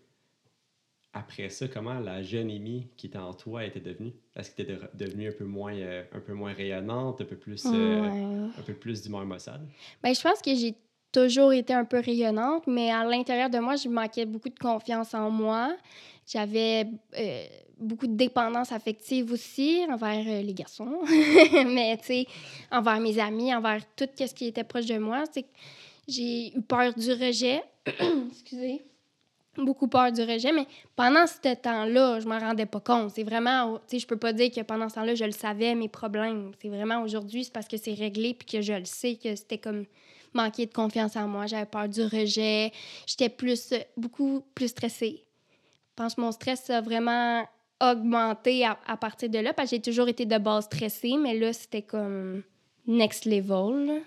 après 1.12 1.50
ça, 1.50 1.66
comment 1.66 1.98
la 1.98 2.22
jeune 2.22 2.50
Amy 2.50 2.86
qui 2.96 3.08
était 3.08 3.18
en 3.18 3.34
toi 3.34 3.64
était 3.64 3.80
devenue? 3.80 4.12
Est-ce 4.36 4.50
que 4.52 4.56
tu 4.56 4.62
étais 4.62 4.78
devenue 4.94 5.28
un 5.28 5.32
peu 5.32 5.44
moins, 5.44 5.74
euh, 5.74 6.04
un 6.12 6.20
peu 6.20 6.32
moins 6.34 6.52
rayonnante, 6.52 7.20
un 7.20 7.24
peu 7.24 7.36
plus, 7.36 7.66
euh, 7.66 8.00
Ouais. 8.00 8.50
un 8.58 8.62
peu 8.64 8.74
plus 8.74 9.02
d'humeur 9.02 9.26
maussade? 9.26 9.66
Ben, 10.02 10.14
je 10.14 10.20
pense 10.22 10.40
que 10.40 10.54
j'ai 10.54 10.74
toujours 11.12 11.52
été 11.52 11.72
un 11.72 11.84
peu 11.84 11.98
rayonnante, 11.98 12.66
mais 12.66 12.90
à 12.90 13.04
l'intérieur 13.04 13.50
de 13.50 13.58
moi, 13.58 13.76
je 13.76 13.88
manquais 13.88 14.26
beaucoup 14.26 14.48
de 14.48 14.58
confiance 14.58 15.14
en 15.14 15.30
moi. 15.30 15.76
J'avais 16.26 16.86
euh, 17.18 17.44
beaucoup 17.78 18.06
de 18.06 18.14
dépendance 18.16 18.72
affective 18.72 19.32
aussi 19.32 19.84
envers 19.90 20.24
euh, 20.26 20.42
les 20.42 20.54
garçons, 20.54 21.00
mais 21.66 21.96
tu 21.98 22.04
sais, 22.04 22.26
envers 22.70 23.00
mes 23.00 23.18
amis, 23.18 23.54
envers 23.54 23.80
tout 23.96 24.08
ce 24.16 24.32
qui 24.34 24.46
était 24.46 24.64
proche 24.64 24.86
de 24.86 24.98
moi. 24.98 25.24
J'ai 26.06 26.56
eu 26.56 26.62
peur 26.62 26.92
du 26.94 27.12
rejet. 27.12 27.62
Excusez. 28.30 28.82
Beaucoup 29.56 29.88
peur 29.88 30.12
du 30.12 30.22
rejet, 30.22 30.52
mais 30.52 30.66
pendant 30.94 31.26
ce 31.26 31.54
temps-là, 31.54 32.20
je 32.20 32.28
m'en 32.28 32.38
rendais 32.38 32.66
pas 32.66 32.80
compte. 32.80 33.10
C'est 33.10 33.24
vraiment, 33.24 33.78
tu 33.78 33.82
sais, 33.88 33.98
je 33.98 34.06
peux 34.06 34.16
pas 34.16 34.32
dire 34.32 34.50
que 34.50 34.60
pendant 34.60 34.88
ce 34.88 34.94
temps-là, 34.94 35.14
je 35.16 35.24
le 35.24 35.32
savais, 35.32 35.74
mes 35.74 35.88
problèmes. 35.88 36.52
C'est 36.62 36.68
vraiment 36.68 37.02
aujourd'hui, 37.02 37.44
c'est 37.44 37.52
parce 37.52 37.66
que 37.66 37.76
c'est 37.76 37.94
réglé 37.94 38.34
puis 38.34 38.46
que 38.46 38.62
je 38.62 38.72
le 38.72 38.84
sais 38.84 39.16
que 39.16 39.34
c'était 39.34 39.58
comme 39.58 39.86
manquer 40.34 40.66
de 40.66 40.72
confiance 40.72 41.16
en 41.16 41.28
moi. 41.28 41.46
J'avais 41.46 41.66
peur 41.66 41.88
du 41.88 42.02
rejet. 42.02 42.72
J'étais 43.06 43.28
plus, 43.28 43.74
beaucoup 43.96 44.44
plus 44.54 44.68
stressée. 44.68 45.24
Je 45.90 46.02
pense 46.02 46.14
que 46.14 46.20
mon 46.20 46.32
stress 46.32 46.70
a 46.70 46.80
vraiment 46.80 47.46
augmenté 47.80 48.64
à, 48.64 48.78
à 48.86 48.96
partir 48.96 49.28
de 49.30 49.38
là, 49.38 49.52
parce 49.52 49.70
que 49.70 49.76
j'ai 49.76 49.82
toujours 49.82 50.08
été 50.08 50.26
de 50.26 50.38
base 50.38 50.64
stressée, 50.66 51.16
mais 51.16 51.38
là, 51.38 51.52
c'était 51.52 51.82
comme 51.82 52.42
next 52.86 53.24
level. 53.24 53.86
là. 53.86 53.98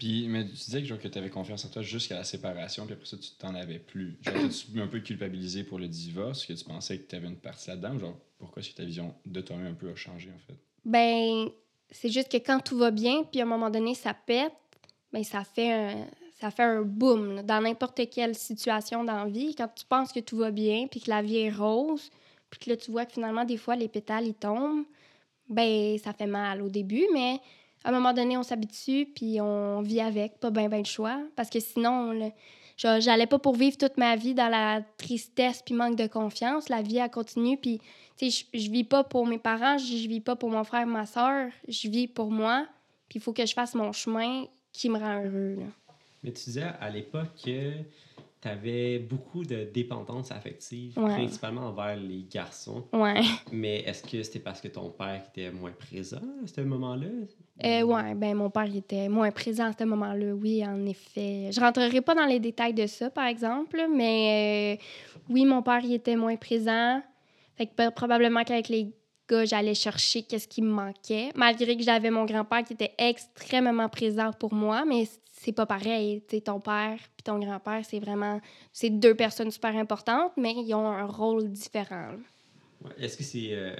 Puis, 0.00 0.28
mais 0.28 0.46
tu 0.46 0.52
disais 0.54 0.80
que, 0.80 0.86
genre, 0.86 0.98
que 0.98 1.08
tu 1.08 1.18
avais 1.18 1.28
confiance 1.28 1.62
en 1.66 1.68
toi 1.68 1.82
jusqu'à 1.82 2.14
la 2.14 2.24
séparation, 2.24 2.86
puis 2.86 2.94
après 2.94 3.04
ça, 3.04 3.18
tu 3.18 3.32
t'en 3.38 3.54
avais 3.54 3.78
plus. 3.78 4.18
Genre, 4.22 4.34
t'as-tu 4.40 4.80
un 4.80 4.86
peu 4.86 5.00
culpabilisé 5.00 5.62
pour 5.62 5.78
le 5.78 5.88
divorce, 5.88 6.46
que 6.46 6.54
tu 6.54 6.64
pensais 6.64 6.98
que 6.98 7.06
tu 7.06 7.16
avais 7.16 7.26
une 7.26 7.36
partie 7.36 7.68
là-dedans? 7.68 7.98
Genre, 7.98 8.16
pourquoi 8.38 8.62
est-ce 8.62 8.70
que 8.70 8.76
ta 8.76 8.84
vision 8.84 9.14
de 9.26 9.40
toi-même 9.42 9.66
un 9.66 9.74
peu 9.74 9.90
a 9.90 9.94
changé, 9.94 10.30
en 10.34 10.38
fait? 10.38 10.58
Ben, 10.86 11.50
c'est 11.90 12.08
juste 12.08 12.32
que 12.32 12.38
quand 12.38 12.60
tout 12.60 12.78
va 12.78 12.90
bien, 12.90 13.24
puis 13.24 13.40
à 13.40 13.42
un 13.42 13.46
moment 13.46 13.68
donné, 13.68 13.94
ça 13.94 14.14
pète, 14.14 14.54
ben 15.12 15.24
ça 15.24 15.44
fait 15.44 15.72
un, 15.72 16.06
ça 16.40 16.50
fait 16.50 16.62
un 16.62 16.82
boom 16.82 17.42
dans 17.42 17.60
n'importe 17.60 18.08
quelle 18.10 18.34
situation 18.34 19.04
dans 19.04 19.24
la 19.24 19.30
vie. 19.30 19.54
Quand 19.54 19.68
tu 19.74 19.84
penses 19.84 20.12
que 20.12 20.20
tout 20.20 20.38
va 20.38 20.50
bien, 20.50 20.86
puis 20.86 21.00
que 21.00 21.10
la 21.10 21.22
vie 21.22 21.38
est 21.38 21.50
rose, 21.50 22.10
puis 22.50 22.60
que 22.60 22.70
là, 22.70 22.76
tu 22.76 22.90
vois 22.90 23.06
que 23.06 23.12
finalement, 23.12 23.44
des 23.44 23.56
fois, 23.56 23.76
les 23.76 23.88
pétales, 23.88 24.26
ils 24.26 24.34
tombent, 24.34 24.84
ben 25.48 25.98
ça 25.98 26.12
fait 26.12 26.26
mal 26.26 26.62
au 26.62 26.68
début, 26.68 27.06
mais 27.12 27.40
à 27.84 27.90
un 27.90 27.92
moment 27.92 28.12
donné, 28.12 28.36
on 28.36 28.42
s'habitue, 28.42 29.06
puis 29.14 29.40
on 29.40 29.82
vit 29.82 30.00
avec, 30.00 30.38
pas 30.38 30.50
bien 30.50 30.68
ben 30.68 30.82
de 30.82 30.86
choix, 30.86 31.20
parce 31.36 31.50
que 31.50 31.60
sinon, 31.60 32.12
là, 32.12 32.30
je- 32.76 33.00
j'allais 33.00 33.26
pas 33.26 33.38
pour 33.38 33.54
vivre 33.56 33.76
toute 33.76 33.96
ma 33.98 34.16
vie 34.16 34.34
dans 34.34 34.48
la 34.48 34.82
tristesse 34.96 35.62
puis 35.62 35.74
manque 35.74 35.96
de 35.96 36.06
confiance. 36.06 36.68
La 36.70 36.82
vie, 36.82 36.98
elle 36.98 37.10
continue, 37.10 37.58
puis 37.58 37.80
tu 38.16 38.30
sais, 38.30 38.46
je, 38.54 38.70
vis 38.70 38.84
pas 38.84 39.04
pour 39.04 39.26
mes 39.26 39.38
parents, 39.38 39.76
je, 39.78 39.84
je 39.96 40.08
vis 40.08 40.20
pas 40.20 40.36
pour 40.36 40.50
mon 40.50 40.64
frère, 40.64 40.86
ma 40.86 41.04
soeur, 41.06 41.50
je 41.68 41.88
vis 41.88 42.08
pour 42.08 42.30
moi. 42.30 42.66
Puis 43.08 43.18
il 43.18 43.22
faut 43.22 43.32
que 43.32 43.44
je 43.44 43.52
fasse 43.52 43.74
mon 43.74 43.92
chemin 43.92 44.44
qui 44.72 44.88
me 44.88 44.98
rend 44.98 45.22
heureux. 45.24 45.56
là. 45.58 45.66
Mais 46.22 46.32
tu 46.32 46.44
disais 46.44 46.64
à 46.80 46.90
l'époque 46.90 47.28
que 47.44 47.72
tu 48.42 48.48
avais 48.48 48.98
beaucoup 48.98 49.44
de 49.44 49.64
dépendance 49.72 50.30
affective, 50.32 50.98
Ouais. 50.98 51.12
principalement 51.14 51.62
envers 51.68 51.96
les 51.96 52.24
garçons. 52.30 52.84
Ouais. 52.92 53.20
Mais 53.52 53.80
est-ce 53.80 54.02
que 54.02 54.22
c'était 54.22 54.38
parce 54.38 54.60
que 54.60 54.68
ton 54.68 54.88
père 54.90 55.22
était 55.28 55.50
moins 55.50 55.72
présent 55.72 56.22
à 56.42 56.46
ce 56.46 56.60
moment-là? 56.62 57.06
Euh, 57.64 57.82
ouais, 57.82 58.14
ben 58.14 58.34
mon 58.34 58.48
père 58.48 58.74
était 58.74 59.08
moins 59.10 59.30
présent 59.30 59.66
à 59.66 59.72
ce 59.78 59.84
moment-là, 59.84 60.32
oui, 60.34 60.64
en 60.66 60.86
effet. 60.86 61.50
Je 61.52 61.60
rentrerai 61.60 62.00
pas 62.00 62.14
dans 62.14 62.24
les 62.24 62.40
détails 62.40 62.72
de 62.72 62.86
ça, 62.86 63.10
par 63.10 63.26
exemple, 63.26 63.78
mais 63.94 64.78
euh, 64.78 64.82
oui, 65.28 65.44
mon 65.44 65.62
père 65.62 65.80
il 65.84 65.92
était 65.92 66.16
moins 66.16 66.36
présent. 66.36 67.02
Fait 67.56 67.66
que 67.66 67.90
probablement 67.90 68.42
qu'avec 68.44 68.68
les 68.70 68.90
j'allais 69.44 69.74
chercher 69.74 70.22
qu'est-ce 70.22 70.48
qui 70.48 70.62
me 70.62 70.70
manquait, 70.70 71.30
malgré 71.34 71.76
que 71.76 71.82
j'avais 71.82 72.10
mon 72.10 72.24
grand-père 72.24 72.64
qui 72.64 72.74
était 72.74 72.94
extrêmement 72.98 73.88
présent 73.88 74.30
pour 74.32 74.54
moi, 74.54 74.84
mais 74.86 75.08
c'est 75.32 75.52
pas 75.52 75.66
pareil. 75.66 76.22
Ton 76.44 76.60
père 76.60 76.98
puis 77.16 77.24
ton 77.24 77.38
grand-père, 77.38 77.82
c'est 77.84 78.00
vraiment... 78.00 78.40
C'est 78.72 78.90
deux 78.90 79.14
personnes 79.14 79.50
super 79.50 79.74
importantes, 79.76 80.32
mais 80.36 80.52
ils 80.56 80.74
ont 80.74 80.86
un 80.86 81.06
rôle 81.06 81.50
différent. 81.50 82.12
Est-ce 82.98 83.16
que 83.16 83.24
c'est. 83.24 83.48
euh, 83.52 83.74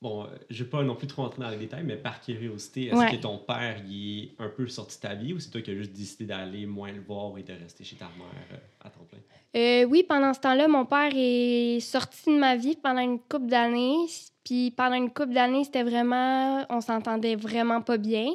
Bon, 0.00 0.22
euh, 0.22 0.26
je 0.48 0.60
ne 0.60 0.64
vais 0.64 0.70
pas 0.70 0.82
non 0.84 0.94
plus 0.94 1.08
trop 1.08 1.22
entrer 1.24 1.42
dans 1.42 1.48
les 1.50 1.56
détails, 1.56 1.82
mais 1.84 1.96
par 1.96 2.20
curiosité, 2.20 2.86
est-ce 2.86 2.96
Ouais. 2.96 3.16
que 3.16 3.20
ton 3.20 3.36
père 3.38 3.78
il 3.88 4.24
est 4.24 4.30
un 4.38 4.48
peu 4.48 4.68
sorti 4.68 4.96
de 4.96 5.02
ta 5.02 5.14
vie 5.14 5.32
ou 5.32 5.40
c'est 5.40 5.50
toi 5.50 5.60
qui 5.60 5.72
as 5.72 5.74
juste 5.74 5.92
décidé 5.92 6.24
d'aller 6.26 6.66
moins 6.66 6.92
le 6.92 7.00
voir 7.00 7.36
et 7.36 7.42
de 7.42 7.52
rester 7.52 7.82
chez 7.82 7.96
ta 7.96 8.04
mère 8.16 8.26
euh, 8.52 8.56
à 8.86 8.90
temps 8.90 9.04
plein? 9.08 9.18
Euh, 9.56 9.84
oui, 9.86 10.04
pendant 10.08 10.32
ce 10.34 10.40
temps-là, 10.40 10.68
mon 10.68 10.84
père 10.84 11.10
est 11.14 11.80
sorti 11.80 12.32
de 12.32 12.38
ma 12.38 12.54
vie 12.54 12.76
pendant 12.76 13.00
une 13.00 13.18
couple 13.18 13.46
d'années. 13.46 13.96
Puis 14.44 14.70
pendant 14.70 14.94
une 14.94 15.10
couple 15.12 15.32
d'années, 15.32 15.64
c'était 15.64 15.82
vraiment... 15.82 16.64
On 16.70 16.80
s'entendait 16.80 17.34
vraiment 17.34 17.80
pas 17.82 17.96
bien. 17.98 18.32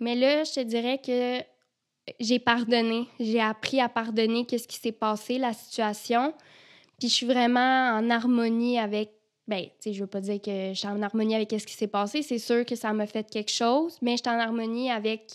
Mais 0.00 0.16
là, 0.16 0.42
je 0.44 0.54
te 0.54 0.60
dirais 0.60 0.98
que 0.98 1.38
j'ai 2.18 2.38
pardonné. 2.40 3.06
J'ai 3.20 3.40
appris 3.40 3.80
à 3.80 3.88
pardonner 3.88 4.44
qu'est-ce 4.44 4.66
qui 4.66 4.78
s'est 4.78 4.92
passé, 4.92 5.38
la 5.38 5.52
situation. 5.52 6.34
Puis 6.98 7.08
je 7.08 7.14
suis 7.14 7.26
vraiment 7.26 7.92
en 7.94 8.10
harmonie 8.10 8.78
avec... 8.78 9.10
Ben, 9.48 9.64
tu 9.64 9.70
sais, 9.80 9.92
je 9.92 10.00
veux 10.00 10.08
pas 10.08 10.20
dire 10.20 10.40
que 10.40 10.72
je 10.72 10.78
suis 10.78 10.88
en 10.88 11.00
harmonie 11.02 11.34
avec 11.34 11.48
qu'est-ce 11.48 11.66
qui 11.66 11.74
s'est 11.74 11.86
passé. 11.86 12.22
C'est 12.22 12.38
sûr 12.38 12.64
que 12.64 12.74
ça 12.74 12.92
m'a 12.92 13.06
fait 13.06 13.30
quelque 13.30 13.50
chose, 13.50 13.96
mais 14.02 14.12
je 14.12 14.22
suis 14.22 14.28
en 14.28 14.38
harmonie 14.38 14.90
avec 14.90 15.32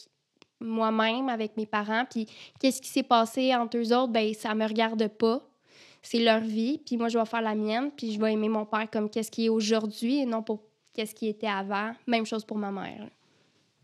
moi-même, 0.59 1.29
avec 1.29 1.55
mes 1.57 1.65
parents. 1.65 2.05
Puis 2.09 2.27
qu'est-ce 2.59 2.81
qui 2.81 2.89
s'est 2.89 3.03
passé 3.03 3.55
entre 3.55 3.77
eux 3.77 3.93
autres, 3.95 4.11
ben 4.11 4.33
ça 4.33 4.53
me 4.53 4.65
regarde 4.65 5.07
pas. 5.07 5.47
C'est 6.01 6.19
leur 6.19 6.41
vie, 6.41 6.79
puis 6.79 6.97
moi, 6.97 7.09
je 7.09 7.17
vais 7.17 7.25
faire 7.25 7.41
la 7.41 7.55
mienne, 7.55 7.91
puis 7.95 8.13
je 8.13 8.19
vais 8.19 8.33
aimer 8.33 8.49
mon 8.49 8.65
père 8.65 8.89
comme 8.89 9.09
qu'est-ce 9.09 9.29
qui 9.29 9.45
est 9.45 9.49
aujourd'hui 9.49 10.19
et 10.19 10.25
non 10.25 10.41
pour 10.41 10.63
qu'est-ce 10.93 11.13
qui 11.13 11.27
était 11.27 11.47
avant. 11.47 11.93
Même 12.07 12.25
chose 12.25 12.43
pour 12.43 12.57
ma 12.57 12.71
mère. 12.71 13.07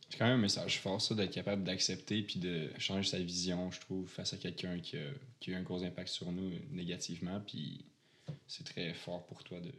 C'est 0.10 0.18
quand 0.18 0.26
même 0.26 0.40
un 0.40 0.42
message 0.42 0.80
fort, 0.80 1.02
ça, 1.02 1.14
d'être 1.16 1.34
capable 1.34 1.64
d'accepter 1.64 2.22
puis 2.22 2.40
de 2.40 2.70
changer 2.80 3.10
sa 3.10 3.20
vision, 3.20 3.70
je 3.72 3.80
trouve, 3.82 4.08
face 4.08 4.34
à 4.34 4.38
quelqu'un 4.38 4.80
qui 4.80 4.98
qui 5.40 5.52
a 5.52 5.54
eu 5.54 5.56
un 5.56 5.62
gros 5.62 5.84
impact 5.84 6.08
sur 6.10 6.32
nous 6.32 6.48
euh, 6.48 6.60
négativement. 6.72 7.42
Puis 7.46 7.86
c'est 8.48 8.66
très 8.66 8.94
fort 8.94 9.26
pour 9.26 9.44
toi 9.44 9.60
de 9.60 9.72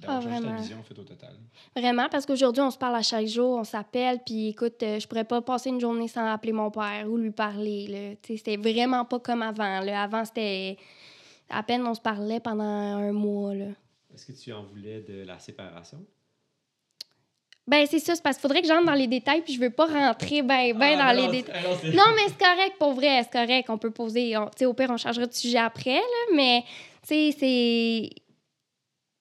d'avoir 0.00 0.18
Ah, 0.18 0.22
changé 0.22 0.34
ta 0.34 0.40
vraiment. 0.40 0.60
vision, 0.60 0.78
en 0.78 0.82
fait, 0.82 0.98
au 0.98 1.04
total. 1.04 1.34
Vraiment, 1.76 2.08
parce 2.10 2.26
qu'aujourd'hui, 2.26 2.62
on 2.62 2.70
se 2.70 2.78
parle 2.78 2.96
à 2.96 3.02
chaque 3.02 3.26
jour, 3.26 3.56
on 3.58 3.64
s'appelle, 3.64 4.20
puis 4.24 4.48
écoute, 4.48 4.82
euh, 4.82 4.98
je 5.00 5.06
pourrais 5.06 5.24
pas 5.24 5.40
passer 5.42 5.70
une 5.70 5.80
journée 5.80 6.08
sans 6.08 6.26
appeler 6.26 6.52
mon 6.52 6.70
père 6.70 7.06
ou 7.08 7.16
lui 7.16 7.30
parler. 7.30 8.18
C'était 8.26 8.56
vraiment 8.56 9.04
pas 9.04 9.18
comme 9.20 9.42
avant. 9.42 9.80
Là. 9.80 10.02
Avant, 10.02 10.24
c'était 10.24 10.76
à 11.50 11.62
peine 11.62 11.86
on 11.86 11.94
se 11.94 12.00
parlait 12.00 12.40
pendant 12.40 12.62
un 12.64 13.12
mois. 13.12 13.54
Là. 13.54 13.66
Est-ce 14.14 14.26
que 14.26 14.32
tu 14.32 14.52
en 14.52 14.62
voulais 14.64 15.00
de 15.02 15.24
la 15.24 15.38
séparation? 15.38 15.98
Ben, 17.66 17.84
c'est 17.86 17.98
ça, 17.98 18.14
c'est 18.14 18.22
parce 18.22 18.36
qu'il 18.38 18.42
faudrait 18.42 18.62
que 18.62 18.66
j'entre 18.68 18.86
dans 18.86 18.94
les 18.94 19.06
détails, 19.06 19.42
puis 19.42 19.52
je 19.52 19.60
veux 19.60 19.68
pas 19.70 19.84
rentrer 19.86 20.40
ben, 20.40 20.72
ben 20.76 20.98
Ah, 20.98 21.12
dans 21.14 21.20
non, 21.20 21.30
les 21.30 21.42
détails. 21.42 21.62
non, 21.94 22.02
mais 22.16 22.22
c'est 22.28 22.38
correct, 22.38 22.76
pour 22.78 22.94
vrai, 22.94 23.22
c'est 23.24 23.30
correct. 23.30 23.68
On 23.68 23.76
peut 23.76 23.90
poser. 23.90 24.36
on- 24.38 24.46
Tu 24.46 24.60
sais, 24.60 24.66
au 24.66 24.72
pire, 24.72 24.88
on 24.90 24.96
changera 24.96 25.26
de 25.26 25.34
sujet 25.34 25.58
après, 25.58 25.96
là, 25.96 26.34
mais, 26.34 26.64
tu 27.06 27.08
sais, 27.30 27.36
c'est. 27.38 28.10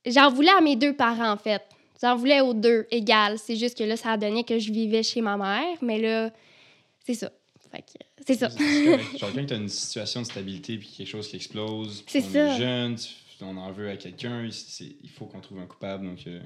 J'en 0.07 0.29
voulais 0.31 0.51
à 0.57 0.61
mes 0.61 0.75
deux 0.75 0.93
parents, 0.93 1.31
en 1.31 1.37
fait. 1.37 1.61
J'en 2.01 2.15
voulais 2.15 2.41
aux 2.41 2.53
deux, 2.53 2.85
égal. 2.91 3.37
C'est 3.39 3.55
juste 3.55 3.77
que 3.77 3.83
là, 3.83 3.97
ça 3.97 4.11
a 4.11 4.17
donné 4.17 4.43
que 4.43 4.59
je 4.59 4.71
vivais 4.71 5.03
chez 5.03 5.21
ma 5.21 5.35
mère, 5.37 5.77
mais 5.81 5.99
là, 5.99 6.31
c'est 7.05 7.15
ça. 7.15 7.31
C'est 8.25 8.35
ça. 8.35 8.49
Genre, 9.17 9.29
quand 9.35 9.45
tu 9.45 9.53
as 9.53 9.57
une 9.57 9.69
situation 9.69 10.21
de 10.21 10.25
stabilité 10.25 10.77
puis 10.77 10.89
quelque 10.97 11.07
chose 11.07 11.27
qui 11.27 11.35
explose, 11.35 12.03
C'est 12.07 12.23
on 12.25 12.29
ça. 12.31 12.39
est 12.39 12.57
jeune, 12.57 12.95
tu- 12.95 13.43
on 13.43 13.55
en 13.57 13.71
veut 13.71 13.89
à 13.89 13.97
quelqu'un, 13.97 14.47
c'est- 14.51 14.95
il 15.03 15.09
faut 15.09 15.25
qu'on 15.25 15.39
trouve 15.41 15.59
un 15.59 15.65
coupable. 15.67 16.05
Donc, 16.07 16.19
euh, 16.27 16.39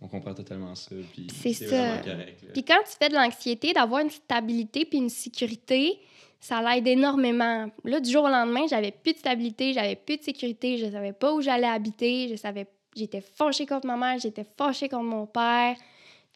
on 0.00 0.06
comprend 0.08 0.34
totalement 0.34 0.74
ça. 0.74 0.94
Puis 1.12 1.26
C'est 1.34 1.52
C'est 1.52 1.66
ça. 1.68 1.98
correct. 1.98 2.44
Puis 2.52 2.64
quand 2.64 2.78
tu 2.84 2.92
fais 3.00 3.08
de 3.08 3.14
l'anxiété, 3.14 3.72
d'avoir 3.72 4.02
une 4.02 4.10
stabilité 4.10 4.84
puis 4.84 4.98
une 4.98 5.08
sécurité, 5.08 5.98
ça 6.38 6.62
l'aide 6.62 6.86
énormément. 6.86 7.68
Là, 7.84 7.98
du 8.00 8.10
jour 8.10 8.24
au 8.24 8.28
lendemain, 8.28 8.66
j'avais 8.70 8.92
plus 8.92 9.14
de 9.14 9.18
stabilité, 9.18 9.72
j'avais 9.72 9.96
plus 9.96 10.18
de 10.18 10.22
sécurité, 10.22 10.76
je 10.78 10.90
savais 10.90 11.12
pas 11.12 11.32
où 11.34 11.40
j'allais 11.40 11.66
habiter, 11.66 12.28
je 12.28 12.36
savais 12.36 12.66
j'étais 12.98 13.20
fâchée 13.20 13.66
contre 13.66 13.86
ma 13.86 13.96
mère, 13.96 14.18
j'étais 14.18 14.44
fâchée 14.56 14.88
contre 14.88 15.04
mon 15.04 15.26
père. 15.26 15.76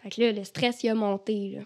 Fait 0.03 0.11
que 0.11 0.21
là, 0.21 0.33
le 0.33 0.45
stress, 0.45 0.83
il 0.83 0.89
a 0.91 0.95
monté, 0.95 1.51
là. 1.57 1.63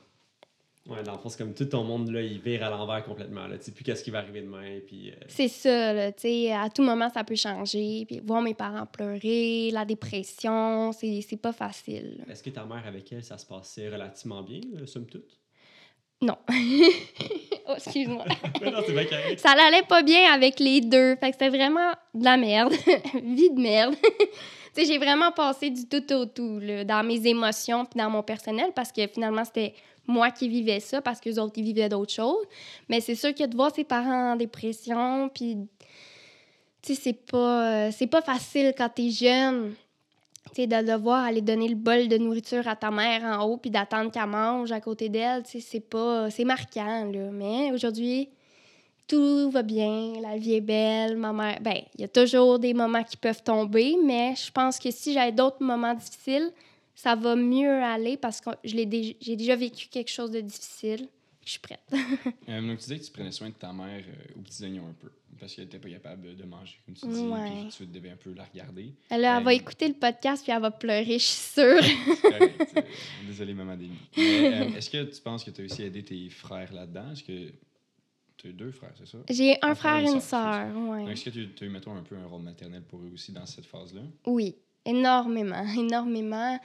Ouais, 0.88 1.02
dans 1.02 1.12
le 1.12 1.18
fond, 1.18 1.28
c'est 1.28 1.38
comme 1.38 1.52
tout 1.52 1.64
ton 1.64 1.82
monde, 1.82 2.10
là, 2.10 2.22
il 2.22 2.38
vire 2.38 2.62
à 2.64 2.70
l'envers 2.70 3.04
complètement. 3.04 3.48
Là. 3.48 3.58
Tu 3.58 3.64
sais 3.64 3.72
plus 3.72 3.82
qu'est-ce 3.82 4.04
qui 4.04 4.10
va 4.12 4.18
arriver 4.18 4.40
demain. 4.40 4.78
Puis, 4.86 5.10
euh, 5.10 5.14
C'est 5.26 5.48
ça, 5.48 5.92
là, 5.92 6.12
tu 6.12 6.22
sais, 6.22 6.52
à 6.52 6.70
tout 6.70 6.82
moment, 6.84 7.10
ça 7.10 7.24
peut 7.24 7.34
changer. 7.34 8.04
Puis 8.06 8.20
voir 8.24 8.40
mes 8.40 8.54
parents 8.54 8.86
pleurer, 8.86 9.70
la 9.72 9.84
dépression, 9.84 10.92
c'est 10.92 11.22
c'est 11.28 11.38
pas 11.38 11.52
facile. 11.52 12.24
Est-ce 12.30 12.40
que 12.42 12.50
ta 12.50 12.64
mère, 12.64 12.84
avec 12.86 13.12
elle, 13.12 13.24
ça 13.24 13.36
se 13.36 13.46
passait 13.46 13.88
relativement 13.88 14.42
bien, 14.42 14.60
euh, 14.76 14.86
somme 14.86 15.06
toute? 15.06 15.40
Non. 16.22 16.36
Oh, 17.68 17.72
excuse-moi. 17.74 18.24
Mais 18.60 18.70
non, 18.70 18.78
c'est 18.86 18.92
bien 18.92 19.06
correct. 19.06 19.40
ça 19.40 19.56
n'allait 19.56 19.82
pas 19.82 20.04
bien 20.04 20.32
avec 20.32 20.60
les 20.60 20.80
deux. 20.80 21.16
Fait 21.16 21.30
que 21.30 21.32
c'était 21.32 21.48
vraiment 21.48 21.90
de 22.14 22.24
la 22.24 22.36
merde. 22.36 22.72
Vie 23.14 23.50
de 23.50 23.60
merde. 23.60 23.96
J'ai 24.84 24.98
vraiment 24.98 25.32
passé 25.32 25.70
du 25.70 25.86
tout 25.86 26.12
au 26.12 26.26
tout, 26.26 26.60
dans 26.84 27.06
mes 27.06 27.26
émotions 27.26 27.84
puis 27.84 27.98
dans 27.98 28.10
mon 28.10 28.22
personnel, 28.22 28.72
parce 28.74 28.92
que 28.92 29.06
finalement, 29.06 29.44
c'était 29.44 29.74
moi 30.06 30.30
qui 30.30 30.48
vivais 30.48 30.80
ça, 30.80 31.00
parce 31.00 31.20
que 31.20 31.28
les 31.28 31.38
autres, 31.38 31.54
ils 31.56 31.64
vivaient 31.64 31.88
d'autres 31.88 32.12
choses. 32.12 32.44
Mais 32.88 33.00
c'est 33.00 33.14
sûr 33.14 33.34
que 33.34 33.44
de 33.44 33.56
voir 33.56 33.74
ses 33.74 33.84
parents 33.84 34.32
en 34.32 34.36
dépression, 34.36 35.28
puis... 35.28 35.56
Tu 36.82 36.94
sais, 36.94 37.00
c'est 37.02 37.26
pas, 37.26 37.88
euh, 37.88 38.06
pas 38.08 38.22
facile 38.22 38.72
quand 38.78 38.88
t'es 38.88 39.10
jeune. 39.10 39.74
Tu 40.54 40.62
sais, 40.62 40.66
de 40.68 40.86
devoir 40.86 41.24
aller 41.24 41.40
donner 41.40 41.66
le 41.66 41.74
bol 41.74 42.06
de 42.06 42.16
nourriture 42.16 42.68
à 42.68 42.76
ta 42.76 42.92
mère 42.92 43.24
en 43.24 43.44
haut, 43.44 43.56
puis 43.56 43.72
d'attendre 43.72 44.12
qu'elle 44.12 44.26
mange 44.26 44.70
à 44.70 44.80
côté 44.80 45.08
d'elle, 45.08 45.42
tu 45.42 45.52
sais, 45.52 45.60
c'est 45.60 45.80
pas... 45.80 46.30
C'est 46.30 46.44
marquant, 46.44 47.04
là. 47.06 47.30
Mais 47.32 47.72
aujourd'hui, 47.72 48.28
tout 49.08 49.50
va 49.50 49.62
bien, 49.62 50.14
la 50.20 50.36
vie 50.36 50.54
est 50.54 50.60
belle, 50.60 51.16
ma 51.16 51.32
mère... 51.32 51.60
Ben, 51.60 51.82
il 51.94 52.00
y 52.00 52.04
a 52.04 52.08
toujours 52.08 52.58
des 52.58 52.74
moments 52.74 53.04
qui 53.04 53.16
peuvent 53.16 53.42
tomber, 53.42 53.96
mais 54.04 54.34
je 54.36 54.50
pense 54.50 54.78
que 54.78 54.90
si 54.90 55.12
j'avais 55.12 55.32
d'autres 55.32 55.62
moments 55.62 55.94
difficiles, 55.94 56.50
ça 56.94 57.14
va 57.14 57.36
mieux 57.36 57.82
aller 57.82 58.16
parce 58.16 58.40
que 58.40 58.50
dé- 58.64 59.16
j'ai 59.20 59.36
déjà 59.36 59.54
vécu 59.56 59.88
quelque 59.88 60.10
chose 60.10 60.30
de 60.30 60.40
difficile. 60.40 61.08
Je 61.44 61.50
suis 61.52 61.60
prête. 61.60 61.80
Euh, 62.48 62.60
donc, 62.60 62.78
tu 62.78 62.84
disais 62.84 62.98
que 62.98 63.04
tu 63.04 63.10
prenais 63.12 63.32
soin 63.32 63.48
de 63.48 63.54
ta 63.54 63.72
mère 63.72 64.02
euh, 64.06 64.38
aux 64.38 64.40
petits 64.42 64.62
oignons 64.64 64.86
un 64.88 64.92
peu, 65.00 65.10
parce 65.38 65.54
qu'elle 65.54 65.64
n'était 65.64 65.78
pas 65.80 65.90
capable 65.90 66.34
de 66.36 66.44
manger, 66.44 66.76
comme 66.84 66.94
tu 66.94 67.06
dis, 67.06 67.20
Ouais. 67.20 67.50
puis 67.68 67.76
tu 67.76 67.86
devais 67.86 68.10
un 68.10 68.16
peu 68.16 68.32
la 68.34 68.44
regarder. 68.44 68.92
Elle, 69.10 69.24
elle 69.24 69.42
va 69.42 69.50
Euh, 69.50 69.54
écouter 69.54 69.88
le 69.88 69.94
podcast 69.94 70.42
puis 70.44 70.52
elle 70.52 70.62
va 70.62 70.70
pleurer, 70.70 71.04
je 71.18 71.24
suis 71.24 71.52
sûre. 71.60 71.80
Correct, 72.22 72.72
euh, 72.76 72.82
Désolé, 73.26 73.52
maman 73.54 73.76
Demi. 73.76 73.90
Euh, 74.18 74.76
Est-ce 74.76 74.90
que 74.90 75.02
tu 75.04 75.20
penses 75.20 75.44
que 75.44 75.50
tu 75.50 75.62
as 75.62 75.64
aussi 75.64 75.82
aidé 75.82 76.02
tes 76.04 76.28
frères 76.30 76.72
là-dedans? 76.72 77.12
Est-ce 77.12 77.22
que 77.24 77.52
tu 78.36 78.48
as 78.48 78.52
deux 78.52 78.70
frères, 78.70 78.92
c'est 78.96 79.06
ça? 79.06 79.18
J'ai 79.30 79.56
un 79.62 79.70
Un 79.70 79.74
frère 79.74 79.98
et 79.98 80.02
une 80.02 80.20
sœur, 80.20 80.54
sœur, 80.54 80.76
ouais. 80.88 81.12
Est-ce 81.12 81.24
que 81.24 81.30
tu 81.30 81.64
as 81.64 81.66
eu, 81.66 81.70
mettons, 81.70 81.94
un 81.96 82.02
peu 82.02 82.16
un 82.16 82.26
rôle 82.26 82.42
maternel 82.42 82.82
pour 82.82 83.00
eux 83.00 83.10
aussi 83.12 83.32
dans 83.32 83.46
cette 83.46 83.66
phase-là? 83.66 84.02
Oui, 84.26 84.56
énormément, 84.84 85.64
énormément. 85.76 86.58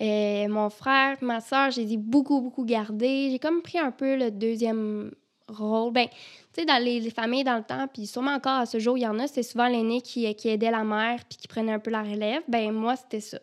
Euh, 0.00 0.48
mon 0.48 0.70
frère, 0.70 1.18
ma 1.20 1.40
soeur, 1.40 1.70
je 1.70 1.80
les 1.80 1.92
ai 1.94 1.96
beaucoup, 1.96 2.40
beaucoup 2.40 2.64
gardés. 2.64 3.28
J'ai 3.30 3.38
comme 3.38 3.62
pris 3.62 3.78
un 3.78 3.90
peu 3.90 4.16
le 4.16 4.30
deuxième 4.30 5.12
rôle. 5.48 5.92
Ben, 5.92 6.08
tu 6.08 6.16
sais, 6.60 6.64
dans 6.64 6.82
les, 6.82 6.98
les 6.98 7.10
familles 7.10 7.44
dans 7.44 7.56
le 7.56 7.62
temps, 7.62 7.86
puis 7.92 8.06
sûrement 8.06 8.32
encore 8.32 8.60
à 8.60 8.66
ce 8.66 8.78
jour, 8.78 8.96
il 8.96 9.02
y 9.02 9.06
en 9.06 9.18
a, 9.18 9.26
c'était 9.26 9.42
souvent 9.42 9.68
l'aîné 9.68 10.00
qui, 10.00 10.34
qui 10.34 10.48
aidait 10.48 10.70
la 10.70 10.82
mère 10.82 11.24
puis 11.28 11.36
qui 11.38 11.46
prenait 11.48 11.72
un 11.72 11.78
peu 11.78 11.90
la 11.90 12.02
relève. 12.02 12.42
Ben, 12.48 12.72
moi, 12.72 12.96
c'était 12.96 13.20
ça. 13.20 13.38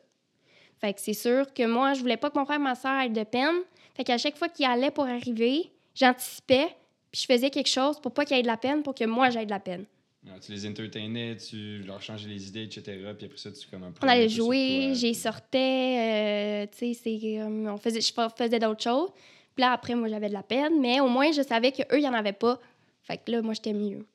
Fait 0.79 0.93
que 0.93 1.01
c'est 1.01 1.13
sûr 1.13 1.53
que 1.53 1.65
moi, 1.65 1.93
je 1.93 1.99
voulais 2.01 2.17
pas 2.17 2.29
que 2.29 2.39
mon 2.39 2.45
frère 2.45 2.58
et 2.58 2.63
ma 2.63 2.75
soeur 2.75 2.99
aient 3.01 3.10
de 3.10 3.23
peine. 3.23 3.55
Fait 3.95 4.03
qu'à 4.03 4.17
chaque 4.17 4.38
fois 4.38 4.47
qu'ils 4.49 4.65
allaient 4.65 4.91
pour 4.91 5.05
arriver, 5.05 5.71
j'anticipais, 5.93 6.69
puis 7.11 7.21
je 7.21 7.25
faisais 7.33 7.49
quelque 7.49 7.69
chose 7.69 7.99
pour 7.99 8.13
pas 8.13 8.25
qu'ils 8.25 8.37
aient 8.37 8.41
de 8.41 8.47
la 8.47 8.57
peine, 8.57 8.83
pour 8.83 8.93
que 8.95 9.05
moi, 9.05 9.29
j'aie 9.29 9.45
de 9.45 9.49
la 9.49 9.59
peine. 9.59 9.85
Alors, 10.27 10.39
tu 10.41 10.51
les 10.51 10.67
entertainais, 10.67 11.37
tu 11.37 11.79
leur 11.83 12.01
changeais 12.01 12.27
les 12.27 12.47
idées, 12.49 12.63
etc. 12.63 12.81
Puis 13.17 13.25
après 13.27 13.37
ça, 13.37 13.51
tu 13.51 13.65
comme 13.69 13.83
un 13.83 13.93
On 14.03 14.07
allait 14.07 14.27
jouer, 14.27 14.87
toi, 14.87 14.93
j'y 14.93 15.15
sortais, 15.15 16.65
euh, 16.65 16.65
tu 16.71 16.93
sais, 16.93 17.01
c'est, 17.01 17.39
euh, 17.39 17.71
on 17.71 17.77
faisait, 17.77 18.01
je 18.01 18.11
fa- 18.13 18.29
faisais 18.29 18.59
d'autres 18.59 18.83
choses. 18.83 19.09
Puis 19.55 19.61
là, 19.61 19.71
après, 19.71 19.95
moi, 19.95 20.09
j'avais 20.09 20.27
de 20.27 20.33
la 20.33 20.43
peine, 20.43 20.79
mais 20.81 20.99
au 20.99 21.07
moins, 21.07 21.31
je 21.31 21.41
savais 21.41 21.71
qu'eux, 21.71 21.85
il 21.97 22.01
n'y 22.01 22.07
en 22.09 22.13
avait 22.13 22.33
pas. 22.33 22.59
Fait 23.01 23.17
que 23.17 23.31
là, 23.31 23.41
moi, 23.41 23.53
j'étais 23.53 23.73
mieux. 23.73 24.05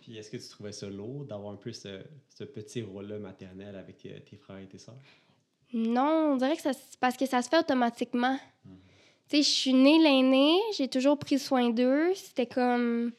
Puis 0.00 0.16
est-ce 0.16 0.30
que 0.30 0.36
tu 0.36 0.48
trouvais 0.48 0.72
ça 0.72 0.88
lourd 0.88 1.24
d'avoir 1.24 1.52
un 1.52 1.56
peu 1.56 1.72
ce, 1.72 2.00
ce 2.28 2.44
petit 2.44 2.82
rôle-là 2.82 3.18
maternel 3.18 3.74
avec 3.76 4.06
euh, 4.06 4.18
tes 4.20 4.36
frères 4.36 4.58
et 4.58 4.66
tes 4.66 4.78
sœurs? 4.78 4.94
Non, 5.72 6.32
on 6.32 6.36
dirait 6.36 6.56
que 6.56 6.62
ça, 6.62 6.70
parce 7.00 7.16
que 7.16 7.26
ça 7.26 7.42
se 7.42 7.48
fait 7.48 7.58
automatiquement. 7.58 8.38
Tu 9.28 9.36
sais, 9.36 9.42
je 9.42 9.48
suis 9.48 9.74
née 9.74 9.98
l'aînée, 10.02 10.56
j'ai 10.76 10.88
toujours 10.88 11.18
pris 11.18 11.38
soin 11.38 11.70
d'eux. 11.70 12.12
C'était 12.14 12.46
comme. 12.46 13.12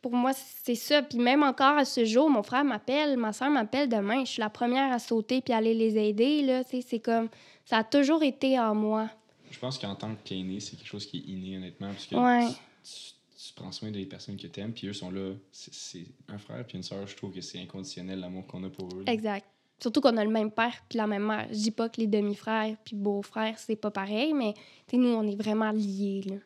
Pour 0.00 0.12
moi, 0.12 0.32
c'est 0.34 0.74
ça. 0.74 1.02
Puis 1.02 1.18
même 1.18 1.42
encore 1.42 1.78
à 1.78 1.84
ce 1.86 2.04
jour, 2.04 2.28
mon 2.28 2.42
frère 2.42 2.64
m'appelle, 2.64 3.16
ma 3.16 3.32
soeur 3.32 3.50
m'appelle 3.50 3.88
demain. 3.88 4.24
Je 4.24 4.32
suis 4.32 4.40
la 4.40 4.50
première 4.50 4.92
à 4.92 4.98
sauter 4.98 5.40
puis 5.40 5.54
aller 5.54 5.74
les 5.74 5.96
aider. 5.98 6.42
Là, 6.42 6.62
c'est 6.64 6.98
comme. 7.00 7.28
Ça 7.64 7.78
a 7.78 7.84
toujours 7.84 8.22
été 8.22 8.58
en 8.58 8.74
moi. 8.74 9.08
Je 9.50 9.58
pense 9.58 9.78
qu'en 9.78 9.94
tant 9.94 10.14
qu'aîné, 10.24 10.60
c'est 10.60 10.76
quelque 10.76 10.88
chose 10.88 11.06
qui 11.06 11.18
est 11.18 11.30
inné, 11.30 11.56
honnêtement. 11.56 11.88
Parce 11.88 12.06
que 12.06 12.16
Ouais. 12.16 12.48
tu, 12.82 13.46
tu 13.46 13.54
prends 13.54 13.72
soin 13.72 13.90
des 13.90 14.04
personnes 14.04 14.36
que 14.36 14.46
tu 14.46 14.60
aimes, 14.60 14.72
puis 14.74 14.88
eux 14.88 14.92
sont 14.92 15.10
là. 15.10 15.32
C'est- 15.52 15.72
C'est 15.74 16.04
un 16.28 16.38
frère 16.38 16.66
puis 16.66 16.76
une 16.76 16.82
sœur, 16.82 17.06
je 17.06 17.16
trouve 17.16 17.32
que 17.32 17.40
c'est 17.40 17.60
inconditionnel 17.60 18.20
l'amour 18.20 18.46
qu'on 18.46 18.62
a 18.64 18.68
pour 18.70 18.88
eux. 18.94 19.04
là. 19.06 19.12
Exact. 19.12 19.46
Surtout 19.84 20.00
qu'on 20.00 20.16
a 20.16 20.24
le 20.24 20.30
même 20.30 20.50
père 20.50 20.72
puis 20.88 20.96
la 20.96 21.06
même 21.06 21.26
mère. 21.26 21.46
Je 21.50 21.56
dis 21.58 21.70
pas 21.70 21.90
que 21.90 22.00
les 22.00 22.06
demi-frères 22.06 22.74
puis 22.86 22.96
beaux-frères, 22.96 23.58
c'est 23.58 23.76
pas 23.76 23.90
pareil, 23.90 24.32
mais 24.32 24.54
nous, 24.94 25.08
on 25.10 25.28
est 25.28 25.36
vraiment 25.36 25.70
liés. 25.72 26.22
Là. 26.26 26.36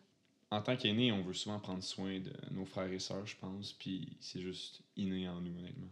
En 0.50 0.60
tant 0.60 0.74
qu'aîné, 0.74 1.12
on 1.12 1.22
veut 1.22 1.34
souvent 1.34 1.60
prendre 1.60 1.84
soin 1.84 2.18
de 2.18 2.32
nos 2.50 2.64
frères 2.64 2.92
et 2.92 2.98
sœurs, 2.98 3.24
je 3.26 3.36
pense, 3.40 3.72
puis 3.78 4.08
c'est 4.18 4.40
juste 4.40 4.80
inné 4.96 5.28
en 5.28 5.40
nous, 5.40 5.56
honnêtement. 5.56 5.86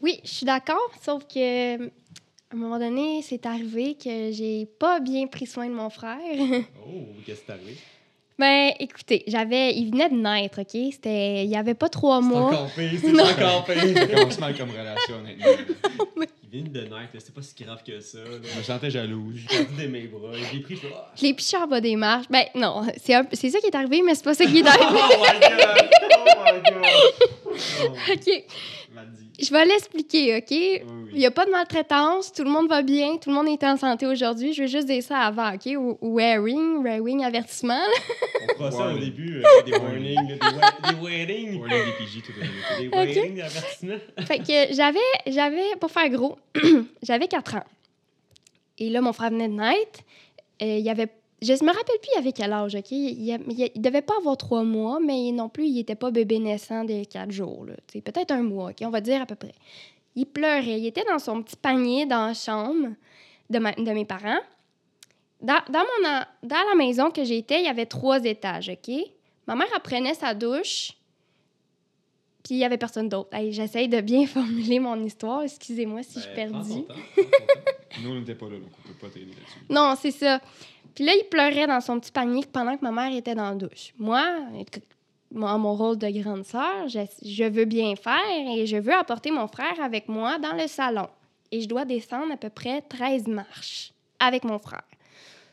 Oui, 0.00 0.20
je 0.24 0.30
suis 0.30 0.46
d'accord, 0.46 0.90
sauf 1.02 1.26
que 1.28 1.86
à 1.86 1.90
un 2.54 2.56
moment 2.56 2.78
donné, 2.78 3.20
c'est 3.20 3.44
arrivé 3.44 3.94
que 3.94 4.32
j'ai 4.32 4.64
pas 4.78 5.00
bien 5.00 5.26
pris 5.26 5.44
soin 5.44 5.68
de 5.68 5.74
mon 5.74 5.90
frère. 5.90 6.18
Oh, 6.86 7.02
qu'est-ce 7.26 7.40
qui 7.40 7.46
t'est 7.46 7.52
arrivé? 7.52 7.76
ben, 8.38 8.72
écoutez, 8.80 9.22
j'avais, 9.26 9.74
il 9.74 9.90
venait 9.90 10.08
de 10.08 10.14
naître, 10.14 10.60
ok? 10.62 10.92
C'était, 10.92 11.44
il 11.44 11.50
y 11.50 11.56
avait 11.56 11.74
pas 11.74 11.88
trois 11.90 12.22
C'est 12.22 12.28
mois. 12.28 12.46
encore 12.54 12.70
pire, 12.72 12.90
c'est 12.98 13.10
encore 13.20 13.66
Ça 13.66 13.74
pire. 13.74 14.10
commence 14.14 14.38
mal 14.38 14.56
comme 14.56 14.70
relation, 14.70 15.16
honnêtement. 15.16 15.44
vient 16.50 16.62
de 16.62 16.80
naître, 16.80 16.92
là, 17.14 17.20
c'est 17.20 17.34
pas 17.34 17.42
si 17.42 17.62
grave 17.62 17.82
que 17.86 18.00
ça. 18.00 18.18
là. 18.18 18.24
Je 18.42 18.58
me 18.58 18.62
sentais 18.62 18.90
jalouse. 18.90 19.36
J'ai 19.36 19.64
perdu 19.64 19.82
de 19.82 19.88
mes 19.88 20.06
bras, 20.06 20.32
j'ai 20.52 20.60
pris, 20.60 20.78
Ah! 20.94 21.12
Je 21.16 21.22
l'ai 21.24 21.34
piché 21.34 21.56
en 21.56 21.66
bas 21.66 21.80
des 21.80 21.96
marches. 21.96 22.26
Ben 22.30 22.44
non, 22.54 22.86
c'est, 22.96 23.14
un- 23.14 23.26
c'est 23.32 23.50
ça 23.50 23.60
qui 23.60 23.66
est 23.66 23.74
arrivé, 23.74 24.02
mais 24.04 24.14
c'est 24.14 24.24
pas 24.24 24.34
ça 24.34 24.44
qui 24.46 24.58
est 24.58 24.62
Oh 24.64 24.68
arrivé. 24.68 25.00
my 25.20 25.40
god! 25.40 25.90
Oh 26.18 26.42
my 26.44 26.60
god! 26.72 27.52
Oh, 27.84 28.12
ok. 28.12 28.44
Je 29.38 29.50
vais 29.52 29.64
l'expliquer, 29.64 30.36
ok? 30.36 30.46
Oui, 30.50 30.82
Il 31.12 31.18
n'y 31.18 31.26
a 31.26 31.30
pas 31.30 31.46
de 31.46 31.50
maltraitance, 31.50 32.32
tout 32.32 32.44
le 32.44 32.50
monde 32.50 32.68
va 32.68 32.82
bien, 32.82 33.16
tout 33.18 33.30
le 33.30 33.34
monde 33.36 33.48
est 33.48 33.62
en 33.64 33.76
santé 33.76 34.06
aujourd'hui. 34.06 34.52
Je 34.52 34.62
veux 34.62 34.68
juste 34.68 34.86
dire 34.88 35.02
ça 35.02 35.18
avant, 35.20 35.54
OK? 35.54 35.66
Ou- 35.76 35.98
Wearing, 36.02 36.82
wearing, 36.82 37.24
avertissement. 37.24 37.74
là. 37.78 37.86
On 38.42 38.58
fera 38.58 38.70
ça 38.72 38.94
au 38.94 38.98
début, 38.98 39.36
euh, 39.42 39.62
des 39.64 39.72
warnings, 39.72 40.26
des, 40.26 40.38
wa- 40.38 40.90
des 40.90 40.96
warnings. 41.00 41.60
Warning 41.60 41.84
des 41.84 42.04
PJ, 42.04 42.22
tout 42.22 42.32
à 42.40 42.78
Des 42.80 42.88
fait. 42.90 42.96
warnings 42.96 43.36
d'avertissement. 43.36 43.96
fait 44.26 44.38
que 44.38 44.74
j'avais, 44.74 44.98
j'avais, 45.26 45.76
pour 45.80 45.90
faire 45.90 46.08
gros, 46.10 46.38
j'avais 47.02 47.28
4 47.28 47.56
ans. 47.56 47.64
Et 48.78 48.90
là, 48.90 49.00
mon 49.00 49.12
frère 49.12 49.30
venait 49.30 49.48
de 49.48 49.54
naître. 49.54 50.00
Euh, 50.62 50.78
il 50.78 50.84
y 50.84 50.90
avait, 50.90 51.08
je 51.40 51.52
me 51.52 51.68
rappelle 51.68 51.98
plus 52.00 52.18
avait 52.18 52.32
quel 52.32 52.52
âge, 52.52 52.74
OK? 52.74 52.90
Il, 52.90 53.70
devait 53.76 54.02
pas 54.02 54.14
avoir 54.18 54.36
3 54.36 54.64
mois, 54.64 54.98
mais 55.00 55.30
non 55.32 55.48
plus, 55.48 55.66
il 55.66 55.78
était 55.78 55.94
pas 55.94 56.10
bébé 56.10 56.38
naissant 56.38 56.84
de 56.84 57.04
4 57.04 57.30
jours. 57.30 57.66
Peut-être 57.92 58.32
un 58.32 58.42
mois, 58.42 58.70
OK? 58.70 58.78
On 58.82 58.90
va 58.90 59.00
dire 59.00 59.22
à 59.22 59.26
peu 59.26 59.36
près. 59.36 59.54
Il 60.16 60.26
pleurait. 60.26 60.80
Il 60.80 60.86
était 60.86 61.04
dans 61.04 61.18
son 61.18 61.42
petit 61.42 61.56
panier 61.56 62.06
dans 62.06 62.26
la 62.26 62.34
chambre 62.34 62.88
de, 63.50 63.58
mes 63.92 64.04
parents. 64.04 64.40
Dans, 65.40 65.62
la 66.02 66.74
maison 66.76 67.10
que 67.10 67.22
j'étais, 67.22 67.60
il 67.60 67.66
y 67.66 67.68
avait 67.68 67.86
trois 67.86 68.24
étages, 68.24 68.68
OK? 68.68 68.94
Ma 69.46 69.54
mère, 69.54 69.68
elle 69.72 69.80
prenait 69.80 70.14
sa 70.14 70.34
douche, 70.34 70.92
puis 72.48 72.54
il 72.54 72.60
y 72.60 72.64
avait 72.64 72.78
personne 72.78 73.10
d'autre. 73.10 73.28
J'essaye 73.50 73.88
de 73.88 74.00
bien 74.00 74.26
formuler 74.26 74.78
mon 74.78 74.98
histoire. 75.04 75.42
Excusez-moi 75.42 76.02
si 76.02 76.18
je 76.18 76.34
Ben, 76.34 76.50
temps. 76.50 76.64
Nous, 78.02 78.10
on 78.10 78.14
n'était 78.20 78.34
pas 78.34 78.46
là, 78.46 78.56
donc 78.56 78.70
on 78.82 78.88
peut 78.88 78.94
pas 78.94 79.08
t'aider 79.08 79.26
là-dessus. 79.26 79.66
Non, 79.68 79.94
c'est 80.00 80.12
ça. 80.12 80.40
Puis 80.94 81.04
là, 81.04 81.12
il 81.14 81.24
pleurait 81.28 81.66
dans 81.66 81.82
son 81.82 82.00
petit 82.00 82.10
panier 82.10 82.44
pendant 82.50 82.74
que 82.78 82.82
ma 82.82 82.90
mère 82.90 83.14
était 83.14 83.34
dans 83.34 83.50
la 83.50 83.54
douche. 83.54 83.92
Moi, 83.98 84.24
moi, 85.30 85.58
mon 85.58 85.74
rôle 85.74 85.98
de 85.98 86.08
grande 86.08 86.46
sœur, 86.46 86.88
je, 86.88 87.00
je 87.22 87.44
veux 87.44 87.66
bien 87.66 87.94
faire 87.96 88.56
et 88.56 88.64
je 88.64 88.78
veux 88.78 88.94
apporter 88.94 89.30
mon 89.30 89.46
frère 89.46 89.78
avec 89.82 90.08
moi 90.08 90.38
dans 90.38 90.54
le 90.54 90.68
salon. 90.68 91.08
Et 91.52 91.60
je 91.60 91.68
dois 91.68 91.84
descendre 91.84 92.32
à 92.32 92.38
peu 92.38 92.48
près 92.48 92.80
13 92.80 93.26
marches 93.26 93.92
avec 94.20 94.44
mon 94.44 94.58
frère. 94.58 94.84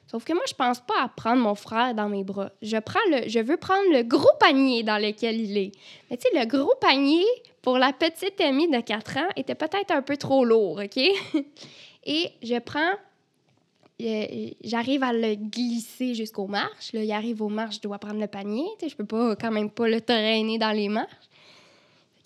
Sauf 0.07 0.23
que 0.23 0.33
moi, 0.33 0.43
je 0.47 0.53
pense 0.53 0.79
pas 0.79 1.01
à 1.01 1.07
prendre 1.07 1.41
mon 1.41 1.55
frère 1.55 1.93
dans 1.93 2.07
mes 2.07 2.23
bras. 2.23 2.51
Je, 2.61 2.77
prends 2.77 2.99
le, 3.09 3.27
je 3.27 3.39
veux 3.39 3.57
prendre 3.57 3.91
le 3.91 4.03
gros 4.03 4.35
panier 4.39 4.83
dans 4.83 4.97
lequel 4.97 5.39
il 5.39 5.57
est. 5.57 5.71
Mais 6.09 6.17
tu 6.17 6.27
sais, 6.29 6.39
le 6.39 6.45
gros 6.45 6.75
panier, 6.79 7.25
pour 7.61 7.77
la 7.77 7.91
petite 7.91 8.39
amie 8.41 8.69
de 8.69 8.79
4 8.79 9.17
ans, 9.17 9.29
était 9.35 9.55
peut-être 9.55 9.91
un 9.91 10.01
peu 10.01 10.17
trop 10.17 10.45
lourd, 10.45 10.81
OK? 10.83 10.97
Et 12.07 12.29
je 12.43 12.59
prends 12.59 12.93
euh, 14.01 14.49
j'arrive 14.61 15.03
à 15.03 15.13
le 15.13 15.35
glisser 15.35 16.13
jusqu'aux 16.15 16.47
marches. 16.47 16.91
Là, 16.91 17.03
il 17.03 17.11
arrive 17.11 17.41
aux 17.41 17.49
marches, 17.49 17.75
je 17.75 17.81
dois 17.81 17.97
prendre 17.97 18.19
le 18.19 18.27
panier. 18.27 18.65
Tu 18.77 18.85
sais, 18.85 18.89
je 18.89 18.95
peux 18.95 19.05
pas 19.05 19.35
quand 19.35 19.51
même 19.51 19.69
pas 19.69 19.87
le 19.87 20.01
traîner 20.01 20.57
dans 20.57 20.71
les 20.71 20.89
marches. 20.89 21.29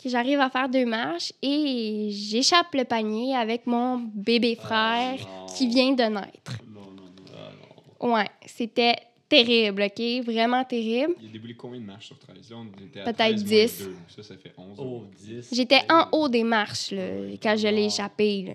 J'arrive 0.04 0.40
à 0.40 0.50
faire 0.50 0.70
deux 0.70 0.86
marches 0.86 1.34
et 1.42 2.08
j'échappe 2.10 2.74
le 2.74 2.86
panier 2.86 3.36
avec 3.36 3.68
mon 3.68 3.98
bébé 3.98 4.56
frère 4.56 5.18
non. 5.20 5.46
qui 5.48 5.68
vient 5.68 5.92
de 5.92 6.04
naître. 6.04 6.58
Non, 6.74 6.82
non, 6.82 7.04
non. 7.04 7.34
Ah 7.36 7.52
non. 7.60 7.89
Ouais, 8.02 8.30
c'était 8.46 8.96
terrible, 9.28 9.84
OK? 9.84 10.26
Vraiment 10.26 10.64
terrible. 10.64 11.14
Il 11.22 11.30
a 11.30 11.32
déboulé 11.32 11.54
combien 11.56 11.80
de 11.80 11.86
marches 11.86 12.08
sur 12.08 12.18
13? 12.20 12.50
Là, 12.52 12.58
on 12.58 12.84
était 12.86 13.02
à 13.02 13.04
Peut-être 13.04 13.18
13 13.18 13.44
moins 13.44 13.66
10. 13.66 13.84
deux. 13.84 13.96
Ça, 14.16 14.24
ça 14.24 14.36
fait 14.38 14.54
11. 14.58 14.78
Oh, 14.80 15.04
10. 15.18 15.50
J'étais 15.52 15.82
en 15.90 16.08
haut 16.12 16.30
des 16.30 16.44
marches 16.44 16.92
là, 16.92 17.08
quand 17.42 17.56
je 17.58 17.68
l'ai 17.68 17.86
échappé. 17.86 18.44
là. 18.48 18.54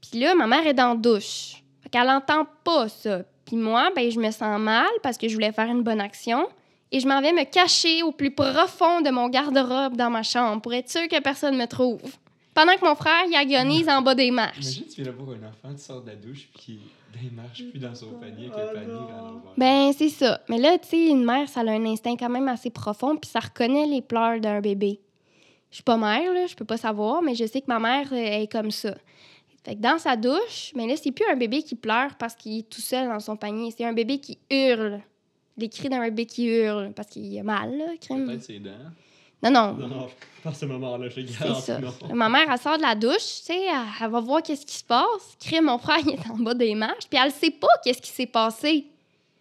Puis 0.00 0.20
là, 0.20 0.34
ma 0.34 0.46
mère 0.46 0.66
est 0.66 0.74
dans 0.74 0.90
la 0.90 0.96
douche. 0.96 1.62
Fait 1.82 1.88
qu'elle 1.90 2.08
entend 2.08 2.46
pas 2.64 2.88
ça. 2.88 3.22
Puis 3.44 3.56
moi, 3.56 3.90
ben, 3.94 4.10
je 4.10 4.18
me 4.18 4.30
sens 4.30 4.58
mal 4.60 4.88
parce 5.02 5.18
que 5.18 5.28
je 5.28 5.34
voulais 5.34 5.52
faire 5.52 5.66
une 5.68 5.82
bonne 5.82 6.00
action. 6.00 6.46
et 6.90 7.00
je 7.00 7.06
m'en 7.08 7.20
vais 7.20 7.32
me 7.32 7.44
cacher 7.44 8.02
au 8.02 8.12
plus 8.12 8.30
profond 8.30 9.00
de 9.00 9.10
mon 9.10 9.28
garde-robe 9.28 9.96
dans 9.96 10.10
ma 10.10 10.22
chambre 10.22 10.60
pour 10.62 10.72
être 10.74 10.88
sûre 10.90 11.08
que 11.08 11.20
personne 11.20 11.56
me 11.56 11.66
trouve. 11.66 12.02
Pendant 12.54 12.74
que 12.74 12.84
mon 12.84 12.94
frère 12.94 13.24
y 13.30 13.34
agonise 13.34 13.88
en 13.88 14.02
bas 14.02 14.14
des 14.14 14.30
marches. 14.30 14.58
Imagine, 14.58 14.84
tu 14.86 15.02
viens 15.02 15.12
d'avoir 15.12 15.30
un 15.30 15.48
enfant, 15.48 15.74
tu 15.74 15.82
sors 15.82 16.02
de 16.02 16.10
la 16.10 16.16
douche, 16.16 16.48
puis 16.54 16.80
il 17.22 17.32
marche 17.32 17.64
plus 17.70 17.78
dans 17.78 17.94
son 17.94 18.12
panier 18.12 18.50
avec 18.52 18.68
le 18.68 18.74
panier 18.74 19.10
à 19.10 19.20
l'envers. 19.20 19.52
Ben, 19.56 19.92
c'est 19.96 20.10
ça. 20.10 20.40
Mais 20.48 20.58
là, 20.58 20.78
tu 20.78 20.88
sais, 20.88 21.06
une 21.08 21.24
mère, 21.24 21.48
ça 21.48 21.60
a 21.60 21.70
un 21.70 21.84
instinct 21.86 22.16
quand 22.16 22.28
même 22.28 22.48
assez 22.48 22.70
profond, 22.70 23.16
puis 23.16 23.30
ça 23.30 23.40
reconnaît 23.40 23.86
les 23.86 24.02
pleurs 24.02 24.40
d'un 24.40 24.60
bébé. 24.60 25.00
Je 25.70 25.76
suis 25.76 25.84
pas 25.84 25.96
mère, 25.96 26.32
là, 26.34 26.46
je 26.46 26.54
peux 26.54 26.66
pas 26.66 26.76
savoir, 26.76 27.22
mais 27.22 27.34
je 27.34 27.46
sais 27.46 27.62
que 27.62 27.68
ma 27.68 27.78
mère 27.78 28.06
euh, 28.12 28.42
est 28.42 28.52
comme 28.52 28.70
ça. 28.70 28.94
Fait 29.64 29.74
que 29.74 29.80
dans 29.80 29.96
sa 29.96 30.16
douche, 30.16 30.72
mais 30.74 30.86
là, 30.86 30.94
c'est 30.96 31.12
plus 31.12 31.24
un 31.30 31.36
bébé 31.36 31.62
qui 31.62 31.74
pleure 31.74 32.14
parce 32.18 32.34
qu'il 32.34 32.58
est 32.58 32.68
tout 32.68 32.80
seul 32.80 33.08
dans 33.08 33.20
son 33.20 33.36
panier. 33.36 33.72
C'est 33.74 33.84
un 33.84 33.92
bébé 33.92 34.18
qui 34.18 34.38
hurle. 34.50 35.00
Les 35.56 35.68
cris 35.68 35.88
d'un 35.88 36.00
bébé 36.00 36.26
qui 36.26 36.46
hurle 36.46 36.92
parce 36.92 37.08
qu'il 37.08 37.38
a 37.38 37.42
mal, 37.42 37.78
là, 37.78 37.84
crime. 38.00 38.26
Peut-être 38.26 38.42
ses 38.42 38.58
dents. 38.58 38.70
Non, 39.42 39.50
non. 39.50 39.72
Non, 39.74 39.88
non, 39.88 40.08
par 40.42 40.54
ce 40.54 40.64
moment-là, 40.66 41.08
je 41.08 41.20
C'est 41.26 41.44
garde. 41.46 41.60
ça. 41.60 41.78
non. 41.78 41.92
Ma 42.14 42.28
mère, 42.28 42.46
elle 42.50 42.58
sort 42.60 42.76
de 42.76 42.82
la 42.82 42.94
douche, 42.94 43.16
tu 43.16 43.44
sais, 43.46 43.64
elle, 43.64 43.76
elle 44.00 44.10
va 44.10 44.20
voir 44.20 44.42
qu'est-ce 44.42 44.64
qui 44.66 44.76
se 44.76 44.84
passe. 44.84 45.36
Crime, 45.40 45.64
mon 45.64 45.78
frère, 45.78 45.98
il 46.06 46.10
est 46.14 46.30
en 46.30 46.36
bas 46.36 46.54
des 46.54 46.74
marches, 46.74 47.06
puis 47.10 47.18
elle 47.22 47.30
sait 47.32 47.50
pas 47.50 47.68
qu'est-ce 47.84 48.00
qui 48.02 48.10
s'est 48.10 48.26
passé. 48.26 48.86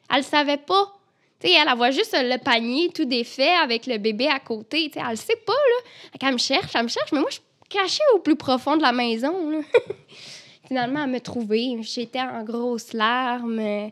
Elle 0.09 0.17
le 0.17 0.23
savait 0.23 0.57
pas. 0.57 0.93
Tu 1.39 1.47
sais, 1.47 1.53
elle, 1.53 1.67
elle 1.71 1.77
voit 1.77 1.91
juste 1.91 2.15
le 2.19 2.37
panier 2.37 2.89
tout 2.93 3.05
défait 3.05 3.53
avec 3.63 3.87
le 3.87 3.97
bébé 3.97 4.27
à 4.27 4.39
côté. 4.39 4.89
Tu 4.89 4.93
sais, 4.93 5.05
elle 5.05 5.11
le 5.11 5.15
sait 5.15 5.35
pas, 5.45 5.53
là. 5.53 6.17
Qu'elle 6.19 6.33
me 6.33 6.37
cherche, 6.37 6.71
elle 6.75 6.83
me 6.83 6.87
cherche, 6.89 7.11
mais 7.11 7.19
moi, 7.19 7.29
je 7.29 7.35
suis 7.35 7.43
cachée 7.69 8.03
au 8.15 8.19
plus 8.19 8.35
profond 8.35 8.75
de 8.77 8.81
la 8.81 8.91
maison, 8.91 9.49
là. 9.49 9.59
Finalement, 10.67 11.03
elle 11.03 11.09
me 11.09 11.19
trouvait. 11.19 11.77
J'étais 11.81 12.21
en 12.21 12.43
grosses 12.43 12.93
larmes. 12.93 13.91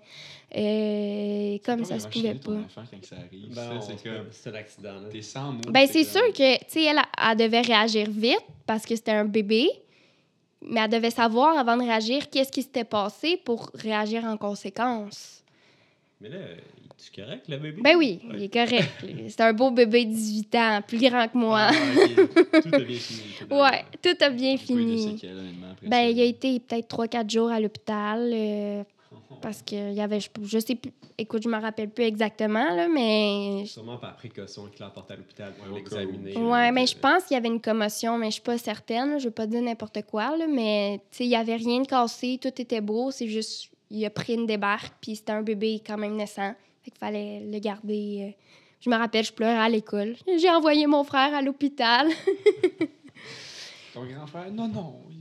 Euh, 0.56 1.58
comme 1.66 1.86
ça 1.86 2.00
se 2.00 2.08
pouvait 2.08 2.34
pas. 2.36 2.42
ton 2.52 2.60
enfant 2.64 2.82
quand 2.92 3.06
ça 3.06 3.16
arrive. 3.18 3.54
Ben, 3.54 3.82
ça, 3.82 3.88
c'est 3.88 4.04
comme. 4.10 4.28
c'est 4.32 4.50
un 4.50 4.54
accident. 4.56 4.94
là. 4.94 5.10
T'es 5.12 5.22
sans 5.22 5.52
mots. 5.52 5.62
Ben, 5.70 5.88
c'est 5.88 6.04
sûr 6.04 6.34
que, 6.34 6.58
tu 6.60 6.66
sais, 6.70 6.84
elle, 6.86 6.98
elle 7.30 7.38
devait 7.38 7.62
réagir 7.62 8.08
vite 8.10 8.42
parce 8.66 8.86
que 8.86 8.96
c'était 8.96 9.12
un 9.12 9.26
bébé, 9.26 9.70
mais 10.66 10.80
elle 10.82 10.90
devait 10.90 11.12
savoir 11.12 11.58
avant 11.58 11.78
de 11.78 11.84
réagir 11.84 12.30
qu'est-ce 12.30 12.52
qui 12.52 12.64
s'était 12.64 12.84
passé 12.84 13.38
pour 13.44 13.70
réagir 13.76 14.26
en 14.26 14.38
conséquence. 14.38 15.44
Mais 16.22 16.30
là, 16.30 16.38
es-tu 16.38 17.22
correct, 17.22 17.46
le 17.48 17.58
bébé? 17.58 17.82
Ben 17.82 17.96
oui, 17.96 18.20
Ouais. 18.28 18.36
il 18.40 18.44
est 18.44 18.54
correct. 18.54 18.90
C'est 19.30 19.42
un 19.42 19.54
beau 19.54 19.72
bébé 19.72 20.04
de 20.06 20.12
18 20.12 20.56
ans, 20.56 20.82
plus 20.86 20.98
grand 21.00 21.28
que 21.30 21.38
moi. 21.38 21.70
Ah. 21.72 21.72
Tout 22.62 22.76
a 22.76 22.80
bien 22.80 22.98
fini. 22.98 23.22
tout 23.48 23.54
a 23.56 23.62
ouais, 23.72 23.86
tout 24.02 24.18
a 24.26 24.30
bien 24.30 24.56
de 24.56 24.60
fini. 24.60 25.12
séquelles, 25.12 25.38
Ben, 25.84 25.92
ça. 25.92 26.10
il 26.10 26.20
a 26.20 26.24
été 26.26 26.60
peut-être 26.60 26.88
3-4 26.98 27.30
jours 27.32 27.50
à 27.52 27.60
l'hôpital 27.62 28.30
euh, 28.34 28.84
parce 29.42 29.62
qu'il 29.62 29.94
y 29.94 30.02
avait, 30.02 30.20
je, 30.20 30.30
je 30.44 30.60
sais 30.60 30.76
plus, 30.76 30.92
écoute, 31.18 31.44
je 31.44 31.50
me 31.50 31.60
rappelle 31.60 31.90
plus 31.90 32.04
exactement, 32.06 32.74
là, 32.76 32.88
mais 32.88 33.64
Sûrement 33.66 33.98
par 33.98 34.16
précaution 34.16 34.66
qu'il 34.68 34.80
l'a 34.82 34.88
emporté 34.88 35.14
à 35.14 35.18
l'hôpital 35.18 35.54
pour 35.54 35.76
l'examiner. 35.76 36.36
Ouais, 36.38 36.72
mais 36.72 36.86
que- 36.86 36.92
je 36.92 36.98
pense 36.98 37.24
qu'il 37.26 37.36
y 37.36 37.38
avait 37.38 37.48
une 37.50 37.62
commotion, 37.62 38.18
mais 38.18 38.28
je 38.28 38.34
suis 38.34 38.42
pas 38.42 38.58
certaine. 38.58 39.12
là. 39.12 39.18
Je 39.18 39.26
vais 39.26 39.32
pas 39.34 39.48
dire 39.48 39.62
n'importe 39.62 40.02
quoi, 40.04 40.36
là, 40.38 40.46
mais 40.48 41.00
tu 41.12 41.18
sais, 41.18 41.24
il 41.26 41.30
y 41.32 41.36
avait 41.36 41.56
rien 41.56 41.82
de 41.82 41.88
cassé, 41.88 42.40
tout 42.42 42.50
était 42.62 42.82
beau. 42.82 43.12
C'est 43.12 43.28
juste, 43.28 43.70
il 43.90 44.06
a 44.06 44.10
pris 44.10 44.34
une 44.36 44.46
débarque, 44.46 44.94
puis 45.02 45.16
c'était 45.16 45.32
un 45.32 45.42
bébé 45.42 45.82
quand 45.86 45.98
même 45.98 46.16
naissant. 46.16 46.54
Fait 46.84 46.92
qu'il 46.92 47.00
fallait 47.00 47.42
le 47.42 47.60
garder. 47.60 48.30
euh. 48.30 48.44
Je 48.82 48.90
me 48.90 48.96
rappelle, 48.96 49.26
je 49.26 49.34
pleurais 49.34 49.58
à 49.58 49.68
l'école. 49.68 50.16
J'ai 50.40 50.50
envoyé 50.50 50.88
mon 50.88 51.04
frère 51.04 51.34
à 51.36 51.42
l'hôpital. 51.42 52.08
Ton 53.94 54.06
grand 54.06 54.28
frère, 54.28 54.52
non, 54.52 54.68
non, 54.68 55.02
il 55.10 55.19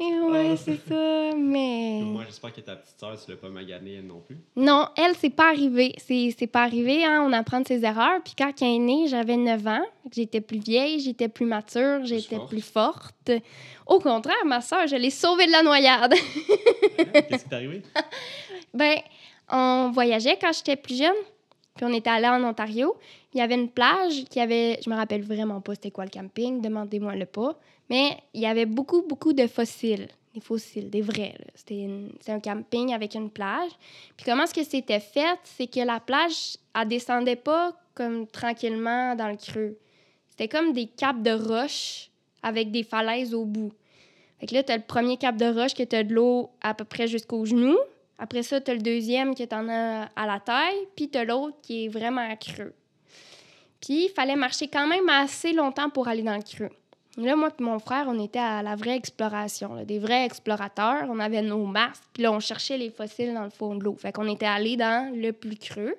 Et 0.00 0.04
ouais, 0.20 0.50
Ah. 0.52 0.56
c'est 0.56 0.78
ça, 0.88 1.36
mais... 1.36 2.00
Moi, 2.04 2.24
j'espère 2.26 2.52
que 2.52 2.60
ta 2.60 2.76
petite 2.76 2.98
sœur, 2.98 3.16
tu 3.22 3.30
l'as 3.30 3.36
pas 3.36 3.48
magané 3.50 3.94
elle 3.94 4.06
non 4.06 4.20
plus. 4.20 4.36
Non, 4.56 4.88
elle, 4.96 5.14
c'est 5.16 5.30
pas 5.30 5.48
arrivé. 5.50 5.94
C'est 5.98 6.34
c'est 6.36 6.46
pas 6.46 6.62
arrivé, 6.62 7.04
hein? 7.04 7.24
On 7.28 7.32
apprend 7.32 7.60
de 7.60 7.66
ses 7.68 7.84
erreurs. 7.84 8.20
Puis 8.24 8.34
quand 8.36 8.50
elle 8.62 8.68
est 8.68 8.78
née, 8.78 9.06
j'avais 9.08 9.36
9 9.36 9.66
ans. 9.66 9.84
J'étais 10.10 10.40
plus 10.40 10.58
vieille, 10.58 11.00
j'étais 11.00 11.28
plus 11.28 11.46
mature, 11.46 12.04
j'étais 12.04 12.38
plus 12.48 12.62
forte. 12.62 13.30
Au 13.86 13.98
contraire, 14.00 14.44
ma 14.46 14.60
soeur, 14.60 14.86
je 14.86 14.96
l'ai 14.96 15.10
sauvée 15.10 15.46
de 15.46 15.52
la 15.52 15.62
noyade. 15.62 16.14
Qu'est-ce 17.28 17.42
qui 17.44 17.48
t'est 17.48 17.54
arrivé? 17.54 17.82
ben, 18.74 18.96
on 19.50 19.90
voyageait 19.92 20.38
quand 20.40 20.52
j'étais 20.52 20.76
plus 20.76 20.98
jeune. 20.98 21.12
Puis 21.76 21.86
on 21.86 21.92
était 21.94 22.10
allé 22.10 22.26
en 22.28 22.42
Ontario. 22.44 22.94
Il 23.34 23.38
y 23.38 23.40
avait 23.40 23.54
une 23.54 23.70
plage 23.70 24.24
qui 24.30 24.40
avait... 24.40 24.78
Je 24.84 24.90
me 24.90 24.94
rappelle 24.94 25.22
vraiment 25.22 25.60
pas 25.62 25.74
c'était 25.74 25.90
quoi 25.90 26.04
le 26.04 26.10
camping, 26.10 26.60
demandez-moi 26.60 27.16
le 27.16 27.24
pas. 27.26 27.58
Mais 27.92 28.16
il 28.32 28.40
y 28.40 28.46
avait 28.46 28.64
beaucoup, 28.64 29.02
beaucoup 29.02 29.34
de 29.34 29.46
fossiles. 29.46 30.08
Des 30.32 30.40
fossiles, 30.40 30.88
des 30.88 31.02
vrais. 31.02 31.34
C'était 31.54 31.86
un 32.28 32.40
camping 32.40 32.94
avec 32.94 33.14
une 33.14 33.28
plage. 33.28 33.70
Puis 34.16 34.24
comment 34.24 34.44
est-ce 34.44 34.54
que 34.54 34.64
c'était 34.64 34.98
fait? 34.98 35.38
C'est 35.44 35.66
que 35.66 35.80
la 35.80 36.00
plage, 36.00 36.56
elle 36.74 36.88
descendait 36.88 37.36
pas 37.36 37.74
comme 37.94 38.26
tranquillement 38.26 39.14
dans 39.14 39.28
le 39.28 39.36
creux. 39.36 39.76
C'était 40.30 40.48
comme 40.48 40.72
des 40.72 40.86
capes 40.86 41.20
de 41.20 41.32
roches 41.32 42.08
avec 42.42 42.70
des 42.70 42.82
falaises 42.82 43.34
au 43.34 43.44
bout. 43.44 43.74
Fait 44.40 44.46
que 44.46 44.54
là, 44.54 44.62
t'as 44.62 44.78
le 44.78 44.84
premier 44.84 45.18
cap 45.18 45.36
de 45.36 45.44
roche 45.44 45.74
que 45.74 45.82
t'as 45.82 46.02
de 46.02 46.14
l'eau 46.14 46.48
à 46.62 46.72
peu 46.72 46.84
près 46.86 47.06
jusqu'aux 47.08 47.44
genoux. 47.44 47.78
Après 48.18 48.42
ça, 48.42 48.58
t'as 48.58 48.72
le 48.72 48.80
deuxième 48.80 49.34
que 49.34 49.42
t'en 49.42 49.68
as 49.68 50.08
à 50.16 50.26
la 50.26 50.40
taille. 50.40 50.88
Puis 50.96 51.10
t'as 51.10 51.24
l'autre 51.24 51.58
qui 51.60 51.84
est 51.84 51.88
vraiment 51.88 52.34
creux. 52.36 52.72
Puis 53.82 54.06
il 54.06 54.08
fallait 54.08 54.36
marcher 54.36 54.68
quand 54.68 54.86
même 54.86 55.10
assez 55.10 55.52
longtemps 55.52 55.90
pour 55.90 56.08
aller 56.08 56.22
dans 56.22 56.36
le 56.36 56.42
creux. 56.42 56.70
Là, 57.18 57.36
moi 57.36 57.50
et 57.58 57.62
mon 57.62 57.78
frère, 57.78 58.06
on 58.08 58.18
était 58.18 58.38
à 58.38 58.62
la 58.62 58.74
vraie 58.74 58.96
exploration, 58.96 59.74
là, 59.74 59.84
des 59.84 59.98
vrais 59.98 60.24
explorateurs. 60.24 61.04
On 61.10 61.18
avait 61.18 61.42
nos 61.42 61.66
masques, 61.66 62.04
puis 62.14 62.22
là, 62.22 62.32
on 62.32 62.40
cherchait 62.40 62.78
les 62.78 62.90
fossiles 62.90 63.34
dans 63.34 63.44
le 63.44 63.50
fond 63.50 63.74
de 63.74 63.84
l'eau. 63.84 63.96
Fait 63.96 64.12
qu'on 64.12 64.28
était 64.28 64.46
allé 64.46 64.76
dans 64.76 65.14
le 65.14 65.32
plus 65.32 65.56
creux. 65.56 65.94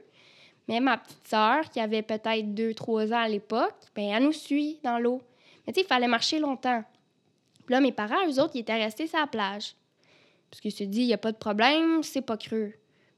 Mais 0.67 0.79
ma 0.79 0.97
petite 0.97 1.27
sœur, 1.27 1.69
qui 1.69 1.79
avait 1.79 2.01
peut-être 2.01 2.47
2-3 2.55 3.13
ans 3.13 3.23
à 3.23 3.27
l'époque, 3.27 3.75
ben 3.95 4.05
elle 4.05 4.23
nous 4.23 4.31
suit 4.31 4.79
dans 4.83 4.97
l'eau. 4.97 5.21
Mais 5.67 5.73
tu 5.73 5.79
sais, 5.79 5.85
il 5.85 5.87
fallait 5.87 6.07
marcher 6.07 6.39
longtemps. 6.39 6.83
Puis 7.65 7.73
là, 7.73 7.79
mes 7.79 7.91
parents, 7.91 8.27
eux 8.27 8.39
autres, 8.39 8.55
ils 8.55 8.61
étaient 8.61 8.73
restés 8.73 9.07
sur 9.07 9.19
la 9.19 9.27
plage. 9.27 9.75
Parce 10.49 10.61
qu'ils 10.61 10.71
se 10.71 10.83
dit, 10.83 11.01
il 11.01 11.07
n'y 11.07 11.13
a 11.13 11.17
pas 11.17 11.31
de 11.31 11.37
problème, 11.37 12.01
c'est 12.01 12.21
pas 12.21 12.37
creux. 12.37 12.73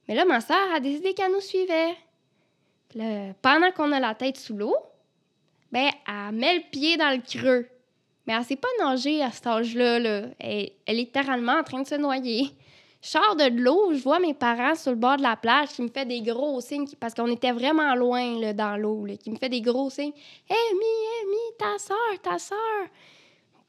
Mais 0.07 0.15
là, 0.15 0.25
ma 0.25 0.41
sœur 0.41 0.57
a 0.73 0.79
décidé 0.79 1.13
qu'elle 1.13 1.31
nous 1.31 1.41
suivait. 1.41 1.95
Puis 2.89 2.99
là, 2.99 3.33
pendant 3.41 3.71
qu'on 3.71 3.91
a 3.91 3.99
la 3.99 4.15
tête 4.15 4.37
sous 4.37 4.55
l'eau, 4.55 4.75
ben, 5.71 5.89
elle 6.07 6.35
met 6.35 6.55
le 6.55 6.63
pied 6.71 6.97
dans 6.97 7.09
le 7.09 7.21
creux. 7.21 7.67
Mais 8.25 8.33
elle 8.33 8.43
sait 8.43 8.55
pas 8.55 8.67
nager 8.79 9.21
à 9.21 9.31
cet 9.31 9.47
âge-là. 9.47 9.99
Là. 9.99 10.21
Elle, 10.39 10.71
est 10.87 10.93
littéralement 10.93 11.59
en 11.59 11.63
train 11.63 11.81
de 11.81 11.87
se 11.87 11.95
noyer. 11.95 12.49
Je 13.01 13.09
sors 13.09 13.35
de 13.35 13.61
l'eau, 13.61 13.93
je 13.93 14.01
vois 14.01 14.19
mes 14.19 14.33
parents 14.33 14.73
sur 14.73 14.91
le 14.91 14.97
bord 14.97 15.17
de 15.17 15.21
la 15.21 15.35
plage 15.35 15.69
qui 15.69 15.83
me 15.83 15.89
fait 15.89 16.05
des 16.05 16.21
gros 16.21 16.59
signes, 16.59 16.87
parce 16.99 17.13
qu'on 17.13 17.31
était 17.31 17.51
vraiment 17.51 17.93
loin 17.93 18.51
dans 18.53 18.77
l'eau, 18.77 19.05
qui 19.21 19.29
me 19.29 19.35
fait 19.35 19.49
des 19.49 19.61
gros 19.61 19.91
signes. 19.91 20.13
Amy, 20.49 20.95
Amy, 21.21 21.57
ta 21.59 21.77
soeur, 21.77 22.21
ta 22.23 22.39
soeur. 22.39 22.57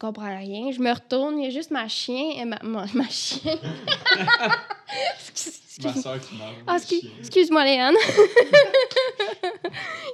On 0.03 0.07
comprend 0.09 0.37
rien. 0.39 0.71
Je 0.73 0.81
me 0.81 0.93
retourne, 0.93 1.39
il 1.39 1.45
y 1.45 1.47
a 1.47 1.51
juste 1.51 1.71
ma 1.71 1.89
chien, 1.89 2.43
euh, 2.43 2.45
ma, 2.45 2.59
ma, 2.63 2.85
ma 2.93 3.05
chienne. 3.09 3.59
Excuse- 5.19 5.63
Ma 5.83 5.89
excuse- 5.91 6.03
soeur 6.03 6.21
qui 6.21 6.35
meurt. 6.37 6.55
ah, 6.67 6.79
chien. 6.79 6.99
excuse-moi, 7.21 7.65
Léane. 7.65 7.95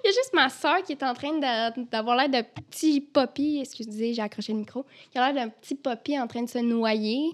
Il 0.04 0.06
y 0.06 0.08
a 0.08 0.12
juste 0.12 0.32
ma 0.34 0.48
soeur 0.48 0.82
qui 0.82 0.92
est 0.92 1.02
en 1.04 1.14
train 1.14 1.32
de- 1.34 1.84
d'avoir 1.90 2.16
l'air 2.16 2.28
d'un 2.28 2.42
petit 2.42 3.00
poppy. 3.00 3.60
Excusez, 3.60 4.14
j'ai 4.14 4.22
accroché 4.22 4.52
le 4.52 4.58
micro. 4.60 4.84
Qui 5.12 5.18
a 5.18 5.32
l'air 5.32 5.44
d'un 5.44 5.48
petit 5.50 5.74
poppy 5.76 6.18
en 6.18 6.26
train 6.26 6.42
de 6.42 6.48
se 6.50 6.58
noyer. 6.58 7.30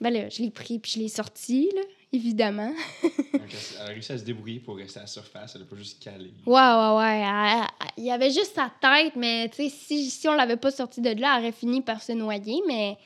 Ben 0.00 0.10
là, 0.12 0.28
je 0.30 0.42
l'ai 0.42 0.50
pris 0.50 0.78
puis 0.78 0.92
je 0.92 0.98
l'ai 1.00 1.08
sorti, 1.08 1.70
là, 1.74 1.82
évidemment. 2.16 2.72
Donc, 3.02 3.42
elle, 3.76 3.82
a 3.82 3.84
réussi 3.86 4.12
à 4.12 4.18
se 4.18 4.24
débrouiller 4.24 4.58
pour 4.60 4.76
rester 4.76 4.98
à 4.98 5.02
la 5.02 5.06
surface. 5.06 5.52
Elle 5.54 5.62
n'a 5.62 5.66
pas 5.68 5.76
juste 5.76 6.02
calé. 6.02 6.30
Ouais, 6.46 6.52
ouais, 6.54 6.96
ouais. 6.98 7.20
Elle- 7.20 7.60
elle- 7.80 7.86
Il 7.98 8.04
y 8.04 8.10
avait 8.10 8.30
juste 8.30 8.54
sa 8.54 8.70
tête, 8.80 9.14
mais 9.16 9.48
tu 9.48 9.56
sais, 9.56 9.68
si, 9.68 10.10
si 10.10 10.28
on 10.28 10.34
l'avait 10.34 10.56
pas 10.56 10.70
sorti 10.70 11.00
de 11.00 11.10
là, 11.20 11.36
elle 11.36 11.44
aurait 11.44 11.52
fini 11.52 11.80
par 11.80 12.02
se 12.02 12.12
noyer, 12.12 12.60
mais 12.66 12.96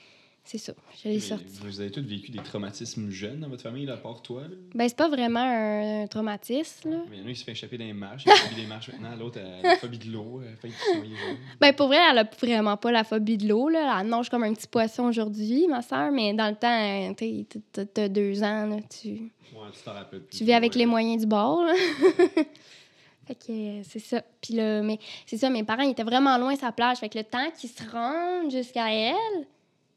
c'est 0.45 0.59
ça, 0.59 0.73
je 1.03 1.09
l'ai 1.09 1.15
Mais 1.15 1.21
sorti. 1.21 1.45
Vous 1.63 1.81
avez 1.81 1.91
tous 1.91 2.01
vécu 2.03 2.31
des 2.33 2.43
traumatismes 2.43 3.09
jeunes 3.11 3.41
dans 3.41 3.49
votre 3.49 3.63
famille, 3.63 3.87
là, 3.87 3.95
à 3.95 3.97
part 3.99 4.21
toi. 4.23 4.43
Là? 4.43 4.57
Ben, 4.75 4.89
c'est 4.89 4.97
pas 4.97 5.09
vraiment 5.09 5.41
un, 5.41 6.03
un 6.03 6.07
traumatisme, 6.09 6.91
là. 6.91 6.97
Mais 7.09 7.19
il 7.19 7.23
y 7.23 7.25
en 7.25 7.27
a 7.27 7.33
qui 7.33 7.37
se 7.39 7.45
fait 7.45 7.53
échapper 7.53 7.79
dans 7.79 7.85
les 7.85 7.93
marches. 7.93 8.25
Il 8.27 8.33
a 8.33 8.35
phobie 8.37 8.61
des 8.63 8.67
marches 8.67 8.89
maintenant. 8.93 9.15
L'autre 9.17 9.39
a 9.41 9.63
la 9.63 9.77
phobie 9.77 9.99
de 9.99 10.11
l'eau. 10.11 10.41
Noyer. 10.41 11.17
jeune. 11.17 11.37
Ben, 11.61 11.73
pour 11.73 11.87
vrai, 11.89 11.99
elle 12.11 12.19
a 12.19 12.25
vraiment 12.41 12.77
pas 12.77 12.91
la 12.91 13.05
phobie 13.05 13.37
de 13.39 13.47
l'eau, 13.49 13.69
là. 13.69 13.99
Elle 14.01 14.09
nage 14.09 14.29
comme 14.29 14.43
un 14.43 14.53
petit 14.55 14.67
poisson 14.67 15.05
aujourd'hui, 15.05 15.69
ma 15.69 15.83
soeur, 15.83 16.11
mais 16.11 16.33
dans 16.35 16.49
le 16.49 16.57
temps, 16.57 17.15
tu 17.15 17.47
sais, 17.73 17.87
t'as- 17.95 18.09
deux 18.09 18.43
ans, 18.43 18.67
là, 18.67 18.77
tu, 19.01 19.09
Ouais, 19.55 19.69
tu 19.73 19.83
t'en 19.85 19.93
rappelles 19.93 20.21
plus. 20.23 20.39
tu 20.39 20.45
vis 20.45 20.53
avec 20.55 20.73
Ouais. 20.73 20.79
les 20.79 20.87
moyens 20.87 21.21
du 21.21 21.27
bord, 21.29 21.63
là. 21.65 21.75
fait 23.27 23.35
que 23.35 23.53
euh, 23.53 23.83
c'est 23.85 23.99
ça. 24.01 24.23
Puis 24.41 24.55
là, 24.55 24.83
mais 24.83 24.99
c'est 25.27 25.37
ça, 25.37 25.51
mes 25.51 25.63
parents, 25.65 25.83
ils 25.83 25.91
étaient 25.91 26.03
vraiment 26.03 26.37
loin 26.39 26.55
de 26.55 26.59
sa 26.59 26.73
plage. 26.73 26.99
Fait 26.99 27.09
que 27.09 27.19
le 27.19 27.25
temps 27.25 27.51
qu'ils 27.59 27.71
se 27.71 27.83
rendent 27.91 28.51
jusqu'à 28.51 28.93
elle, 28.93 29.47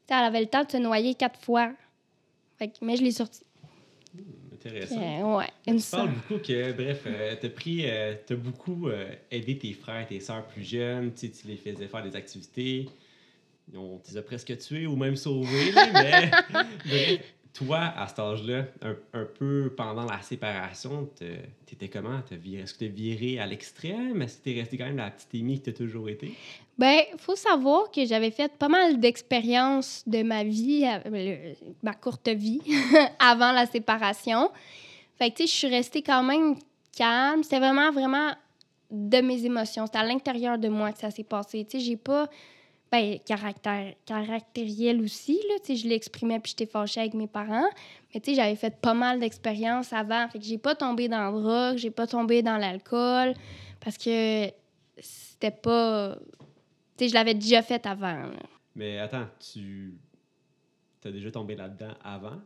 elle 0.09 0.15
avait 0.15 0.41
le 0.41 0.47
temps 0.47 0.63
de 0.63 0.71
se 0.71 0.77
noyer 0.77 1.15
quatre 1.15 1.39
fois. 1.39 1.71
Fait 2.57 2.67
que, 2.67 2.73
mais 2.81 2.97
je 2.97 3.03
l'ai 3.03 3.11
sortie. 3.11 3.43
Intéressant. 4.53 5.01
Euh, 5.01 5.37
ouais, 5.37 5.49
une 5.67 5.79
Tu 5.79 5.89
parles 5.91 6.11
beaucoup 6.11 6.41
que, 6.41 6.71
bref, 6.71 7.03
euh, 7.05 7.35
t'as 7.39 7.49
pris, 7.49 7.81
euh, 7.85 8.15
t'as 8.25 8.35
beaucoup 8.35 8.89
aidé 9.29 9.57
tes 9.57 9.73
frères, 9.73 10.07
tes 10.07 10.19
sœurs 10.19 10.45
plus 10.47 10.63
jeunes, 10.63 11.13
tu 11.13 11.29
les 11.45 11.57
faisais 11.57 11.87
faire 11.87 12.03
des 12.03 12.15
activités. 12.15 12.87
On 13.75 13.99
les 14.07 14.17
a 14.17 14.21
presque 14.21 14.57
tués 14.57 14.85
ou 14.85 14.95
même 14.95 15.15
sauvés, 15.15 15.71
mais 15.93 16.31
bref, 16.85 17.33
toi, 17.53 17.93
à 17.95 18.07
cet 18.07 18.19
âge-là, 18.19 18.65
un, 18.81 19.25
peu 19.37 19.71
pendant 19.77 20.05
la 20.05 20.21
séparation, 20.21 21.07
t'étais 21.65 21.87
comment? 21.87 22.19
Est-ce 22.31 22.73
que 22.73 22.79
t'es 22.79 22.87
viré 22.87 23.39
à 23.39 23.45
l'extrême? 23.45 24.21
Est-ce 24.23 24.37
que 24.39 24.43
t'es 24.43 24.53
resté 24.53 24.77
quand 24.77 24.85
même 24.85 24.97
la 24.97 25.11
petite 25.11 25.35
Amy 25.35 25.59
que 25.59 25.69
t'as 25.69 25.77
toujours 25.77 26.09
été? 26.09 26.33
Ben, 26.79 27.01
faut 27.17 27.35
savoir 27.35 27.91
que 27.91 28.05
j'avais 28.05 28.31
fait 28.31 28.51
pas 28.57 28.69
mal 28.69 28.99
d'expériences 28.99 30.03
de 30.07 30.23
ma 30.23 30.43
vie, 30.43 30.83
euh, 30.85 31.53
ma 31.83 31.93
courte 31.93 32.27
vie, 32.29 32.61
avant 33.19 33.51
la 33.51 33.67
séparation. 33.67 34.49
Fait 35.19 35.29
que, 35.29 35.37
tu 35.37 35.43
sais, 35.43 35.47
je 35.47 35.57
suis 35.57 35.67
restée 35.67 36.01
quand 36.01 36.23
même 36.23 36.55
calme. 36.97 37.43
C'était 37.43 37.59
vraiment, 37.59 37.91
vraiment 37.91 38.31
de 38.89 39.21
mes 39.21 39.45
émotions. 39.45 39.85
C'était 39.85 39.99
à 39.99 40.05
l'intérieur 40.05 40.57
de 40.57 40.69
moi 40.69 40.91
que 40.91 40.99
ça 40.99 41.11
s'est 41.11 41.23
passé. 41.23 41.65
Tu 41.69 41.79
sais, 41.79 41.85
j'ai 41.85 41.97
pas... 41.97 42.27
Ben, 42.93 43.17
caractère, 43.25 43.95
caractériel 44.05 45.01
aussi, 45.01 45.41
là. 45.49 45.55
Je 45.75 45.87
l'exprimais 45.87 46.39
puis 46.39 46.51
j'étais 46.51 46.71
fâchée 46.71 46.99
avec 46.99 47.15
mes 47.15 47.25
parents. 47.25 47.65
Mais, 48.13 48.21
j'avais 48.35 48.55
fait 48.55 48.79
pas 48.79 48.93
mal 48.93 49.19
d'expériences 49.19 49.91
avant. 49.91 50.29
Fait 50.29 50.37
que 50.37 50.45
j'ai 50.45 50.59
pas 50.59 50.75
tombé 50.75 51.07
dans 51.07 51.19
la 51.19 51.31
drogue, 51.31 51.77
j'ai 51.77 51.89
pas 51.89 52.05
tombé 52.05 52.43
dans 52.43 52.57
l'alcool 52.57 53.33
parce 53.79 53.97
que 53.97 54.45
c'était 54.99 55.49
pas... 55.49 56.15
Tu 56.95 57.05
sais, 57.05 57.09
je 57.09 57.13
l'avais 57.15 57.33
déjà 57.33 57.63
fait 57.63 57.83
avant. 57.87 58.13
là. 58.13 58.29
Mais 58.75 58.99
attends, 58.99 59.25
tu 59.39 59.95
t'as 61.01 61.09
déjà 61.09 61.31
tombé 61.31 61.55
là-dedans 61.55 61.95
avant? 62.03 62.37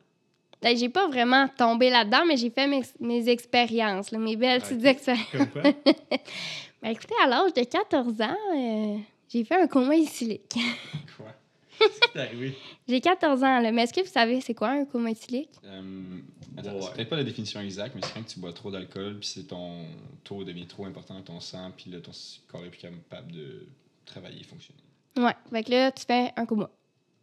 Ben, 0.62 0.78
j'ai 0.78 0.88
pas 0.88 1.08
vraiment 1.10 1.50
tombé 1.50 1.90
là-dedans, 1.90 2.24
mais 2.26 2.38
j'ai 2.38 2.52
fait 2.52 2.68
mes, 2.68 2.84
mes 3.02 3.28
expériences, 3.28 4.12
là, 4.12 4.18
mes 4.18 4.38
belles 4.38 4.62
petites 4.62 4.80
Ok. 4.80 4.86
expériences. 4.86 5.28
Comme 5.34 5.48
quoi? 5.50 5.64
Ben, 6.82 6.92
écoutez, 6.92 7.16
à 7.24 7.28
l'âge 7.28 7.54
de 7.54 7.64
14 7.64 8.22
ans, 8.22 8.38
euh, 8.56 8.98
j'ai 9.30 9.44
fait 9.44 9.56
un 9.62 9.68
coma 9.68 9.96
éthylique. 9.96 10.56
Quoi? 11.18 11.34
Qui 12.12 12.18
arrivé? 12.20 12.56
j'ai 12.88 13.00
14 13.02 13.44
ans, 13.44 13.60
là, 13.60 13.72
mais 13.72 13.84
est-ce 13.84 13.94
que 13.94 14.02
vous 14.02 14.12
savez 14.12 14.42
c'est 14.42 14.54
quoi 14.56 14.70
un 14.70 14.86
coma 14.86 15.12
éthylique? 15.12 15.52
Euh, 15.64 15.82
attends, 16.58 16.74
Ouais. 16.74 16.82
c'est 16.82 16.94
peut-être 16.94 17.10
pas 17.10 17.16
la 17.18 17.24
définition 17.24 17.60
exacte, 17.62 17.94
mais 17.96 18.02
c'est 18.04 18.14
quand 18.14 18.26
tu 18.26 18.40
bois 18.40 18.52
trop 18.54 18.72
d'alcool, 18.72 19.20
puis 19.20 19.28
c'est 19.28 19.44
ton 19.48 19.86
taux 20.24 20.44
devient 20.44 20.66
trop 20.66 20.86
important 20.86 21.14
dans 21.14 21.22
ton 21.22 21.40
sang, 21.40 21.72
puis 21.78 21.92
là, 21.92 22.00
ton 22.00 22.12
corps 22.48 22.66
est 22.66 22.70
plus 22.70 22.80
capable 22.80 23.32
de 23.32 23.68
travailler 24.06 24.40
et 24.42 24.44
fonctionner. 24.44 24.80
Ouais, 25.18 25.36
fait 25.52 25.64
que 25.64 25.72
là, 25.72 25.92
tu 25.92 26.04
fais 26.06 26.32
un 26.36 26.46
coma. 26.48 26.70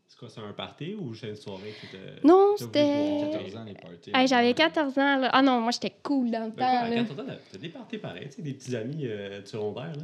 C'est 0.06 0.18
quoi, 0.18 0.28
c'est 0.28 0.40
un 0.40 0.52
party 0.52 0.94
ou 0.94 1.12
c'est 1.16 1.30
une 1.30 1.36
soirée 1.36 1.74
que 1.82 1.96
t'as... 1.96 2.26
Non, 2.28 2.54
c'était... 2.56 3.18
boire? 3.18 3.30
14 3.32 3.56
ans, 3.56 3.64
les 3.64 3.74
parties. 3.74 4.10
Hey, 4.14 4.28
j'avais 4.28 4.48
ouais. 4.48 4.54
14 4.54 4.98
ans, 4.98 5.16
là. 5.16 5.30
Ah 5.32 5.42
non, 5.42 5.60
moi, 5.60 5.72
j'étais 5.72 5.94
cool 6.04 6.30
dans 6.30 6.44
le 6.44 6.50
Ben, 6.50 6.56
temps, 6.64 6.78
à 6.84 6.88
là. 6.88 6.96
14 7.04 7.18
ans, 7.20 7.24
t'as- 7.50 7.58
des 7.58 7.68
parties 7.70 7.98
pareils, 7.98 8.28
tu 8.28 8.36
sais, 8.36 8.42
des 8.42 8.54
petits 8.54 8.76
amis 8.76 9.00
euh, 9.06 9.40
du 9.40 9.46
secondaire, 9.48 9.92
là. 9.96 10.02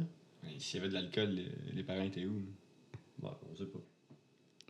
S'il 0.59 0.77
y 0.77 0.79
avait 0.79 0.89
de 0.89 0.93
l'alcool, 0.95 1.29
les, 1.29 1.47
les 1.73 1.83
parents 1.83 2.03
étaient 2.03 2.25
où? 2.25 2.41
Bon, 3.19 3.31
on 3.51 3.55
sait 3.55 3.65
pas. 3.65 3.79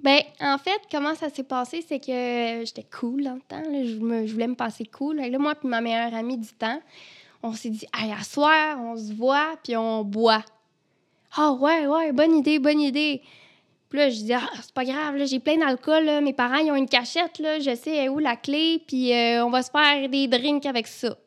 Ben, 0.03 0.19
en 0.39 0.57
fait, 0.57 0.81
comment 0.89 1.13
ça 1.15 1.29
s'est 1.29 1.43
passé, 1.43 1.83
c'est 1.87 1.99
que 1.99 2.65
j'étais 2.65 2.85
cool 2.91 3.23
dans 3.23 3.35
le 3.35 3.41
temps. 3.41 3.61
Là. 3.61 3.85
Je, 3.85 3.97
me- 3.97 4.25
je 4.25 4.33
voulais 4.33 4.47
me 4.47 4.55
passer 4.55 4.85
cool. 4.85 5.17
Là, 5.17 5.37
moi 5.37 5.55
puis 5.55 5.67
ma 5.67 5.79
meilleure 5.81 6.13
amie 6.13 6.37
du 6.37 6.49
temps, 6.49 6.81
on 7.43 7.53
s'est 7.53 7.69
dit, 7.69 7.85
hey, 7.95 8.11
soir, 8.23 8.79
on 8.79 8.95
se 8.97 9.13
voit, 9.13 9.57
puis 9.63 9.75
on 9.77 10.03
boit. 10.03 10.43
Ah 11.37 11.53
ouais, 11.53 11.87
ouais, 11.87 12.11
bonne 12.11 12.35
idée, 12.35 12.59
bonne 12.59 12.81
idée. 12.81 13.21
Puis 13.89 13.99
là, 13.99 14.09
je 14.09 14.21
dis, 14.21 14.33
ah, 14.33 14.49
c'est 14.61 14.73
pas 14.73 14.85
grave, 14.85 15.23
j'ai 15.25 15.39
plein 15.39 15.57
d'alcool, 15.57 16.05
mes 16.23 16.33
parents, 16.33 16.57
ils 16.57 16.71
ont 16.71 16.75
une 16.75 16.87
cachette, 16.87 17.39
là, 17.39 17.59
je 17.59 17.75
sais 17.75 18.07
où 18.09 18.19
la 18.19 18.37
clé, 18.37 18.81
puis 18.87 19.13
euh, 19.13 19.45
on 19.45 19.49
va 19.49 19.61
se 19.63 19.69
faire 19.69 20.07
des 20.09 20.27
drinks 20.27 20.65
avec 20.65 20.87
ça. 20.87 21.17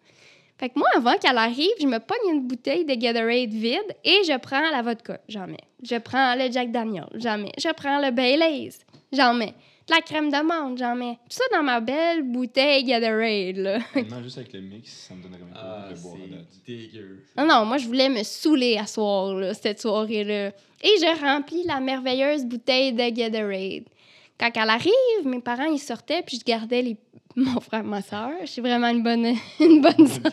Fait 0.65 0.71
que 0.71 0.79
moi, 0.79 0.89
avant 0.97 1.19
qu'elle 1.19 1.37
arrive, 1.37 1.75
je 1.79 1.87
me 1.87 1.99
pogne 1.99 2.33
une 2.33 2.47
bouteille 2.49 2.87
de 2.87 2.95
Gatorade 2.95 3.51
vide 3.51 3.95
et 4.03 4.23
je 4.27 4.39
prends 4.39 4.71
la 4.71 4.81
vodka. 4.81 5.21
J'en 5.29 5.47
mets. 5.47 5.59
Je 5.83 5.97
prends 5.97 6.35
le 6.37 6.51
Jack 6.51 6.73
Daniel. 6.73 7.05
J'en 7.17 7.37
mets. 7.37 7.53
Je 7.59 7.69
prends 7.75 8.01
le 8.01 8.11
Baileys. 8.11 8.71
J'en 9.13 9.35
mets. 9.35 9.53
De 9.87 9.95
la 9.95 10.01
crème 10.01 10.31
d'amande. 10.31 10.79
J'en 10.79 10.95
mets. 10.95 11.19
Tout 11.29 11.37
ça 11.37 11.45
dans 11.53 11.63
ma 11.63 11.81
belle 11.81 12.23
bouteille 12.23 12.83
Gatorade, 12.85 13.57
là. 13.59 13.79
Honnêtement, 13.95 14.23
juste 14.23 14.39
avec 14.39 14.55
le 14.55 14.63
mix, 14.63 14.91
ça 14.91 15.15
me 15.15 15.23
donnerait 15.23 15.41
même 15.41 15.53
pas 15.53 15.85
Ah, 15.87 15.93
de 15.93 16.01
boire 16.01 16.17
c'est 16.51 16.65
dégueu. 16.73 17.27
Non, 17.37 17.47
non, 17.47 17.67
moi, 17.67 17.77
je 17.77 17.87
voulais 17.87 18.09
me 18.09 18.23
saouler 18.23 18.79
à 18.79 18.87
soir, 18.87 19.35
là, 19.35 19.53
cette 19.53 19.83
soirée-là. 19.83 20.47
Et 20.83 20.97
je 20.99 21.21
remplis 21.23 21.65
la 21.67 21.81
merveilleuse 21.81 22.47
bouteille 22.47 22.95
de 22.95 23.07
Gatorade. 23.11 23.85
Quand 24.41 24.51
elle 24.55 24.71
arrive, 24.71 25.27
mes 25.27 25.41
parents, 25.41 25.71
ils 25.71 25.79
sortaient, 25.79 26.23
puis 26.23 26.39
je 26.39 26.45
gardais 26.45 26.81
les... 26.81 26.97
mon 27.37 27.61
frère, 27.61 27.85
ma 27.85 28.03
soeur. 28.03 28.31
Je 28.43 28.47
suis 28.47 28.61
vraiment 28.63 28.89
une 28.89 29.03
bonne, 29.03 29.27
une 29.61 29.81
bonne 29.81 30.07
sœur. 30.09 30.33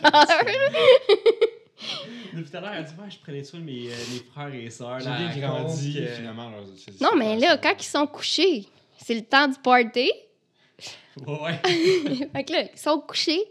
Depuis 2.32 2.50
tout 2.50 2.56
à 2.56 2.60
l'heure, 2.60 2.72
elle 2.74 2.84
dit 2.84 2.92
je 3.10 3.18
prenais 3.18 3.44
soin 3.44 3.60
de 3.60 3.64
mes, 3.64 3.88
euh, 3.88 3.94
mes 4.12 4.20
frères 4.32 4.54
et 4.54 4.70
sœurs. 4.70 5.00
J'ai 5.00 5.06
là, 5.10 5.16
bien 5.18 5.28
à 5.28 5.38
grandi, 5.48 5.92
cause 5.94 6.00
que- 6.02 6.06
finalement. 6.14 6.48
alors, 6.48 6.64
c'est- 6.76 7.00
Non, 7.00 7.10
mais 7.16 7.38
là, 7.38 7.50
ça. 7.50 7.56
quand 7.58 7.74
ils 7.78 7.84
sont 7.84 8.06
couchés, 8.06 8.66
c'est 8.96 9.14
le 9.14 9.22
temps 9.22 9.48
du 9.48 9.58
party. 9.58 10.10
Ouais, 11.26 11.40
ouais. 11.42 12.28
fait 12.32 12.44
que 12.44 12.52
là, 12.52 12.62
ils 12.72 12.78
sont 12.78 12.98
couchés 13.00 13.42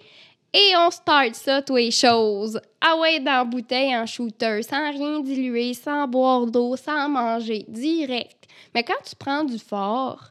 et 0.53 0.71
on 0.77 0.89
start 0.89 1.35
ça, 1.35 1.61
tous 1.61 1.75
les 1.75 1.91
choses. 1.91 2.59
Ah 2.79 2.97
ouais, 2.97 3.19
dans 3.19 3.31
la 3.33 3.43
bouteille 3.43 3.95
en 3.95 4.05
shooter, 4.07 4.63
sans 4.63 4.89
rien 4.91 5.19
diluer, 5.19 5.73
sans 5.75 6.07
boire 6.07 6.47
d'eau, 6.47 6.75
sans 6.75 7.07
manger, 7.07 7.65
direct. 7.67 8.45
Mais 8.73 8.83
quand 8.83 9.01
tu 9.07 9.15
prends 9.15 9.43
du 9.43 9.59
fort, 9.59 10.29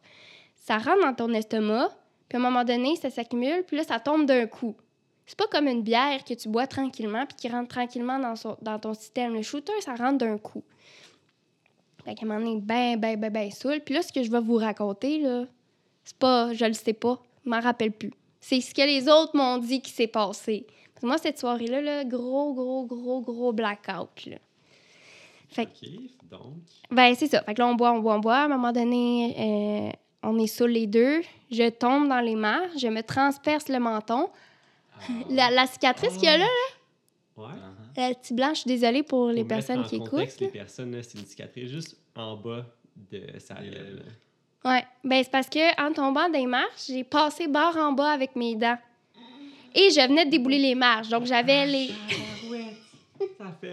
ça 0.57 0.79
rentre 0.79 1.03
dans 1.03 1.15
ton 1.15 1.33
estomac, 1.35 1.91
puis 2.31 2.37
à 2.37 2.41
un 2.41 2.43
moment 2.51 2.65
donné, 2.65 2.95
ça 2.97 3.11
s'accumule, 3.11 3.65
puis 3.67 3.77
là, 3.77 3.83
ça 3.85 4.01
tombe 4.01 4.25
d'un 4.25 4.47
coup. 4.47 4.75
C'est 5.27 5.37
pas 5.37 5.47
comme 5.49 5.67
une 5.69 5.83
bière 5.83 6.25
que 6.25 6.33
tu 6.35 6.49
bois 6.49 6.67
tranquillement 6.67 7.27
puis 7.27 7.37
qui 7.37 7.49
rentre 7.49 7.69
tranquillement 7.69 8.19
dans, 8.19 8.37
son- 8.37 8.57
dans 8.63 8.79
ton 8.79 8.95
système. 8.95 9.35
Le 9.35 9.43
shooter, 9.43 9.73
ça 9.81 9.95
rentre 9.95 10.19
d'un 10.19 10.39
coup. 10.39 10.63
Fait 12.05 12.15
qu'à 12.15 12.25
un 12.25 12.29
moment 12.29 12.41
donné, 12.41 12.61
ben, 12.63 12.99
ben, 12.99 13.21
ben, 13.21 13.31
ben, 13.33 13.51
saoul. 13.51 13.81
Puis 13.85 13.95
là, 13.95 14.03
ce 14.03 14.13
que 14.13 14.23
je 14.23 14.31
vais 14.31 14.41
vous 14.41 14.57
raconter, 14.57 15.19
là, 15.19 15.45
c'est 16.05 16.17
pas, 16.17 16.55
je 16.55 16.65
le 16.65 16.73
sais 16.73 16.95
pas, 16.95 17.21
je 17.45 17.51
m'en 17.51 17.61
rappelle 17.61 17.93
plus. 17.93 18.13
C'est 18.41 18.61
ce 18.61 18.73
que 18.75 18.83
les 18.83 19.09
autres 19.09 19.37
m'ont 19.37 19.59
dit 19.59 19.83
qui 19.83 19.91
s'est 19.91 20.07
passé. 20.07 20.67
Parce 20.95 21.03
que 21.03 21.07
moi, 21.07 21.19
cette 21.19 21.39
soirée-là, 21.39 21.81
là, 21.83 22.05
gros, 22.05 22.55
gros, 22.55 22.87
gros, 22.87 23.21
gros 23.21 23.53
blackout. 23.53 24.27
Là. 24.27 24.37
Fait 25.51 25.67
que, 25.67 25.71
Ok, 25.71 25.91
donc. 26.31 26.55
ben, 26.91 27.15
c'est 27.15 27.27
ça. 27.27 27.43
Fait 27.43 27.55
que 27.55 27.61
là, 27.61 27.67
on 27.69 27.75
boit, 27.75 27.93
on 27.93 27.99
boit, 28.01 28.15
on 28.15 28.21
boit. 28.21 28.37
À 28.37 28.45
un 28.45 28.49
moment 28.49 28.73
donné, 28.73 29.35
euh, 29.39 29.91
on 30.23 30.39
est 30.39 30.47
sous 30.47 30.67
les 30.67 30.87
deux. 30.87 31.21
Je 31.51 31.69
tombe 31.71 32.09
dans 32.09 32.21
les 32.21 32.37
marches, 32.37 32.79
je 32.79 32.89
me 32.89 33.03
transperce 33.03 33.69
le 33.69 33.79
menton. 33.81 34.29
Ah. 34.99 35.03
La, 35.31 35.51
la 35.51 35.67
cicatrice 35.67 36.15
qu'il 36.15 36.25
y 36.25 36.29
a 36.29 36.39
là, 36.39 36.47
Ouais. 37.37 37.47
Ah, 37.97 38.09
la 38.09 38.15
petite 38.15 38.37
blanche, 38.37 38.57
je 38.57 38.61
suis 38.63 38.69
désolée 38.69 39.03
pour 39.03 39.29
les 39.29 39.41
Pour 39.43 39.49
personnes 39.49 39.79
mettre 39.79 39.89
qui 39.91 40.01
en 40.01 40.05
contexte, 40.05 40.43
écoutent. 40.43 40.53
les 40.55 40.61
personnes, 40.61 40.95
là, 40.95 41.03
c'est 41.03 41.19
une 41.19 41.25
cicatrice 41.27 41.71
juste 41.71 41.97
en 42.15 42.37
bas 42.37 42.67
de 43.11 43.23
sa 43.39 43.55
Les 43.61 43.71
lèvre. 43.71 44.03
Ouais, 44.65 44.85
ben 45.03 45.23
c'est 45.25 45.31
parce 45.31 45.49
que 45.49 45.81
en 45.83 45.93
tombant 45.93 46.29
des 46.29 46.45
marches, 46.45 46.87
j'ai 46.89 47.03
passé 47.03 47.49
barre 47.49 47.77
en 47.79 47.93
bas 47.93 48.11
avec 48.13 48.37
mes 48.37 48.57
dents. 48.57 48.77
Et 49.75 49.89
je 49.91 50.07
venais 50.07 50.27
de 50.27 50.31
débouler 50.31 50.59
les 50.59 50.75
marches, 50.75 51.09
donc 51.09 51.25
j'avais 51.25 51.65
les 51.67 51.91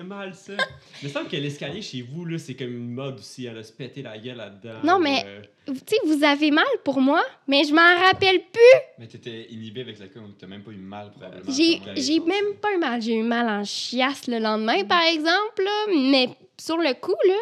mal, 0.07 0.33
ça. 0.33 0.53
Il 1.01 1.07
me 1.07 1.13
semble 1.13 1.27
que 1.29 1.35
l'escalier 1.37 1.81
chez 1.81 2.01
vous, 2.01 2.25
là, 2.25 2.37
c'est 2.37 2.55
comme 2.55 2.71
une 2.75 2.89
mode 2.91 3.19
aussi, 3.19 3.45
elle 3.45 3.57
a 3.57 3.63
se 3.63 3.71
péter 3.71 4.01
la 4.01 4.17
gueule 4.17 4.37
là-dedans. 4.37 4.79
Non, 4.83 4.99
mais- 4.99 5.23
euh, 5.25 5.41
Tu 5.67 5.73
sais, 5.85 5.97
vous 6.05 6.23
avez 6.23 6.49
mal 6.49 6.65
pour 6.85 7.01
moi, 7.01 7.21
mais 7.47 7.63
je 7.65 7.73
m'en 7.73 8.05
rappelle 8.05 8.39
plus. 8.39 8.79
Mais 8.99 9.07
t'étais 9.07 9.47
inhibé 9.51 9.81
avec 9.81 9.99
l'alcool, 9.99 10.23
donc 10.23 10.37
t'as 10.37 10.47
même 10.47 10.63
pas 10.63 10.71
eu 10.71 10.75
mal, 10.77 11.11
probablement. 11.11 11.51
J'ai 11.51 11.81
j'ai 11.95 12.19
même 12.21 12.55
pas 12.61 12.73
eu 12.73 12.77
mal. 12.77 13.01
J'ai 13.01 13.15
eu 13.15 13.23
mal 13.23 13.47
en 13.49 13.63
chiasse 13.65 14.27
le 14.27 14.39
lendemain, 14.39 14.83
par 14.85 15.03
exemple, 15.03 15.63
là, 15.63 15.93
mais 15.93 16.29
sur 16.57 16.77
le 16.77 16.93
coup, 16.93 17.15
là, 17.27 17.35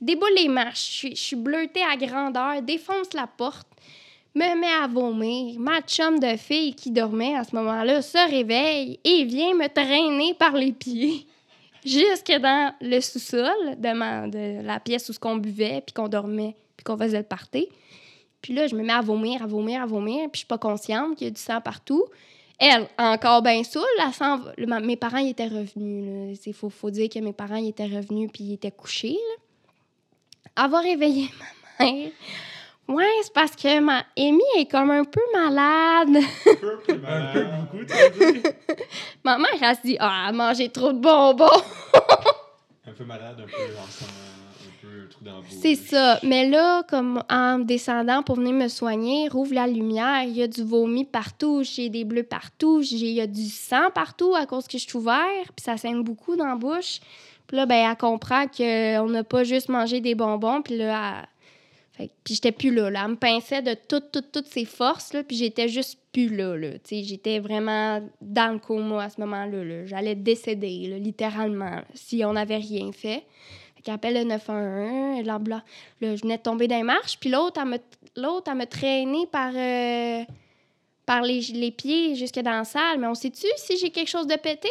déboule 0.00 0.34
les 0.36 0.48
marches. 0.48 0.84
Je 0.90 0.96
suis- 0.96 1.16
je 1.16 1.20
suis 1.20 1.36
bleutée 1.36 1.82
à 1.82 1.96
grandeur, 1.96 2.60
défonce 2.60 3.12
la 3.14 3.28
porte, 3.28 3.68
me 4.34 4.60
met 4.60 4.66
à 4.82 4.88
vomir. 4.88 5.58
Ma 5.60 5.80
chum 5.82 6.18
de 6.18 6.36
fille 6.36 6.74
qui 6.74 6.90
dormait 6.90 7.36
à 7.36 7.44
ce 7.44 7.54
moment-là 7.54 8.02
se 8.02 8.30
réveille 8.30 8.98
et 9.04 9.24
vient 9.24 9.54
me 9.54 9.68
traîner 9.68 10.34
par 10.34 10.52
les 10.56 10.72
pieds 10.72 11.24
jusque 11.84 12.32
dans 12.40 12.74
le 12.80 13.00
sous-sol 13.00 13.76
de, 13.76 14.30
de 14.30 14.66
la 14.66 14.80
pièce 14.80 15.08
où 15.08 15.12
qu'on 15.14 15.36
buvait, 15.36 15.82
puis 15.84 15.92
qu'on 15.94 16.08
dormait, 16.08 16.56
puis 16.76 16.84
qu'on 16.84 16.96
faisait 16.96 17.18
le 17.18 17.24
party. 17.24 17.68
Puis 18.42 18.54
là, 18.54 18.66
je 18.66 18.74
me 18.74 18.82
mets 18.82 18.92
à 18.92 19.00
vomir, 19.00 19.42
à 19.42 19.46
vomir, 19.46 19.82
à 19.82 19.86
vomir, 19.86 20.22
puis 20.30 20.30
je 20.34 20.38
suis 20.38 20.46
pas 20.46 20.58
consciente 20.58 21.16
qu'il 21.16 21.26
y 21.26 21.30
a 21.30 21.32
du 21.32 21.40
sang 21.40 21.60
partout. 21.60 22.04
Elle, 22.58 22.86
encore 22.98 23.42
bien 23.42 23.62
saoule, 23.64 23.84
elle 23.98 24.12
s'en 24.12 24.40
mes 24.82 24.96
parents, 24.96 25.18
étaient 25.18 25.46
revenus. 25.46 26.38
Il 26.44 26.52
faut, 26.52 26.68
faut 26.68 26.90
dire 26.90 27.08
que 27.08 27.18
mes 27.18 27.32
parents, 27.32 27.56
étaient 27.56 27.86
revenus 27.86 28.30
puis 28.32 28.44
ils 28.44 28.54
étaient 28.54 28.70
couchés. 28.70 29.16
Là. 30.56 30.64
Elle 30.64 30.74
réveiller 30.74 31.28
ma 31.78 31.86
mère. 31.86 32.10
Ouais, 32.90 33.04
c'est 33.22 33.32
parce 33.32 33.54
que 33.56 33.80
ma 33.80 34.04
Amy 34.18 34.42
est 34.58 34.70
comme 34.70 34.90
un 34.90 35.04
peu 35.04 35.20
malade. 35.34 36.16
Un 36.16 37.32
peu 37.32 37.44
beaucoup, 37.44 37.84
tu 37.86 38.24
veux 38.24 38.32
dire? 38.32 38.52
ma 39.24 39.38
mère, 39.38 39.48
elle 39.62 39.76
se 39.76 39.82
dit 39.82 39.96
Ah, 40.00 40.24
elle 40.24 40.28
a 40.30 40.32
mangé 40.32 40.68
trop 40.68 40.92
de 40.92 40.98
bonbons. 40.98 41.46
Un 42.86 42.92
peu 42.92 43.04
malade, 43.04 43.36
un 43.38 43.44
peu 43.44 43.78
en 43.78 43.86
sang, 43.86 44.06
un 44.06 44.82
peu 44.82 45.08
trou 45.08 45.24
dans 45.24 45.34
la 45.36 45.40
bouche. 45.40 45.48
C'est 45.62 45.76
ça. 45.76 46.18
Mais 46.24 46.48
là, 46.48 46.82
comme 46.88 47.22
en 47.30 47.58
descendant 47.60 48.22
pour 48.24 48.34
venir 48.36 48.52
me 48.52 48.66
soigner, 48.68 49.28
rouvre 49.28 49.54
la 49.54 49.66
lumière, 49.68 50.24
il 50.24 50.36
y 50.36 50.42
a 50.42 50.48
du 50.48 50.64
vomi 50.64 51.04
partout, 51.04 51.62
j'ai 51.62 51.88
des 51.88 52.04
bleus 52.04 52.24
partout, 52.24 52.82
j'ai- 52.82 52.96
il 52.96 53.12
y 53.14 53.20
a 53.20 53.28
du 53.28 53.44
sang 53.48 53.90
partout 53.94 54.34
à 54.34 54.44
cause 54.46 54.66
que 54.66 54.76
je 54.76 54.88
suis 54.88 54.96
ouvert, 54.98 55.22
puis 55.54 55.64
ça 55.64 55.76
saigne 55.76 56.02
beaucoup 56.02 56.34
dans 56.34 56.46
la 56.46 56.56
bouche. 56.56 56.98
Puis 57.46 57.56
là, 57.56 57.64
ben, 57.66 57.88
elle 57.90 57.96
comprend 57.96 58.46
qu'on 58.48 59.08
n'a 59.08 59.22
pas 59.24 59.44
juste 59.44 59.68
mangé 59.68 60.00
des 60.00 60.16
bonbons, 60.16 60.60
puis 60.62 60.76
là, 60.76 61.26
puis 62.24 62.34
j'étais 62.34 62.52
plus 62.52 62.72
là, 62.74 62.90
là. 62.90 63.02
Elle 63.04 63.10
me 63.12 63.16
pinçait 63.16 63.62
de 63.62 63.74
toutes, 63.74 64.10
toutes, 64.12 64.32
toutes 64.32 64.46
ses 64.46 64.64
forces, 64.64 65.12
là, 65.12 65.22
puis 65.22 65.36
j'étais 65.36 65.68
juste 65.68 65.98
plus 66.12 66.34
là, 66.34 66.56
là. 66.56 66.72
Tu 66.74 66.78
sais, 66.84 67.02
j'étais 67.02 67.38
vraiment 67.38 68.02
dans 68.20 68.52
le 68.52 68.58
coma 68.58 69.04
à 69.04 69.10
ce 69.10 69.20
moment-là, 69.20 69.64
là. 69.64 69.86
J'allais 69.86 70.14
décéder, 70.14 70.86
là, 70.88 70.98
littéralement, 70.98 71.70
là, 71.70 71.84
si 71.94 72.24
on 72.24 72.32
n'avait 72.32 72.56
rien 72.58 72.90
fait. 72.92 73.24
Fait 73.84 73.90
appelle 73.92 74.14
le 74.14 74.24
911, 74.24 75.20
et 75.20 75.22
là, 75.22 75.38
bla- 75.38 75.64
là, 76.00 76.14
je 76.16 76.22
venais 76.22 76.36
de 76.36 76.42
tomber 76.42 76.68
dans 76.68 76.76
les 76.76 76.82
marches, 76.82 77.16
puis 77.18 77.30
l'autre, 77.30 77.60
elle 77.62 77.68
me, 77.68 77.78
l'autre, 78.16 78.50
elle 78.50 78.58
me 78.58 78.66
traînait 78.66 79.26
par, 79.30 79.52
euh, 79.54 80.22
par 81.06 81.22
les, 81.22 81.40
les 81.40 81.70
pieds 81.70 82.14
jusque 82.14 82.38
dans 82.40 82.50
la 82.58 82.64
salle. 82.64 82.98
Mais 82.98 83.06
on 83.06 83.14
sait-tu 83.14 83.46
si 83.56 83.78
j'ai 83.78 83.90
quelque 83.90 84.08
chose 84.10 84.26
de 84.26 84.36
pété? 84.36 84.68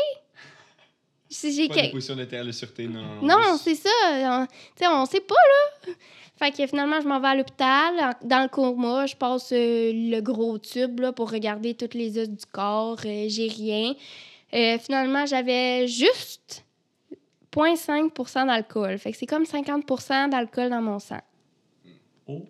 Si 1.31 1.53
j'ai 1.53 1.67
Pas 1.67 1.75
quel- 1.75 1.85
de 1.87 1.91
position 1.91 2.15
d'éther 2.15 2.43
de 2.43 2.51
sûreté, 2.51 2.87
non. 2.87 3.21
non, 3.21 3.37
juste- 3.53 3.63
c'est 3.63 3.75
ça. 3.75 3.89
On, 4.41 4.45
tu 4.47 4.51
sais, 4.77 4.87
on 4.87 5.05
sait 5.05 5.19
pas, 5.21 5.35
là. 5.35 5.93
Fait 6.39 6.51
que 6.51 6.65
finalement, 6.65 7.01
je 7.01 7.07
m'en 7.07 7.19
vais 7.19 7.27
à 7.27 7.35
l'hôpital. 7.35 8.15
Dans 8.23 8.41
le 8.43 8.47
coma, 8.47 9.05
je 9.05 9.15
passe 9.15 9.51
euh, 9.51 9.91
le 9.93 10.21
gros 10.21 10.57
tube 10.57 11.01
là, 11.01 11.11
pour 11.11 11.29
regarder 11.31 11.73
toutes 11.73 11.93
les 11.93 12.17
os 12.17 12.29
du 12.29 12.45
corps. 12.51 12.97
Euh, 13.05 13.25
J'ai 13.27 13.47
rien. 13.49 13.93
Euh, 14.53 14.77
finalement, 14.79 15.25
j'avais 15.25 15.85
juste 15.87 16.65
0,5% 17.53 18.47
d'alcool. 18.47 18.97
Fait 18.97 19.11
que 19.11 19.17
c'est 19.17 19.25
comme 19.25 19.43
50% 19.43 20.29
d'alcool 20.29 20.69
dans 20.69 20.81
mon 20.81 20.99
sang. 20.99 21.19
Oh, 22.27 22.45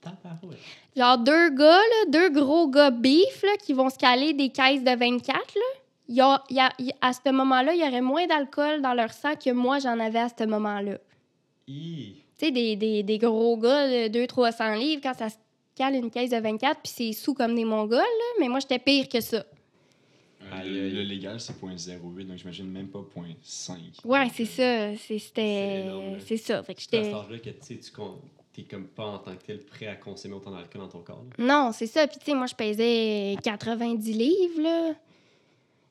tabarouette. 0.00 0.58
Genre 0.96 1.18
deux 1.18 1.50
gars, 1.50 1.78
là, 1.78 2.04
deux 2.08 2.30
gros 2.30 2.68
gars 2.68 2.90
beef 2.90 3.42
là, 3.42 3.56
qui 3.62 3.72
vont 3.74 3.90
se 3.90 3.98
caler 3.98 4.32
des 4.32 4.48
caisses 4.50 4.82
de 4.82 4.90
24. 4.96 5.36
Là. 5.54 5.62
Y 6.08 6.20
a- 6.20 6.42
y 6.80 6.90
à 7.00 7.12
ce 7.12 7.30
moment-là, 7.30 7.74
il 7.74 7.80
y 7.80 7.86
aurait 7.86 8.00
moins 8.00 8.26
d'alcool 8.26 8.82
dans 8.82 8.94
leur 8.94 9.12
sang 9.12 9.34
que 9.36 9.50
moi, 9.50 9.78
j'en 9.78 10.00
avais 10.00 10.18
à 10.18 10.28
ce 10.28 10.44
moment-là. 10.44 10.98
Hi. 11.68 12.24
Tu 12.40 12.46
sais, 12.46 12.52
des, 12.52 12.74
des, 12.76 13.02
des 13.02 13.18
gros 13.18 13.56
gars 13.58 14.08
de 14.08 14.18
200-300 14.26 14.78
livres, 14.78 15.02
quand 15.02 15.12
ça 15.14 15.28
se 15.28 15.36
cale 15.74 15.94
une 15.96 16.10
caisse 16.10 16.30
de 16.30 16.38
24, 16.38 16.80
puis 16.82 16.92
c'est 16.94 17.12
sous 17.12 17.34
comme 17.34 17.54
des 17.54 17.64
Mongols, 17.64 17.98
là. 17.98 18.04
Mais 18.40 18.48
moi, 18.48 18.60
j'étais 18.60 18.78
pire 18.78 19.08
que 19.08 19.20
ça. 19.20 19.36
Euh, 20.42 20.58
Aïe, 20.58 20.90
le, 20.90 21.02
légal, 21.02 21.38
c'est 21.38 21.52
0.08, 21.52 22.26
donc 22.26 22.38
j'imagine 22.38 22.70
même 22.70 22.88
pas 22.88 23.00
0.5. 23.00 23.74
Ouais, 24.04 24.26
c'est 24.34 24.60
euh, 24.62 24.94
ça. 24.96 25.02
C'était... 25.06 25.84
là. 25.84 26.00
C'est 26.26 26.36
ça. 26.38 26.62
Fait 26.62 26.74
que 26.74 26.80
C'est 26.80 26.96
à 26.96 27.02
j'étais... 27.02 27.14
âge-là 27.14 27.38
que 27.38 27.50
tu 27.50 27.56
sais, 27.60 27.76
tu 27.76 27.90
con- 27.92 28.16
t'es 28.54 28.62
comme 28.62 28.86
pas 28.86 29.04
en 29.04 29.18
tant 29.18 29.32
que 29.36 29.42
tel 29.46 29.58
prêt 29.60 29.86
à 29.86 29.96
consommer 29.96 30.34
autant 30.34 30.50
d'alcool 30.50 30.80
dans 30.80 30.88
ton 30.88 31.00
corps. 31.00 31.24
là. 31.38 31.44
Non, 31.44 31.72
c'est 31.72 31.86
ça. 31.86 32.06
Puis, 32.06 32.18
tu 32.18 32.24
sais, 32.30 32.34
moi, 32.34 32.46
je 32.46 32.54
pesais 32.54 33.36
90 33.44 34.12
livres, 34.14 34.62
là. 34.62 34.94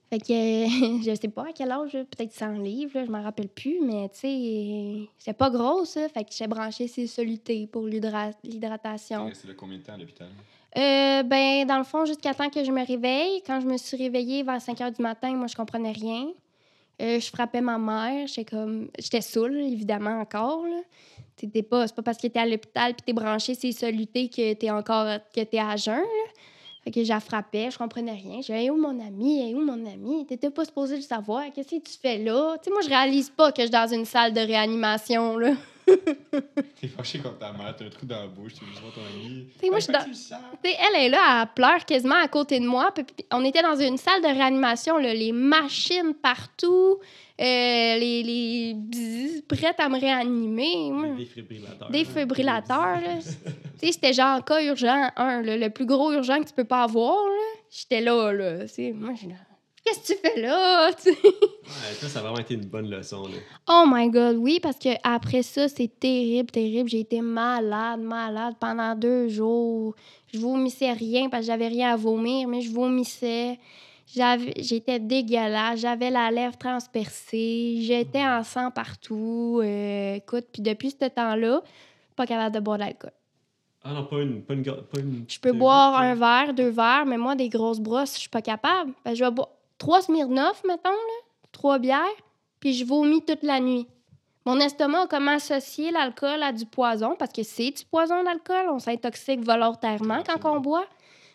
Fait 0.10 0.20
que, 0.20 0.26
je 1.04 1.18
sais 1.20 1.28
pas 1.28 1.44
à 1.44 1.54
quel 1.54 1.72
âge, 1.72 1.94
là, 1.94 2.04
peut-être 2.04 2.34
100 2.34 2.54
livres, 2.60 2.92
là, 2.96 3.06
je 3.06 3.12
m'en 3.12 3.22
rappelle 3.22 3.50
plus, 3.50 3.80
mais 3.82 4.10
tu 4.10 4.20
sais, 4.20 5.10
c'est 5.20 5.38
pas 5.38 5.50
gros, 5.50 5.86
ça. 5.86 6.10
Fait 6.10 6.24
que 6.24 6.32
j'étais 6.32 6.48
branchée 6.48 6.88
soluté 6.88 7.68
pour 7.68 7.86
l'hydratation. 7.86 9.28
resté 9.28 9.48
là 9.48 9.54
combien 9.56 9.78
de 9.78 9.84
temps 9.84 9.94
à 9.94 9.98
l'hôpital? 9.98 10.30
Euh, 10.78 11.24
ben, 11.24 11.66
dans 11.66 11.78
le 11.78 11.84
fond, 11.84 12.06
jusqu'à 12.06 12.34
temps 12.34 12.50
que 12.50 12.64
je 12.64 12.72
me 12.72 12.86
réveille. 12.86 13.42
Quand 13.46 13.60
je 13.60 13.68
me 13.68 13.78
suis 13.78 13.98
réveillée 13.98 14.44
vers 14.44 14.62
5 14.62 14.82
heures 14.82 14.92
du 14.92 15.02
matin, 15.02 15.32
moi, 15.34 15.48
je 15.48 15.56
comprenais 15.56 15.92
rien. 15.92 16.28
Euh, 17.02 17.20
je 17.20 17.28
frappais 17.28 17.62
ma 17.62 17.78
mère. 17.78 18.28
J'étais 18.28 18.46
comme... 18.46 18.90
J'étais 19.00 19.22
saoule, 19.22 19.58
évidemment, 19.58 20.20
encore. 20.20 20.66
là. 20.66 20.82
T'étais 21.36 21.64
pas... 21.64 21.88
C'est 21.88 21.96
pas 21.96 22.04
parce 22.04 22.18
que 22.18 22.28
t'es 22.28 22.40
à 22.40 22.46
l'hôpital 22.46 22.94
puis 22.94 23.04
t'es 23.06 23.14
branché 23.14 23.56
c'est 23.56 23.72
soluté 23.72 24.30
que 24.30 24.54
t'es 24.54 24.70
encore... 24.70 25.08
que 25.34 25.42
t'es 25.42 25.60
à 25.60 25.76
jeun, 25.76 25.96
là. 25.96 26.32
Fait 26.90 27.02
que 27.02 27.04
je 27.04 27.10
la 27.10 27.20
frappais, 27.20 27.70
je 27.70 27.78
comprenais 27.78 28.14
rien. 28.14 28.38
Je 28.38 28.48
disais, 28.48 28.64
Hey, 28.64 28.72
où 28.72 28.76
mon 28.76 29.00
ami? 29.00 29.42
Hey, 29.42 29.54
où 29.54 29.62
mon 29.62 29.86
ami? 29.86 30.26
T'étais 30.26 30.50
pas 30.50 30.66
supposé 30.66 30.96
le 30.96 31.04
savoir. 31.04 31.44
Qu'est-ce 31.54 31.70
que 31.70 31.76
tu 31.76 31.98
fais 32.02 32.18
là? 32.18 32.56
Tu 32.58 32.64
sais, 32.64 32.72
moi, 32.72 32.82
je 32.82 32.90
réalise 32.90 33.30
pas 33.30 33.52
que 33.52 33.62
je 33.62 33.68
suis 33.68 33.72
dans 33.72 33.88
une 33.88 34.06
salle 34.06 34.34
de 34.34 34.40
réanimation, 34.40 35.38
là. 35.38 35.52
T'es 36.80 36.88
fâché 36.88 37.20
contre 37.20 37.40
ta 37.40 37.52
mère, 37.52 37.76
t'as 37.78 37.86
un 37.86 37.90
trou 37.90 38.06
dans 38.06 38.22
la 38.22 38.28
bouche, 38.28 38.54
tu 38.54 38.62
veux 38.64 38.72
juste 38.72 38.82
voir 38.82 38.94
ton 38.94 39.02
ami. 39.02 39.48
T'sais, 39.58 39.70
moi, 39.70 39.80
je 39.80 39.84
suis 39.84 39.92
fait 39.92 39.94
dans- 39.94 40.00
que 40.00 40.04
tu 40.06 40.10
le 40.12 40.16
sens. 40.16 40.40
Tu 40.64 40.70
sais, 40.70 40.78
elle 40.80 41.02
est 41.06 41.10
là, 41.10 41.42
elle 41.44 41.54
pleure 41.54 41.86
quasiment 41.86 42.16
à 42.16 42.28
côté 42.28 42.60
de 42.60 42.66
moi. 42.66 42.92
Puis, 42.94 43.06
on 43.32 43.44
était 43.46 43.62
dans 43.62 43.76
une 43.76 43.98
salle 43.98 44.22
de 44.22 44.28
réanimation, 44.28 44.98
là, 44.98 45.14
les 45.14 45.32
machines 45.32 46.14
partout, 46.14 46.98
euh, 47.00 47.44
les, 47.44 48.24
les 48.24 48.74
bzzz, 48.76 49.42
prêtes 49.48 49.80
à 49.80 49.90
me 49.90 50.00
réanimer. 50.00 50.92
Moi, 50.92 51.08
Des 51.10 51.16
défibrillateurs. 51.26 51.90
Défibrillateurs, 51.92 53.02
là. 53.02 53.18
Tu 53.80 53.86
sais, 53.86 53.92
c'était 53.94 54.12
genre 54.12 54.44
cas 54.44 54.62
urgent 54.62 55.10
1, 55.16 55.42
là, 55.42 55.56
le 55.56 55.70
plus 55.70 55.86
gros 55.86 56.12
urgent 56.12 56.40
que 56.42 56.48
tu 56.50 56.54
peux 56.54 56.66
pas 56.66 56.84
avoir. 56.84 57.16
là. 57.16 57.60
J'étais 57.72 58.02
là, 58.02 58.34
là. 58.34 58.62
Tu 58.64 58.68
sais, 58.68 58.92
moi, 58.94 59.12
là. 59.12 59.36
Qu'est-ce 59.90 60.14
que 60.14 60.14
tu 60.14 60.20
fais 60.20 60.42
là? 60.42 60.92
Ouais, 61.70 61.94
ça, 61.94 62.08
ça 62.08 62.20
a 62.20 62.22
vraiment 62.24 62.40
été 62.40 62.56
une 62.56 62.66
bonne 62.66 62.90
leçon. 62.90 63.24
Là. 63.24 63.38
Oh 63.70 63.84
my 63.88 64.10
God, 64.10 64.38
oui, 64.38 64.60
parce 64.60 64.80
que 64.80 64.90
après 65.04 65.44
ça, 65.44 65.68
c'est 65.68 66.00
terrible, 66.00 66.50
terrible. 66.50 66.90
J'ai 66.90 67.02
été 67.02 67.22
malade, 67.22 68.02
malade 68.02 68.56
pendant 68.60 68.96
deux 68.96 69.28
jours. 69.28 69.96
Je 70.34 70.40
vomissais 70.40 70.92
rien 70.92 71.30
parce 71.30 71.44
que 71.44 71.48
j'avais 71.48 71.68
rien 71.68 71.94
à 71.94 71.96
vomir, 71.96 72.48
mais 72.48 72.62
je 72.62 72.72
vomissais. 72.72 73.60
J'étais 74.08 75.00
dégueulasse. 75.00 75.82
J'avais 75.82 76.10
la 76.10 76.32
lèvre 76.32 76.58
transpercée. 76.58 77.78
J'étais 77.82 78.24
en 78.24 78.44
sang 78.44 78.72
partout. 78.72 79.62
Euh, 79.64 80.16
écoute, 80.16 80.46
puis 80.52 80.64
depuis 80.64 80.90
ce 80.90 81.08
temps-là, 81.08 81.62
pas 82.16 82.26
capable 82.26 82.56
de 82.56 82.60
boire 82.60 82.78
de 82.78 82.84
l'alcool. 82.84 83.12
Ah 83.84 83.94
non, 83.94 84.06
pas 84.06 84.22
une. 84.22 84.42
Pas 84.42 84.56
une, 84.56 84.64
pas 84.64 85.00
une 85.00 85.26
Je 85.28 85.40
peux 85.40 85.54
boire 85.54 86.00
un 86.00 86.16
verre, 86.16 86.54
deux 86.54 86.70
verres, 86.70 87.06
mais 87.06 87.18
moi, 87.18 87.36
des 87.36 87.48
grosses 87.48 87.80
brosses, 87.80 88.16
je 88.16 88.22
suis 88.22 88.30
pas 88.30 88.42
capable. 88.42 88.92
Ben, 89.06 89.14
je 89.14 89.24
vais 89.24 89.32
boire 89.32 89.50
trois 89.80 90.04
Smirnoff, 90.04 90.64
mettons, 90.64 90.92
là, 90.92 91.20
trois 91.52 91.80
bières, 91.80 92.06
puis 92.60 92.74
je 92.74 92.86
vomis 92.86 93.26
toute 93.26 93.42
la 93.42 93.60
nuit. 93.60 93.88
Mon 94.46 94.60
estomac 94.60 95.02
a 95.02 95.08
comme 95.08 95.28
associé 95.28 95.92
l'alcool 95.92 96.44
à 96.44 96.52
du 96.52 96.66
poison, 96.66 97.16
parce 97.18 97.34
que 97.34 97.44
c'est 97.44 97.72
du 97.72 97.86
poison, 97.86 98.22
l'alcool. 98.22 98.68
On 98.70 98.80
s'intoxique 98.80 99.44
volontairement 99.44 100.24
quand 100.24 100.56
on 100.56 100.60
boit. 100.60 100.86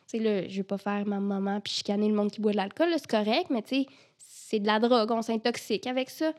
Tu 0.09 0.19
sais, 0.19 0.49
je 0.49 0.57
vais 0.57 0.63
pas 0.63 0.79
faire 0.79 1.07
ma 1.07 1.19
maman 1.19 1.61
puis 1.61 1.73
chicaner 1.73 2.09
le 2.09 2.15
monde 2.15 2.31
qui 2.31 2.41
boit 2.41 2.53
de 2.53 2.59
l'alcool, 2.59 2.89
c'est 2.93 3.07
correct, 3.07 3.47
mais 3.51 3.63
tu 3.63 3.87
c'est 4.19 4.61
de 4.61 4.67
la 4.67 4.79
drogue, 4.79 5.11
on 5.11 5.23
s'intoxique 5.23 5.87
avec 5.87 6.11
ça. 6.11 6.33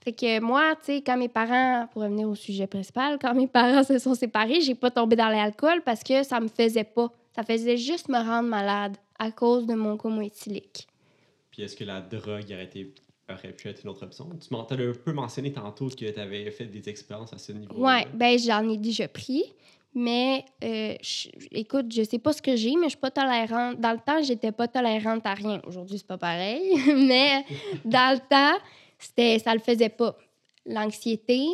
Fait 0.00 0.12
que 0.12 0.40
moi, 0.40 0.74
tu 0.76 0.86
sais, 0.86 1.02
quand 1.02 1.16
mes 1.16 1.28
parents, 1.28 1.86
pour 1.92 2.02
revenir 2.02 2.28
au 2.28 2.34
sujet 2.34 2.66
principal, 2.66 3.18
quand 3.20 3.32
mes 3.34 3.46
parents 3.46 3.84
se 3.84 3.98
sont 3.98 4.14
séparés, 4.14 4.60
j'ai 4.60 4.74
pas 4.74 4.90
tombé 4.90 5.16
dans 5.16 5.28
l'alcool 5.28 5.80
parce 5.84 6.02
que 6.02 6.22
ça 6.22 6.40
me 6.40 6.48
faisait 6.48 6.84
pas. 6.84 7.10
Ça 7.34 7.42
faisait 7.42 7.76
juste 7.76 8.08
me 8.08 8.18
rendre 8.18 8.48
malade 8.48 8.96
à 9.18 9.30
cause 9.30 9.66
de 9.66 9.74
mon 9.74 9.96
coma 9.96 10.24
éthylique. 10.24 10.86
Puis 11.54 11.62
est-ce 11.62 11.76
que 11.76 11.84
la 11.84 12.00
drogue 12.00 12.44
aurait, 12.52 12.64
été, 12.64 12.92
aurait 13.30 13.52
pu 13.52 13.68
être 13.68 13.84
une 13.84 13.90
autre 13.90 14.04
option? 14.04 14.28
Tu 14.40 14.52
m'as 14.52 14.62
un 14.62 14.64
peu 14.92 15.12
mentionné 15.12 15.52
tantôt 15.52 15.88
que 15.88 15.94
tu 15.94 16.20
avais 16.20 16.50
fait 16.50 16.64
des 16.66 16.88
expériences 16.88 17.32
à 17.32 17.38
ce 17.38 17.52
niveau. 17.52 17.86
Ouais, 17.86 18.04
ben 18.12 18.36
j'en 18.36 18.68
ai 18.68 18.76
déjà 18.76 19.06
pris, 19.06 19.44
mais 19.94 20.44
euh, 20.64 20.96
je- 21.00 21.28
écoute, 21.52 21.92
je 21.94 22.02
sais 22.02 22.18
pas 22.18 22.32
ce 22.32 22.42
que 22.42 22.56
j'ai, 22.56 22.74
mais 22.74 22.86
je 22.86 22.88
suis 22.90 22.98
pas 22.98 23.12
tolérante. 23.12 23.78
Dans 23.78 23.92
le 23.92 23.98
temps, 24.04 24.20
j'étais 24.20 24.50
pas 24.50 24.66
tolérante 24.66 25.24
à 25.26 25.34
rien. 25.34 25.62
Aujourd'hui, 25.64 25.98
c'est 25.98 26.06
pas 26.08 26.18
pareil, 26.18 26.72
mais 26.96 27.44
dans 27.84 28.14
le 28.14 28.18
temps, 28.28 28.58
c'était, 28.98 29.38
ça 29.38 29.54
le 29.54 29.60
faisait 29.60 29.90
pas. 29.90 30.16
L'anxiété, 30.66 31.46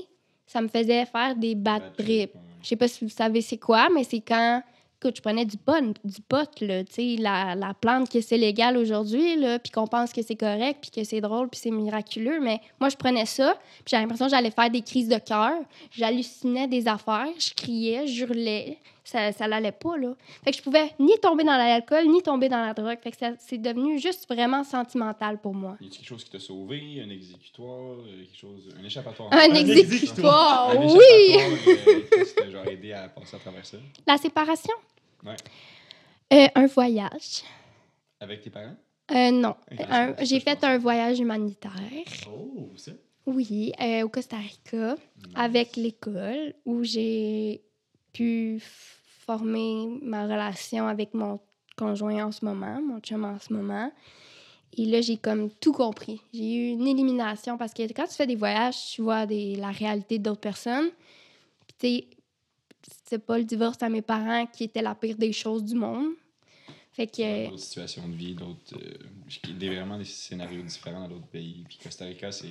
ça 0.47 0.63
me 0.63 0.69
faisait 0.69 1.05
faire 1.05 1.37
des 1.37 1.55
bad 1.55 1.83
trips. 1.95 2.33
Je 2.63 2.69
sais 2.69 2.77
pas 2.77 2.89
si 2.89 3.05
vous 3.05 3.11
savez 3.11 3.43
c'est 3.43 3.59
quoi, 3.59 3.89
mais 3.95 4.05
c'est 4.05 4.21
quand 4.21 4.63
écoute, 5.03 5.17
je 5.17 5.23
prenais 5.23 5.47
du 5.47 5.57
pot, 5.57 5.83
du 6.05 7.17
la, 7.17 7.55
la 7.55 7.73
plante 7.73 8.11
que 8.11 8.21
c'est 8.21 8.37
légal 8.37 8.77
aujourd'hui, 8.77 9.37
puis 9.63 9.73
qu'on 9.73 9.87
pense 9.87 10.13
que 10.13 10.21
c'est 10.21 10.37
correct, 10.37 10.79
puis 10.83 10.91
que 10.91 11.05
c'est 11.05 11.23
drôle, 11.23 11.49
puis 11.49 11.59
c'est 11.63 11.71
miraculeux, 11.71 12.39
mais 12.41 12.61
moi, 12.79 12.91
je 12.91 12.97
prenais 12.97 13.25
ça, 13.25 13.55
puis 13.77 13.85
j'avais 13.87 14.03
l'impression 14.03 14.27
que 14.27 14.33
j'allais 14.33 14.51
faire 14.51 14.69
des 14.69 14.83
crises 14.83 15.09
de 15.09 15.19
cœur, 15.19 15.55
j'hallucinais 15.91 16.69
des 16.69 16.87
affaires, 16.87 17.29
je 17.39 17.55
criais, 17.55 18.07
je 18.07 18.25
hurlais, 18.25 18.79
ça, 19.11 19.33
ça 19.33 19.47
l'allait 19.49 19.73
pas, 19.73 19.97
là. 19.97 20.15
Fait 20.45 20.51
que 20.53 20.57
je 20.57 20.63
pouvais 20.63 20.91
ni 20.99 21.19
tomber 21.21 21.45
dans 21.45 21.57
l'alcool, 21.57 22.07
ni 22.09 22.23
tomber 22.23 22.49
dans 22.49 22.63
la 22.65 22.73
drogue, 22.75 22.99
fait 23.03 23.11
que 23.11 23.17
ça- 23.17 23.33
c'est 23.39 23.59
devenu 23.59 23.99
juste 23.99 24.27
vraiment 24.33 24.63
sentimental 24.65 25.41
pour 25.41 25.55
moi. 25.55 25.77
Y 25.81 25.87
a 25.87 25.91
quelque 25.91 26.07
chose 26.07 26.25
qui 26.25 26.31
t'a 26.31 26.39
sauvé, 26.39 27.03
un 27.05 27.11
exécutoire, 27.11 27.99
euh, 27.99 28.25
quelque 28.25 28.37
chose, 28.39 28.63
un 28.81 28.85
échappatoire? 28.85 29.29
Un 29.33 29.55
exécutoire. 29.55 29.93
exécutoire, 29.93 30.71
Un 30.71 30.77
oui! 30.97 31.01
échappatoire, 32.13 32.67
euh, 32.67 32.71
aidé 32.71 32.93
à 32.93 33.09
passer 33.09 33.37
à 33.37 33.39
travers 33.41 33.67
ça? 33.67 33.79
La 34.07 34.17
séparation? 34.17 34.75
Ouais. 35.25 35.37
Euh, 36.33 36.47
un 36.55 36.67
voyage. 36.67 37.43
Avec 38.21 38.43
tes 38.43 38.51
parents? 38.51 38.77
Euh, 39.13 39.31
non. 39.33 39.57
J'ai 40.23 40.39
fait 40.41 40.63
un 40.63 40.79
voyage 40.79 41.19
humanitaire. 41.19 41.73
Oh, 42.33 42.69
ça? 42.77 42.93
Oui, 43.27 43.73
euh, 43.81 44.03
au 44.05 44.09
Costa 44.09 44.37
Rica, 44.37 44.97
avec 45.35 45.77
l'école, 45.77 46.55
où 46.65 46.85
j'ai 46.85 47.61
pu 48.13 48.61
ma 49.39 50.25
relation 50.25 50.87
avec 50.87 51.15
mon 51.15 51.41
conjoint 51.77 52.27
en 52.27 52.33
ce 52.33 52.45
moment, 52.45 52.81
mon 52.83 53.01
chum 53.01 53.25
en 53.25 53.39
ce 53.39 53.53
moment. 53.53 53.91
Et 54.77 54.87
là, 54.87 55.01
j'ai 55.01 55.17
comme 55.17 55.51
tout 55.51 55.73
compris. 55.73 56.21
J'ai 56.33 56.55
eu 56.55 56.69
une 56.71 56.87
élimination 56.87 57.59
parce 57.59 57.75
que 57.75 57.83
quand 57.93 58.07
tu 58.07 58.15
fais 58.15 58.27
des 58.27 58.37
voyages, 58.37 58.93
tu 58.93 59.03
vois 59.03 59.27
des, 59.27 59.57
la 59.57 59.71
réalité 59.71 60.19
d'autres 60.19 60.41
personnes. 60.41 60.91
Puis, 61.79 62.07
c'est 63.05 63.19
pas 63.19 63.39
le 63.39 63.45
divorce 63.45 63.83
à 63.83 63.89
mes 63.89 64.03
parents 64.03 64.47
qui 64.47 64.65
était 64.65 64.83
la 64.83 64.95
pire 64.95 65.17
des 65.17 65.33
choses 65.33 65.65
du 65.65 65.75
monde. 65.75 66.13
Fait 66.93 67.07
que. 67.07 67.49
D'autres 67.49 67.59
situations 67.59 68.09
de 68.09 68.15
vie, 68.15 68.35
d'autres. 68.35 68.77
euh, 68.77 69.75
vraiment 69.75 69.99
des 69.99 70.05
scénarios 70.05 70.63
différents 70.63 71.03
dans 71.03 71.09
d'autres 71.09 71.27
pays. 71.29 71.65
Puis 71.69 71.79
Costa 71.83 72.05
Rica, 72.05 72.31
c'est. 72.31 72.49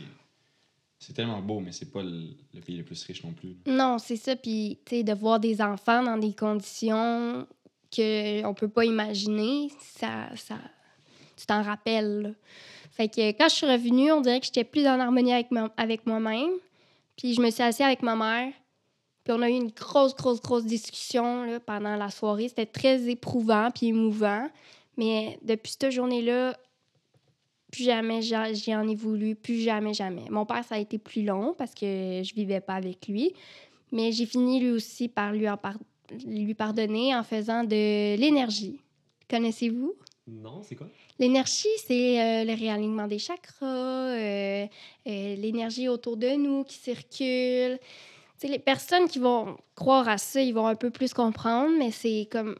C'est 0.99 1.13
tellement 1.13 1.41
beau, 1.41 1.61
mais 1.61 1.71
c'est 1.71 1.89
pas 1.91 2.03
le, 2.03 2.35
pays 2.65 2.77
le 2.77 2.83
plus 2.83 3.01
riche 3.05 3.23
non 3.23 3.31
plus. 3.31 3.55
Non, 3.65 3.97
c'est 3.99 4.17
ça. 4.17 4.35
Puis, 4.35 4.79
tu 4.85 4.97
sais, 4.97 5.03
de 5.03 5.13
voir 5.13 5.39
des 5.39 5.61
enfants 5.61 6.03
dans 6.03 6.17
des 6.17 6.33
conditions 6.33 7.47
qu'on 7.95 8.53
peut 8.53 8.67
pas 8.67 8.83
imaginer, 8.83 9.69
ça, 9.79 10.29
ça, 10.35 10.55
tu 11.37 11.45
t'en 11.45 11.63
rappelles. 11.63 12.21
là. 12.21 12.29
Fait 12.91 13.07
que 13.07 13.31
quand 13.31 13.47
je 13.47 13.55
suis 13.55 13.65
revenue, 13.65 14.11
on 14.11 14.19
dirait 14.19 14.41
que 14.41 14.45
j'étais 14.45 14.65
plus 14.65 14.85
en 14.85 14.99
harmonie 14.99 15.31
avec, 15.31 15.47
avec 15.77 16.05
moi-même. 16.05 16.51
Puis 17.15 17.33
je 17.33 17.41
me 17.41 17.49
suis 17.49 17.63
assise 17.63 17.81
avec 17.81 18.03
ma 18.03 18.17
mère. 18.17 18.51
Puis 19.23 19.33
on 19.33 19.41
a 19.41 19.49
eu 19.49 19.53
une 19.53 19.71
grosse, 19.71 20.13
grosse, 20.13 20.41
grosse 20.41 20.65
discussion 20.65 21.45
là, 21.45 21.61
pendant 21.61 21.95
la 21.95 22.09
soirée. 22.09 22.49
C'était 22.49 22.65
très 22.65 23.09
éprouvant 23.09 23.71
puis 23.71 23.87
émouvant. 23.87 24.49
Mais 24.97 25.39
depuis 25.43 25.71
cette 25.79 25.91
journée-là, 25.91 26.57
plus 27.71 27.83
jamais 27.83 28.21
j'en 28.21 28.53
j'y 28.53 28.75
en 28.75 28.87
ai 28.87 28.95
voulu, 28.95 29.35
plus 29.35 29.59
jamais, 29.61 29.93
jamais. 29.93 30.25
Mon 30.29 30.45
père, 30.45 30.63
ça 30.63 30.75
a 30.75 30.79
été 30.79 30.97
plus 30.97 31.23
long 31.23 31.53
parce 31.57 31.73
que 31.73 32.21
je 32.23 32.33
vivais 32.33 32.61
pas 32.61 32.75
avec 32.75 33.07
lui. 33.07 33.33
Mais 33.91 34.11
j'ai 34.11 34.25
fini 34.25 34.59
lui 34.59 34.71
aussi 34.71 35.07
par 35.07 35.33
lui, 35.33 35.49
en 35.49 35.57
par- 35.57 35.77
lui 36.25 36.53
pardonner 36.53 37.15
en 37.15 37.23
faisant 37.23 37.63
de 37.63 38.15
l'énergie. 38.15 38.79
Connaissez-vous? 39.29 39.93
Non, 40.27 40.61
c'est 40.63 40.75
quoi? 40.75 40.87
L'énergie, 41.17 41.67
c'est 41.85 42.21
euh, 42.21 42.45
le 42.45 42.53
réalignement 42.57 43.07
des 43.07 43.19
chakras, 43.19 43.65
euh, 43.65 44.65
euh, 45.07 45.35
l'énergie 45.35 45.89
autour 45.89 46.17
de 46.17 46.29
nous 46.29 46.63
qui 46.63 46.77
circule. 46.77 47.77
Tu 48.39 48.47
sais, 48.47 48.47
les 48.47 48.59
personnes 48.59 49.07
qui 49.07 49.19
vont 49.19 49.57
croire 49.75 50.07
à 50.07 50.17
ça, 50.17 50.41
ils 50.41 50.53
vont 50.53 50.67
un 50.67 50.75
peu 50.75 50.91
plus 50.91 51.13
comprendre, 51.13 51.75
mais 51.77 51.91
c'est 51.91 52.27
comme 52.31 52.55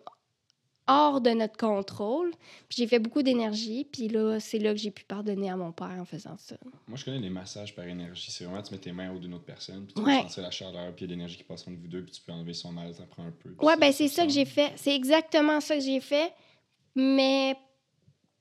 hors 0.90 1.22
de 1.22 1.30
notre 1.30 1.56
contrôle. 1.58 2.32
Puis 2.68 2.78
j'ai 2.80 2.88
fait 2.88 3.00
beaucoup 3.00 3.22
d'énergie, 3.24 3.86
puis 3.86 4.08
là, 4.08 4.40
c'est 4.40 4.60
là 4.60 4.72
que 4.74 4.80
j'ai 4.80 4.92
pu 4.92 5.04
pardonner 5.06 5.50
à 5.50 5.56
mon 5.56 5.72
père 5.72 5.96
en 6.00 6.06
faisant 6.06 6.36
ça. 6.38 6.56
Moi, 6.88 6.98
je 6.98 7.06
connais 7.06 7.20
les 7.20 7.30
massages 7.30 7.76
par 7.76 7.86
énergie. 7.86 8.32
C'est 8.32 8.44
vraiment, 8.46 8.62
tu 8.64 8.74
mets 8.74 8.80
tes 8.80 8.92
mains 8.92 9.14
au 9.14 9.20
d'une 9.20 9.34
autre 9.34 9.46
personne, 9.46 9.86
puis 9.86 9.94
tu 9.94 10.02
Ouais. 10.02 10.18
peux 10.24 10.28
sentir 10.28 10.44
la 10.44 10.52
chaleur, 10.52 10.94
puis 10.96 10.98
il 10.98 11.02
y 11.02 11.04
a 11.06 11.08
de 11.08 11.12
l'énergie 11.14 11.38
qui 11.38 11.44
passe 11.44 11.62
entre 11.68 11.78
vous 11.80 11.88
deux, 11.88 12.02
puis 12.04 12.12
tu 12.12 12.22
peux 12.22 12.32
enlever 12.32 12.54
son 12.54 12.72
mal, 12.72 12.94
ça 12.94 13.04
prend 13.04 13.24
un 13.26 13.32
peu. 13.32 13.54
Ouais, 13.64 13.78
ben 13.78 13.92
c'est 13.92 14.08
ça 14.08 14.26
que 14.26 14.32
j'ai 14.32 14.46
fait. 14.46 14.74
C'est 14.76 14.96
exactement 14.96 15.62
ça 15.62 15.76
que 15.76 15.82
j'ai 15.82 16.00
fait, 16.00 16.34
mais 16.96 17.56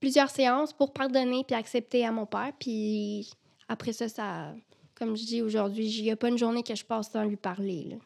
plusieurs 0.00 0.30
séances 0.30 0.72
pour 0.72 0.92
pardonner 0.92 1.44
puis 1.44 1.54
accepter 1.56 2.04
à 2.06 2.12
mon 2.12 2.26
père. 2.26 2.52
Puis 2.58 3.30
après 3.68 3.92
ça, 3.92 4.08
ça, 4.08 4.54
comme 4.94 5.16
je 5.16 5.24
dis 5.24 5.42
aujourd'hui, 5.42 5.86
il 5.88 6.02
n'y 6.04 6.10
a 6.10 6.16
pas 6.16 6.28
une 6.28 6.38
journée 6.38 6.62
que 6.62 6.74
je 6.74 6.84
passe 6.84 7.10
sans 7.10 7.24
lui 7.24 7.36
parler. 7.36 7.84
là. 7.90 7.96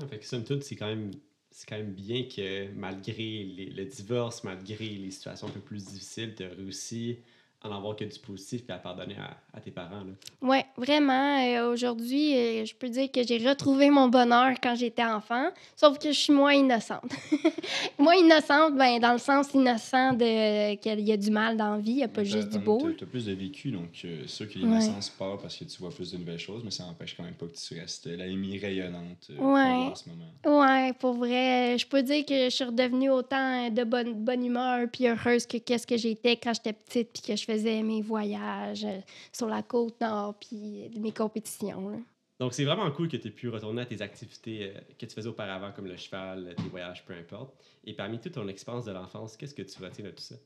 Ah, 0.00 0.06
fait 0.06 0.18
que 0.18 0.24
somme 0.24 0.44
toute, 0.44 0.62
c'est 0.62 0.76
quand 0.76 0.86
même 0.86 1.10
c'est 1.50 1.68
quand 1.68 1.76
même 1.76 1.92
bien 1.92 2.24
que 2.24 2.68
malgré 2.72 3.44
les- 3.44 3.70
le 3.70 3.84
divorce, 3.84 4.44
malgré 4.44 4.88
les 4.88 5.10
situations 5.10 5.48
un 5.48 5.50
peu 5.50 5.60
plus 5.60 5.84
difficiles, 5.86 6.34
tu 6.36 6.44
as 6.44 6.48
réussi 6.48 7.18
à 7.62 7.68
en 7.68 7.76
avoir 7.76 7.94
que 7.96 8.04
du 8.04 8.18
positif 8.18 8.62
et 8.68 8.72
à 8.72 8.78
pardonner 8.78 9.16
à, 9.16 9.36
à 9.56 9.60
tes 9.60 9.70
parents. 9.70 10.02
Ouais, 10.40 10.64
vraiment. 10.76 11.38
euh, 11.44 11.70
aujourd'hui, 11.70 12.34
euh, 12.36 12.64
je 12.64 12.74
peux 12.74 12.88
dire 12.88 13.10
que 13.12 13.22
j'ai 13.22 13.36
retrouvé 13.46 13.90
mon 13.90 14.08
bonheur 14.08 14.54
quand 14.62 14.74
j'étais 14.74 15.04
enfant, 15.04 15.50
sauf 15.76 15.98
que 15.98 16.10
je 16.12 16.18
suis 16.18 16.32
moins 16.32 16.54
innocente. 16.54 17.04
moins 17.98 18.14
innocente, 18.14 18.76
ben, 18.76 18.98
dans 18.98 19.12
le 19.12 19.18
sens 19.18 19.52
innocent 19.54 20.14
de 20.14 20.74
qu'il 20.76 21.00
y 21.00 21.12
a 21.12 21.16
du 21.16 21.30
mal 21.30 21.56
dans 21.56 21.74
la 21.74 21.78
vie, 21.78 21.90
il 21.92 21.96
n'y 21.96 22.04
a 22.04 22.08
pas 22.08 22.24
juste 22.24 22.48
du 22.48 22.58
beau. 22.58 22.78
T'as 22.82 23.00
t'as 23.00 23.06
plus 23.06 23.26
de 23.26 23.32
vécu, 23.32 23.70
donc 23.70 23.90
euh, 24.04 24.26
sûr 24.26 24.48
que 24.48 24.54
Ouais. 24.58 24.64
l'innocence 24.64 25.10
part 25.10 25.38
parce 25.38 25.56
que 25.56 25.64
tu 25.64 25.78
vois 25.78 25.90
plus 25.90 26.12
de 26.12 26.16
nouvelles 26.18 26.38
choses, 26.38 26.62
mais 26.64 26.70
ça 26.70 26.84
n'empêche 26.84 27.14
quand 27.16 27.22
même 27.24 27.34
pas 27.34 27.46
que 27.46 27.56
tu 27.56 27.78
restes 27.78 28.06
la 28.06 28.24
Amy 28.24 28.58
rayonnante 28.58 29.28
euh, 29.30 29.36
Ouais. 29.38 29.90
en 29.90 29.94
ce 29.94 30.08
moment. 30.08 30.60
Ouais, 30.60 30.92
pour 30.94 31.12
vrai, 31.14 31.76
je 31.78 31.86
peux 31.86 32.02
dire 32.02 32.24
que 32.24 32.44
je 32.44 32.48
suis 32.50 32.64
redevenue 32.64 33.10
autant 33.10 33.68
de 33.68 33.84
bonne, 33.84 34.14
bonne 34.14 34.44
humeur 34.44 34.86
puis 34.90 35.06
heureuse 35.06 35.46
que 35.46 35.58
qu'est-ce 35.58 35.86
que 35.86 35.96
j'étais 35.98 36.36
quand 36.36 36.54
j'étais 36.54 36.72
petite 36.72 37.10
puis 37.12 37.22
que 37.22 37.36
je 37.36 37.46
faisais 37.50 37.82
mes 37.82 38.02
voyages 38.02 38.84
euh, 38.84 39.00
sur 39.32 39.46
la 39.48 39.62
côte 39.62 40.00
nord 40.00 40.34
puis 40.40 40.84
euh, 40.84 41.00
mes 41.00 41.12
compétitions. 41.12 41.88
là. 41.90 41.98
Donc, 42.38 42.54
c'est 42.54 42.64
vraiment 42.64 42.90
cool 42.90 43.08
que 43.08 43.18
tu 43.18 43.28
aies 43.28 43.30
pu 43.30 43.48
retourner 43.50 43.82
à 43.82 43.86
tes 43.86 44.00
activités 44.00 44.72
euh, 44.74 44.80
que 44.98 45.04
tu 45.04 45.14
faisais 45.14 45.28
auparavant, 45.28 45.72
comme 45.72 45.86
le 45.86 45.96
cheval, 45.96 46.54
tes 46.56 46.68
voyages, 46.70 47.04
peu 47.04 47.12
importe. 47.12 47.54
Et 47.84 47.92
parmi 47.92 48.18
toute 48.18 48.32
ton 48.32 48.48
expérience 48.48 48.86
de 48.86 48.92
l'enfance, 48.92 49.36
qu'est-ce 49.36 49.54
que 49.54 49.62
tu 49.62 49.82
retiens 49.82 50.04
de 50.06 50.10
tout 50.10 50.22
ça? 50.22 50.36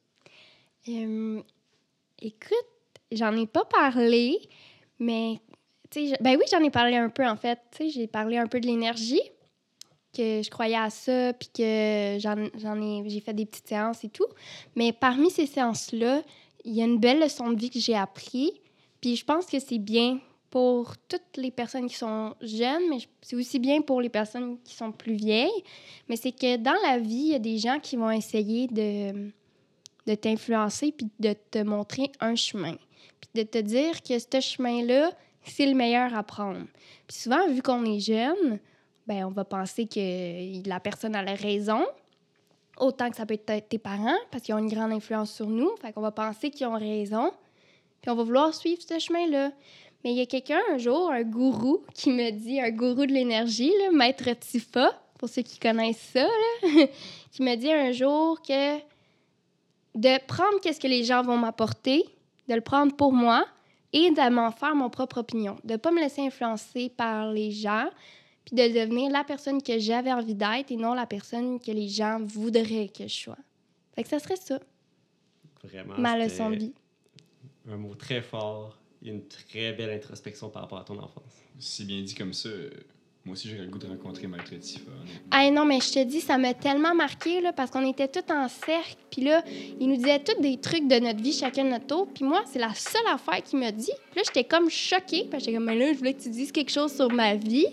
Euh, 0.88 1.40
écoute, 2.20 2.50
j'en 3.12 3.36
ai 3.36 3.46
pas 3.46 3.64
parlé, 3.64 4.38
mais 4.98 5.40
je- 5.94 6.20
ben 6.22 6.36
oui, 6.36 6.44
j'en 6.50 6.60
ai 6.64 6.70
parlé 6.70 6.96
un 6.96 7.08
peu 7.10 7.26
en 7.26 7.36
fait. 7.36 7.60
J'ai 7.78 8.06
parlé 8.08 8.38
un 8.38 8.46
peu 8.48 8.58
de 8.60 8.66
l'énergie, 8.66 9.22
que 10.12 10.42
je 10.42 10.50
croyais 10.50 10.76
à 10.76 10.90
ça, 10.90 11.32
puis 11.32 11.48
que 11.56 12.16
j'en 12.18 12.48
j'en 12.58 12.80
ai, 12.82 13.08
j'ai 13.08 13.20
fait 13.20 13.34
des 13.34 13.46
petites 13.46 13.68
séances 13.68 14.02
et 14.04 14.08
tout. 14.08 14.26
Mais 14.74 14.92
parmi 14.92 15.30
ces 15.30 15.46
séances-là, 15.46 16.22
il 16.64 16.74
y 16.74 16.82
a 16.82 16.84
une 16.84 16.98
belle 16.98 17.20
leçon 17.20 17.50
de 17.50 17.58
vie 17.58 17.70
que 17.70 17.78
j'ai 17.78 17.94
appris, 17.94 18.52
puis 19.00 19.16
je 19.16 19.24
pense 19.24 19.46
que 19.46 19.58
c'est 19.58 19.78
bien 19.78 20.18
pour 20.50 20.96
toutes 21.08 21.36
les 21.36 21.50
personnes 21.50 21.88
qui 21.88 21.96
sont 21.96 22.34
jeunes, 22.40 22.88
mais 22.88 22.98
c'est 23.22 23.36
aussi 23.36 23.58
bien 23.58 23.80
pour 23.82 24.00
les 24.00 24.08
personnes 24.08 24.58
qui 24.62 24.74
sont 24.74 24.92
plus 24.92 25.14
vieilles. 25.14 25.64
Mais 26.08 26.16
c'est 26.16 26.32
que 26.32 26.56
dans 26.56 26.76
la 26.84 26.98
vie, 26.98 27.14
il 27.14 27.32
y 27.32 27.34
a 27.34 27.40
des 27.40 27.58
gens 27.58 27.80
qui 27.80 27.96
vont 27.96 28.10
essayer 28.10 28.68
de 28.68 29.32
de 30.06 30.14
t'influencer 30.14 30.92
puis 30.92 31.08
de 31.18 31.34
te 31.50 31.58
montrer 31.58 32.10
un 32.20 32.34
chemin. 32.34 32.76
Puis 33.20 33.42
de 33.42 33.42
te 33.42 33.58
dire 33.58 34.02
que 34.02 34.18
ce 34.18 34.40
chemin-là, 34.40 35.10
c'est 35.44 35.66
le 35.66 35.74
meilleur 35.74 36.14
à 36.14 36.22
prendre. 36.22 36.66
Puis 37.06 37.18
souvent, 37.18 37.48
vu 37.48 37.62
qu'on 37.62 37.84
est 37.84 38.00
jeune, 38.00 38.58
ben 39.06 39.24
on 39.24 39.30
va 39.30 39.44
penser 39.44 39.86
que 39.86 40.68
la 40.68 40.80
personne 40.80 41.14
a 41.14 41.22
la 41.22 41.34
raison, 41.34 41.84
autant 42.78 43.10
que 43.10 43.16
ça 43.16 43.26
peut 43.26 43.38
être 43.46 43.68
tes 43.68 43.78
parents, 43.78 44.16
parce 44.30 44.42
qu'ils 44.44 44.54
ont 44.54 44.58
une 44.58 44.68
grande 44.68 44.92
influence 44.92 45.32
sur 45.32 45.46
nous. 45.46 45.70
Fait 45.80 45.92
qu'on 45.92 46.00
va 46.00 46.10
penser 46.10 46.50
qu'ils 46.50 46.66
ont 46.66 46.78
raison, 46.78 47.32
puis 48.00 48.10
on 48.10 48.14
va 48.14 48.22
vouloir 48.22 48.54
suivre 48.54 48.82
ce 48.82 48.98
chemin-là. 48.98 49.52
Mais 50.02 50.12
il 50.12 50.18
y 50.18 50.20
a 50.20 50.26
quelqu'un 50.26 50.60
un 50.70 50.78
jour, 50.78 51.10
un 51.10 51.22
gourou, 51.22 51.82
qui 51.94 52.10
me 52.10 52.30
dit, 52.30 52.60
un 52.60 52.70
gourou 52.70 53.06
de 53.06 53.12
l'énergie, 53.12 53.72
là, 53.80 53.90
Maître 53.92 54.28
Tifa, 54.38 54.90
pour 55.18 55.28
ceux 55.28 55.42
qui 55.42 55.58
connaissent 55.58 56.10
ça, 56.12 56.28
qui 57.32 57.42
me 57.42 57.54
dit 57.56 57.72
un 57.72 57.92
jour 57.92 58.42
que 58.42 58.78
de 59.94 60.26
prendre 60.26 60.60
qu'est-ce 60.60 60.80
que 60.80 60.88
les 60.88 61.04
gens 61.04 61.22
vont 61.22 61.38
m'apporter, 61.38 62.04
de 62.48 62.54
le 62.54 62.60
prendre 62.60 62.94
pour 62.94 63.12
moi 63.12 63.46
et 63.92 64.10
de 64.10 64.30
m'en 64.30 64.50
faire 64.50 64.74
mon 64.74 64.90
propre 64.90 65.18
opinion. 65.18 65.56
De 65.64 65.74
ne 65.74 65.78
pas 65.78 65.92
me 65.92 66.00
laisser 66.00 66.20
influencer 66.20 66.90
par 66.90 67.30
les 67.30 67.50
gens, 67.52 67.88
puis 68.44 68.56
de 68.56 68.68
devenir 68.68 69.10
la 69.10 69.24
personne 69.24 69.62
que 69.62 69.78
j'avais 69.78 70.12
envie 70.12 70.34
d'être 70.34 70.70
et 70.70 70.76
non 70.76 70.94
la 70.94 71.06
personne 71.06 71.58
que 71.58 71.70
les 71.70 71.88
gens 71.88 72.18
voudraient 72.22 72.88
que 72.88 73.04
je 73.08 73.14
sois. 73.14 73.38
Fait 73.94 74.02
que 74.02 74.08
ça 74.08 74.18
serait 74.18 74.36
ça, 74.36 74.58
Vraiment. 75.62 75.94
ma 75.98 76.18
leçon 76.18 76.50
de 76.50 76.56
vie. 76.56 76.72
Un 77.70 77.76
mot 77.76 77.94
très 77.94 78.20
fort 78.20 78.76
et 79.02 79.08
une 79.08 79.26
très 79.26 79.72
belle 79.72 79.90
introspection 79.90 80.50
par 80.50 80.62
rapport 80.62 80.78
à 80.78 80.84
ton 80.84 80.98
enfance. 80.98 81.22
Si 81.58 81.84
bien 81.84 82.02
dit 82.02 82.14
comme 82.14 82.32
ça, 82.34 82.48
euh, 82.48 82.70
moi 83.24 83.32
aussi 83.34 83.48
j'aurais 83.48 83.62
le 83.64 83.70
goût 83.70 83.78
de 83.78 83.86
rencontrer 83.86 84.26
Maître 84.26 84.54
Tifa. 84.56 84.90
Ah 85.30 85.50
non, 85.50 85.64
mais 85.64 85.80
je 85.80 85.92
te 85.92 86.04
dis, 86.04 86.20
ça 86.20 86.36
m'a 86.36 86.52
tellement 86.52 86.94
marqué, 86.94 87.40
là, 87.40 87.52
parce 87.54 87.70
qu'on 87.70 87.88
était 87.88 88.08
tous 88.08 88.30
en 88.30 88.48
cercle, 88.48 88.96
puis 89.10 89.22
là, 89.22 89.42
il 89.80 89.88
nous 89.88 89.96
disait 89.96 90.22
tous 90.22 90.38
des 90.42 90.58
trucs 90.58 90.86
de 90.88 90.98
notre 90.98 91.22
vie, 91.22 91.32
chacun 91.32 91.64
de 91.64 91.70
notre 91.70 91.86
tour, 91.86 92.08
puis 92.12 92.24
moi, 92.24 92.42
c'est 92.46 92.58
la 92.58 92.74
seule 92.74 93.06
affaire 93.10 93.42
qu'il 93.42 93.60
m'a 93.60 93.72
dit. 93.72 93.92
Puis 94.10 94.16
là, 94.16 94.22
j'étais 94.26 94.44
comme 94.44 94.68
choquée, 94.68 95.26
parce 95.30 95.42
que 95.44 95.50
j'étais 95.50 95.54
comme, 95.54 95.64
mais 95.66 95.78
là, 95.78 95.92
je 95.92 95.98
voulais 95.98 96.12
que 96.12 96.22
tu 96.22 96.28
dises 96.30 96.52
quelque 96.52 96.70
chose 96.72 96.92
sur 96.94 97.10
ma 97.10 97.34
vie, 97.36 97.66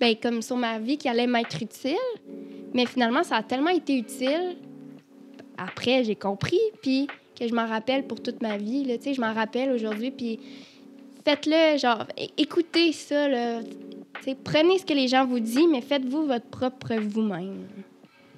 ben 0.00 0.14
comme 0.16 0.42
sur 0.42 0.56
ma 0.56 0.78
vie 0.78 0.98
qui 0.98 1.08
allait 1.08 1.26
m'être 1.26 1.62
utile, 1.62 1.96
mais 2.74 2.86
finalement, 2.86 3.22
ça 3.22 3.36
a 3.36 3.42
tellement 3.42 3.70
été 3.70 3.96
utile. 3.96 4.56
Après, 5.56 6.04
j'ai 6.04 6.16
compris, 6.16 6.60
puis 6.82 7.06
que 7.38 7.46
je 7.46 7.54
m'en 7.54 7.66
rappelle 7.66 8.06
pour 8.06 8.22
toute 8.22 8.42
ma 8.42 8.56
vie, 8.56 8.84
là, 8.84 8.94
je 9.04 9.20
m'en 9.20 9.32
rappelle 9.32 9.70
aujourd'hui, 9.70 10.10
puis 10.10 10.40
faites-le, 11.24 11.78
genre, 11.78 12.06
écoutez 12.36 12.92
ça, 12.92 13.28
là, 13.28 13.60
prenez 14.44 14.78
ce 14.78 14.86
que 14.86 14.94
les 14.94 15.08
gens 15.08 15.24
vous 15.24 15.40
disent, 15.40 15.68
mais 15.70 15.80
faites-vous 15.80 16.26
votre 16.26 16.46
propre 16.46 16.94
vous-même. 16.94 17.66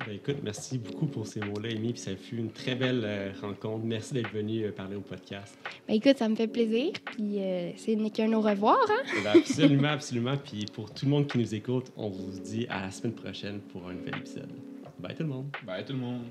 Ben, 0.07 0.15
écoute, 0.15 0.37
merci 0.43 0.79
beaucoup 0.79 1.07
pour 1.07 1.27
ces 1.27 1.41
mots-là, 1.41 1.71
Amy. 1.71 1.93
Puis 1.93 2.03
ça 2.03 2.17
fut 2.17 2.37
une 2.37 2.51
très 2.51 2.75
belle 2.75 3.03
euh, 3.05 3.33
rencontre. 3.41 3.85
Merci 3.85 4.15
d'être 4.15 4.33
venu 4.33 4.65
euh, 4.65 4.73
parler 4.73 4.97
au 4.97 5.01
podcast. 5.01 5.59
Ben 5.87 5.95
écoute, 5.95 6.19
ça 6.19 6.29
me 6.29 6.35
fait 6.35 6.49
plaisir, 6.49 6.93
puis 7.05 7.39
euh, 7.39 7.71
c'est 7.77 7.97
n'est 7.97 8.11
qu'un 8.11 8.33
au 8.33 8.41
revoir, 8.41 8.79
hein? 8.89 9.21
Ben, 9.25 9.39
absolument, 9.39 9.89
absolument. 9.89 10.37
Puis 10.37 10.67
pour 10.73 10.93
tout 10.93 11.05
le 11.05 11.11
monde 11.11 11.27
qui 11.27 11.39
nous 11.39 11.55
écoute, 11.55 11.93
on 11.97 12.09
vous 12.09 12.39
dit 12.41 12.67
à 12.69 12.83
la 12.83 12.91
semaine 12.91 13.15
prochaine 13.15 13.61
pour 13.61 13.89
un 13.89 13.95
nouvel 13.95 14.17
épisode. 14.19 14.51
Bye 14.99 15.15
tout 15.15 15.23
le 15.23 15.29
monde. 15.29 15.47
Bye 15.65 15.85
tout 15.85 15.93
le 15.93 16.01
monde. 16.01 16.25